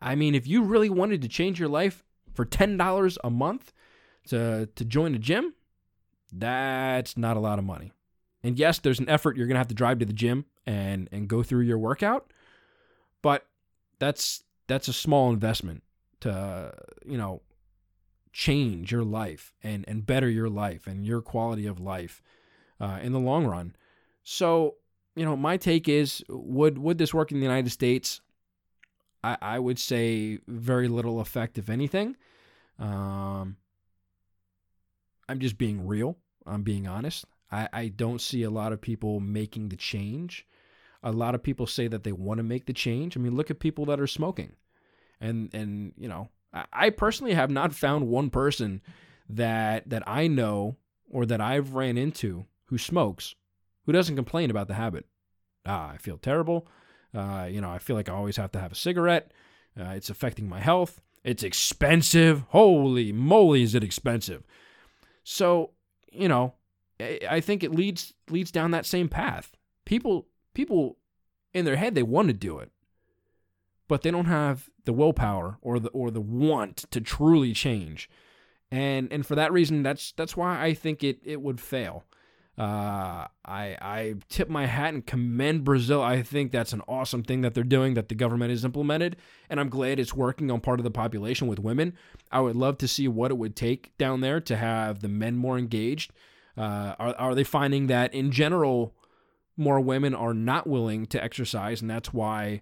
I 0.01 0.15
mean, 0.15 0.33
if 0.33 0.47
you 0.47 0.63
really 0.63 0.89
wanted 0.89 1.21
to 1.21 1.27
change 1.27 1.59
your 1.59 1.67
life 1.67 2.05
for 2.33 2.45
$10 2.45 3.17
a 3.23 3.29
month 3.29 3.73
to, 4.29 4.69
to 4.73 4.85
join 4.85 5.13
a 5.13 5.19
gym, 5.19 5.53
that's 6.31 7.17
not 7.17 7.35
a 7.35 7.41
lot 7.41 7.59
of 7.59 7.65
money. 7.65 7.91
And 8.41 8.57
yes, 8.57 8.79
there's 8.79 8.99
an 8.99 9.09
effort. 9.09 9.35
You're 9.35 9.47
going 9.47 9.55
to 9.55 9.59
have 9.59 9.67
to 9.67 9.75
drive 9.75 9.99
to 9.99 10.05
the 10.05 10.13
gym 10.13 10.45
and 10.65 11.09
and 11.11 11.27
go 11.27 11.43
through 11.43 11.63
your 11.63 11.77
workout. 11.77 12.31
But 13.21 13.45
that's 13.97 14.45
that's 14.67 14.87
a 14.87 14.93
small 14.93 15.29
investment 15.29 15.83
to 16.21 16.73
you 17.05 17.17
know 17.17 17.41
change 18.31 18.93
your 18.93 19.03
life 19.03 19.51
and 19.61 19.83
and 19.89 20.05
better 20.05 20.29
your 20.29 20.47
life 20.47 20.87
and 20.87 21.05
your 21.05 21.21
quality 21.21 21.65
of 21.65 21.81
life 21.81 22.21
uh, 22.79 22.99
in 23.01 23.11
the 23.11 23.19
long 23.19 23.45
run. 23.45 23.75
So 24.23 24.75
you 25.19 25.25
know, 25.25 25.35
my 25.35 25.57
take 25.57 25.89
is 25.89 26.23
would 26.29 26.77
would 26.77 26.97
this 26.97 27.13
work 27.13 27.31
in 27.31 27.39
the 27.39 27.45
United 27.45 27.71
States? 27.71 28.21
I, 29.21 29.37
I 29.41 29.59
would 29.59 29.77
say 29.77 30.39
very 30.47 30.87
little 30.87 31.19
effect, 31.19 31.57
if 31.57 31.69
anything. 31.69 32.15
Um, 32.79 33.57
I'm 35.27 35.39
just 35.39 35.57
being 35.57 35.85
real. 35.85 36.17
I'm 36.45 36.63
being 36.63 36.87
honest. 36.87 37.25
I, 37.51 37.67
I 37.73 37.87
don't 37.89 38.21
see 38.21 38.43
a 38.43 38.49
lot 38.49 38.71
of 38.71 38.79
people 38.79 39.19
making 39.19 39.69
the 39.69 39.75
change. 39.75 40.45
A 41.03 41.11
lot 41.11 41.35
of 41.35 41.43
people 41.43 41.67
say 41.67 41.87
that 41.89 42.05
they 42.05 42.13
want 42.13 42.37
to 42.37 42.43
make 42.43 42.65
the 42.65 42.73
change. 42.73 43.17
I 43.17 43.19
mean, 43.19 43.35
look 43.35 43.51
at 43.51 43.59
people 43.59 43.85
that 43.85 43.99
are 43.99 44.07
smoking. 44.07 44.53
And 45.19 45.53
and 45.53 45.91
you 45.97 46.07
know, 46.07 46.29
I, 46.53 46.65
I 46.71 46.89
personally 46.91 47.33
have 47.33 47.51
not 47.51 47.73
found 47.73 48.07
one 48.07 48.29
person 48.29 48.81
that 49.27 49.89
that 49.89 50.03
I 50.07 50.27
know 50.27 50.77
or 51.09 51.25
that 51.25 51.41
I've 51.41 51.73
ran 51.73 51.97
into 51.97 52.45
who 52.67 52.77
smokes 52.77 53.35
who 53.89 53.93
doesn't 53.93 54.17
complain 54.17 54.51
about 54.51 54.67
the 54.67 54.75
habit. 54.75 55.07
Ah, 55.65 55.89
I 55.89 55.97
feel 55.97 56.19
terrible. 56.19 56.67
Uh, 57.11 57.47
you 57.49 57.59
know, 57.59 57.71
I 57.71 57.79
feel 57.79 57.95
like 57.95 58.07
I 58.07 58.13
always 58.13 58.37
have 58.37 58.51
to 58.51 58.59
have 58.59 58.71
a 58.71 58.75
cigarette. 58.75 59.31
Uh, 59.75 59.93
it's 59.95 60.11
affecting 60.11 60.47
my 60.47 60.59
health. 60.59 61.01
It's 61.23 61.41
expensive. 61.41 62.43
Holy 62.49 63.11
moly, 63.11 63.63
is 63.63 63.73
it 63.73 63.83
expensive? 63.83 64.43
So, 65.23 65.71
you 66.11 66.27
know, 66.27 66.53
I 66.99 67.39
think 67.39 67.63
it 67.63 67.73
leads 67.73 68.13
leads 68.29 68.51
down 68.51 68.69
that 68.71 68.85
same 68.85 69.09
path. 69.09 69.57
People 69.85 70.27
people 70.53 70.97
in 71.51 71.65
their 71.65 71.77
head 71.77 71.95
they 71.95 72.03
want 72.03 72.27
to 72.27 72.33
do 72.35 72.59
it, 72.59 72.69
but 73.87 74.03
they 74.03 74.11
don't 74.11 74.25
have 74.25 74.69
the 74.85 74.93
willpower 74.93 75.57
or 75.63 75.79
the 75.79 75.89
or 75.89 76.11
the 76.11 76.21
want 76.21 76.85
to 76.91 77.01
truly 77.01 77.53
change. 77.53 78.07
And 78.69 79.11
and 79.11 79.25
for 79.25 79.33
that 79.33 79.51
reason, 79.51 79.81
that's 79.81 80.11
that's 80.11 80.37
why 80.37 80.63
I 80.63 80.75
think 80.75 81.03
it 81.03 81.21
it 81.23 81.41
would 81.41 81.59
fail. 81.59 82.03
Uh, 82.59 83.25
I 83.45 83.77
I 83.81 84.15
tip 84.27 84.49
my 84.49 84.65
hat 84.65 84.93
and 84.93 85.05
commend 85.05 85.63
Brazil. 85.63 86.01
I 86.01 86.21
think 86.21 86.51
that's 86.51 86.73
an 86.73 86.81
awesome 86.89 87.23
thing 87.23 87.39
that 87.41 87.53
they're 87.53 87.63
doing 87.63 87.93
that 87.93 88.09
the 88.09 88.15
government 88.15 88.49
has 88.49 88.65
implemented, 88.65 89.15
and 89.49 89.61
I'm 89.61 89.69
glad 89.69 89.97
it's 89.97 90.13
working 90.13 90.51
on 90.51 90.59
part 90.59 90.81
of 90.81 90.83
the 90.83 90.91
population 90.91 91.47
with 91.47 91.57
women. 91.57 91.93
I 92.33 92.41
would 92.41 92.57
love 92.57 92.77
to 92.79 92.87
see 92.87 93.07
what 93.07 93.31
it 93.31 93.37
would 93.37 93.55
take 93.55 93.97
down 93.97 94.19
there 94.19 94.41
to 94.41 94.57
have 94.57 94.99
the 94.99 95.07
men 95.07 95.37
more 95.37 95.57
engaged. 95.57 96.11
Uh, 96.57 96.95
are 96.99 97.15
are 97.15 97.33
they 97.33 97.45
finding 97.45 97.87
that 97.87 98.13
in 98.13 98.29
general 98.29 98.93
more 99.55 99.79
women 99.79 100.13
are 100.13 100.33
not 100.33 100.67
willing 100.67 101.05
to 101.05 101.23
exercise, 101.23 101.81
and 101.81 101.89
that's 101.89 102.13
why 102.13 102.61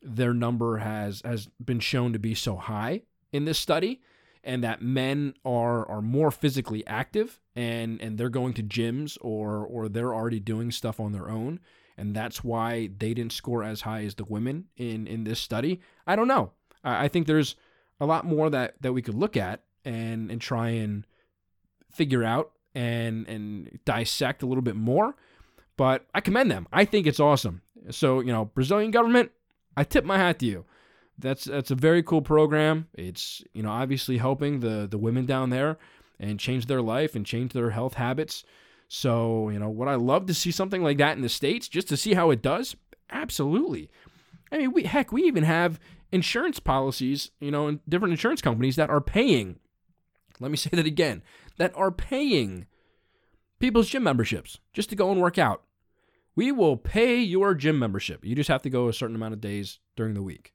their 0.00 0.32
number 0.32 0.78
has 0.78 1.20
has 1.22 1.48
been 1.62 1.80
shown 1.80 2.14
to 2.14 2.18
be 2.18 2.34
so 2.34 2.56
high 2.56 3.02
in 3.30 3.44
this 3.44 3.58
study? 3.58 4.00
And 4.48 4.64
that 4.64 4.80
men 4.80 5.34
are 5.44 5.86
are 5.88 6.00
more 6.00 6.30
physically 6.30 6.84
active 6.86 7.38
and 7.54 8.00
and 8.00 8.16
they're 8.16 8.30
going 8.30 8.54
to 8.54 8.62
gyms 8.62 9.18
or 9.20 9.58
or 9.58 9.88
they're 9.88 10.14
already 10.14 10.40
doing 10.40 10.72
stuff 10.72 10.98
on 10.98 11.12
their 11.12 11.28
own 11.28 11.60
and 11.98 12.16
that's 12.16 12.42
why 12.42 12.88
they 12.98 13.12
didn't 13.12 13.32
score 13.32 13.62
as 13.62 13.82
high 13.82 14.04
as 14.04 14.14
the 14.14 14.24
women 14.24 14.64
in 14.76 15.06
in 15.06 15.24
this 15.24 15.38
study 15.38 15.80
i 16.06 16.16
don't 16.16 16.26
know. 16.26 16.50
I, 16.82 17.04
I 17.04 17.08
think 17.08 17.26
there's 17.26 17.54
a 18.00 18.06
lot 18.06 18.24
more 18.24 18.48
that 18.48 18.80
that 18.80 18.94
we 18.94 19.02
could 19.02 19.14
look 19.14 19.36
at 19.36 19.64
and 19.84 20.30
and 20.30 20.40
try 20.40 20.70
and 20.70 21.06
figure 21.92 22.24
out 22.24 22.52
and 22.74 23.28
and 23.28 23.78
dissect 23.84 24.42
a 24.42 24.46
little 24.46 24.62
bit 24.62 24.76
more 24.76 25.14
but 25.76 26.06
i 26.14 26.20
commend 26.20 26.50
them. 26.50 26.66
I 26.72 26.86
think 26.86 27.06
it's 27.06 27.20
awesome. 27.20 27.60
So 27.90 28.20
you 28.20 28.32
know 28.32 28.46
brazilian 28.46 28.92
government 28.92 29.30
i 29.76 29.84
tip 29.84 30.06
my 30.06 30.16
hat 30.16 30.38
to 30.38 30.46
you 30.46 30.64
that's 31.18 31.44
that's 31.44 31.70
a 31.70 31.74
very 31.74 32.02
cool 32.02 32.22
program. 32.22 32.86
It's 32.94 33.42
you 33.52 33.62
know 33.62 33.70
obviously 33.70 34.18
helping 34.18 34.60
the 34.60 34.86
the 34.88 34.98
women 34.98 35.26
down 35.26 35.50
there 35.50 35.78
and 36.20 36.40
change 36.40 36.66
their 36.66 36.82
life 36.82 37.14
and 37.14 37.26
change 37.26 37.52
their 37.52 37.70
health 37.70 37.94
habits. 37.94 38.44
So 38.88 39.48
you 39.50 39.58
know 39.58 39.68
would 39.68 39.88
I 39.88 39.96
love 39.96 40.26
to 40.26 40.34
see 40.34 40.50
something 40.50 40.82
like 40.82 40.98
that 40.98 41.16
in 41.16 41.22
the 41.22 41.28
states 41.28 41.68
just 41.68 41.88
to 41.88 41.96
see 41.96 42.14
how 42.14 42.30
it 42.30 42.42
does? 42.42 42.76
Absolutely. 43.10 43.90
I 44.50 44.58
mean, 44.58 44.72
we 44.72 44.84
heck, 44.84 45.12
we 45.12 45.24
even 45.24 45.44
have 45.44 45.78
insurance 46.10 46.58
policies, 46.60 47.30
you 47.40 47.50
know, 47.50 47.68
in 47.68 47.80
different 47.88 48.12
insurance 48.12 48.40
companies 48.40 48.76
that 48.76 48.90
are 48.90 49.00
paying. 49.00 49.58
Let 50.40 50.50
me 50.50 50.56
say 50.56 50.70
that 50.72 50.86
again. 50.86 51.22
That 51.58 51.72
are 51.76 51.90
paying 51.90 52.66
people's 53.58 53.88
gym 53.88 54.04
memberships 54.04 54.60
just 54.72 54.88
to 54.90 54.96
go 54.96 55.10
and 55.10 55.20
work 55.20 55.38
out. 55.38 55.64
We 56.36 56.52
will 56.52 56.76
pay 56.76 57.16
your 57.16 57.54
gym 57.54 57.78
membership. 57.78 58.24
You 58.24 58.36
just 58.36 58.48
have 58.48 58.62
to 58.62 58.70
go 58.70 58.88
a 58.88 58.92
certain 58.92 59.16
amount 59.16 59.34
of 59.34 59.40
days 59.40 59.80
during 59.96 60.14
the 60.14 60.22
week. 60.22 60.52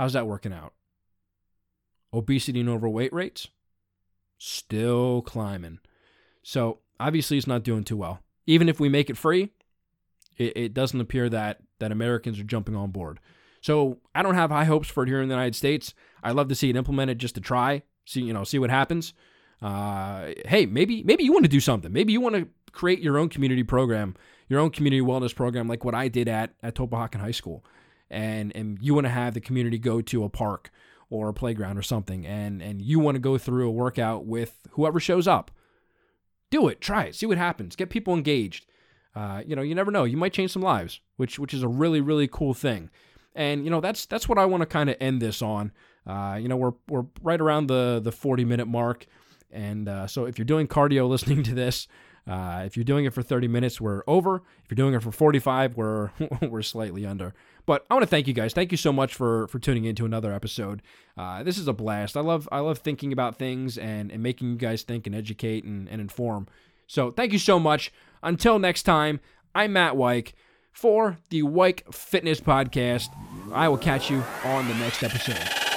How's 0.00 0.14
that 0.14 0.26
working 0.26 0.54
out? 0.54 0.72
Obesity 2.14 2.60
and 2.60 2.70
overweight 2.70 3.12
rates 3.12 3.48
still 4.38 5.20
climbing. 5.20 5.78
So 6.42 6.78
obviously, 6.98 7.36
it's 7.36 7.46
not 7.46 7.64
doing 7.64 7.84
too 7.84 7.98
well. 7.98 8.20
Even 8.46 8.70
if 8.70 8.80
we 8.80 8.88
make 8.88 9.10
it 9.10 9.18
free, 9.18 9.50
it, 10.38 10.56
it 10.56 10.72
doesn't 10.72 11.02
appear 11.02 11.28
that 11.28 11.58
that 11.80 11.92
Americans 11.92 12.40
are 12.40 12.44
jumping 12.44 12.74
on 12.74 12.92
board. 12.92 13.20
So 13.60 13.98
I 14.14 14.22
don't 14.22 14.36
have 14.36 14.48
high 14.48 14.64
hopes 14.64 14.88
for 14.88 15.02
it 15.02 15.10
here 15.10 15.20
in 15.20 15.28
the 15.28 15.34
United 15.34 15.54
States. 15.54 15.92
I'd 16.22 16.34
love 16.34 16.48
to 16.48 16.54
see 16.54 16.70
it 16.70 16.76
implemented 16.76 17.18
just 17.18 17.34
to 17.34 17.42
try, 17.42 17.82
see 18.06 18.22
you 18.22 18.32
know, 18.32 18.44
see 18.44 18.58
what 18.58 18.70
happens. 18.70 19.12
Uh, 19.60 20.30
hey, 20.46 20.64
maybe 20.64 21.02
maybe 21.02 21.24
you 21.24 21.32
want 21.34 21.44
to 21.44 21.50
do 21.50 21.60
something. 21.60 21.92
Maybe 21.92 22.14
you 22.14 22.22
want 22.22 22.36
to 22.36 22.48
create 22.72 23.00
your 23.00 23.18
own 23.18 23.28
community 23.28 23.64
program, 23.64 24.16
your 24.48 24.60
own 24.60 24.70
community 24.70 25.02
wellness 25.02 25.36
program, 25.36 25.68
like 25.68 25.84
what 25.84 25.94
I 25.94 26.08
did 26.08 26.26
at 26.26 26.54
at 26.62 26.74
Tulpehocken 26.74 27.20
High 27.20 27.32
School 27.32 27.62
and 28.10 28.54
and 28.54 28.78
you 28.80 28.94
want 28.94 29.06
to 29.06 29.10
have 29.10 29.34
the 29.34 29.40
community 29.40 29.78
go 29.78 30.00
to 30.00 30.24
a 30.24 30.28
park 30.28 30.70
or 31.08 31.28
a 31.28 31.34
playground 31.34 31.78
or 31.78 31.82
something 31.82 32.26
and 32.26 32.62
and 32.62 32.82
you 32.82 32.98
want 32.98 33.14
to 33.14 33.20
go 33.20 33.38
through 33.38 33.68
a 33.68 33.72
workout 33.72 34.24
with 34.26 34.66
whoever 34.72 35.00
shows 35.00 35.28
up. 35.28 35.50
Do 36.50 36.68
it 36.68 36.80
try 36.80 37.04
it 37.04 37.14
see 37.14 37.26
what 37.26 37.38
happens 37.38 37.76
get 37.76 37.90
people 37.90 38.14
engaged. 38.14 38.66
Uh, 39.14 39.42
you 39.46 39.56
know 39.56 39.62
you 39.62 39.74
never 39.74 39.90
know 39.90 40.04
you 40.04 40.16
might 40.16 40.32
change 40.32 40.52
some 40.52 40.62
lives 40.62 41.00
which 41.16 41.38
which 41.38 41.52
is 41.52 41.62
a 41.62 41.68
really 41.68 42.00
really 42.00 42.28
cool 42.28 42.54
thing. 42.54 42.90
And 43.34 43.64
you 43.64 43.70
know 43.70 43.80
that's 43.80 44.06
that's 44.06 44.28
what 44.28 44.38
i 44.38 44.44
want 44.44 44.62
to 44.62 44.66
kind 44.66 44.90
of 44.90 44.96
end 45.00 45.22
this 45.22 45.42
on. 45.42 45.72
Uh, 46.06 46.38
you 46.40 46.48
know 46.48 46.56
we're 46.56 46.74
we're 46.88 47.06
right 47.22 47.40
around 47.40 47.66
the 47.68 48.00
the 48.02 48.12
40 48.12 48.44
minute 48.44 48.66
mark 48.66 49.06
and 49.52 49.88
uh, 49.88 50.06
so 50.06 50.26
if 50.26 50.38
you're 50.38 50.44
doing 50.44 50.66
cardio 50.66 51.08
listening 51.08 51.42
to 51.44 51.54
this 51.54 51.86
uh, 52.30 52.62
if 52.64 52.76
you're 52.76 52.84
doing 52.84 53.06
it 53.06 53.12
for 53.12 53.22
30 53.22 53.48
minutes, 53.48 53.80
we're 53.80 54.04
over. 54.06 54.36
If 54.64 54.70
you're 54.70 54.76
doing 54.76 54.94
it 54.94 55.02
for 55.02 55.10
45, 55.10 55.76
we're 55.76 56.10
we're 56.42 56.62
slightly 56.62 57.04
under. 57.04 57.34
But 57.66 57.84
I 57.90 57.94
want 57.94 58.04
to 58.04 58.08
thank 58.08 58.28
you 58.28 58.34
guys. 58.34 58.52
Thank 58.52 58.70
you 58.70 58.78
so 58.78 58.92
much 58.92 59.14
for 59.14 59.48
for 59.48 59.58
tuning 59.58 59.84
in 59.84 59.96
to 59.96 60.06
another 60.06 60.32
episode. 60.32 60.80
Uh, 61.16 61.42
this 61.42 61.58
is 61.58 61.66
a 61.66 61.72
blast. 61.72 62.16
I 62.16 62.20
love 62.20 62.48
I 62.52 62.60
love 62.60 62.78
thinking 62.78 63.12
about 63.12 63.36
things 63.36 63.76
and, 63.76 64.12
and 64.12 64.22
making 64.22 64.50
you 64.50 64.56
guys 64.56 64.82
think 64.82 65.08
and 65.08 65.14
educate 65.14 65.64
and, 65.64 65.88
and 65.88 66.00
inform. 66.00 66.46
So 66.86 67.10
thank 67.10 67.32
you 67.32 67.38
so 67.40 67.58
much. 67.58 67.92
Until 68.22 68.60
next 68.60 68.84
time, 68.84 69.18
I'm 69.52 69.72
Matt 69.72 69.94
Weik 69.94 70.34
for 70.70 71.18
the 71.30 71.42
Weik 71.42 71.92
Fitness 71.92 72.40
Podcast. 72.40 73.08
I 73.52 73.68
will 73.68 73.78
catch 73.78 74.08
you 74.08 74.22
on 74.44 74.68
the 74.68 74.74
next 74.74 75.02
episode. 75.02 75.69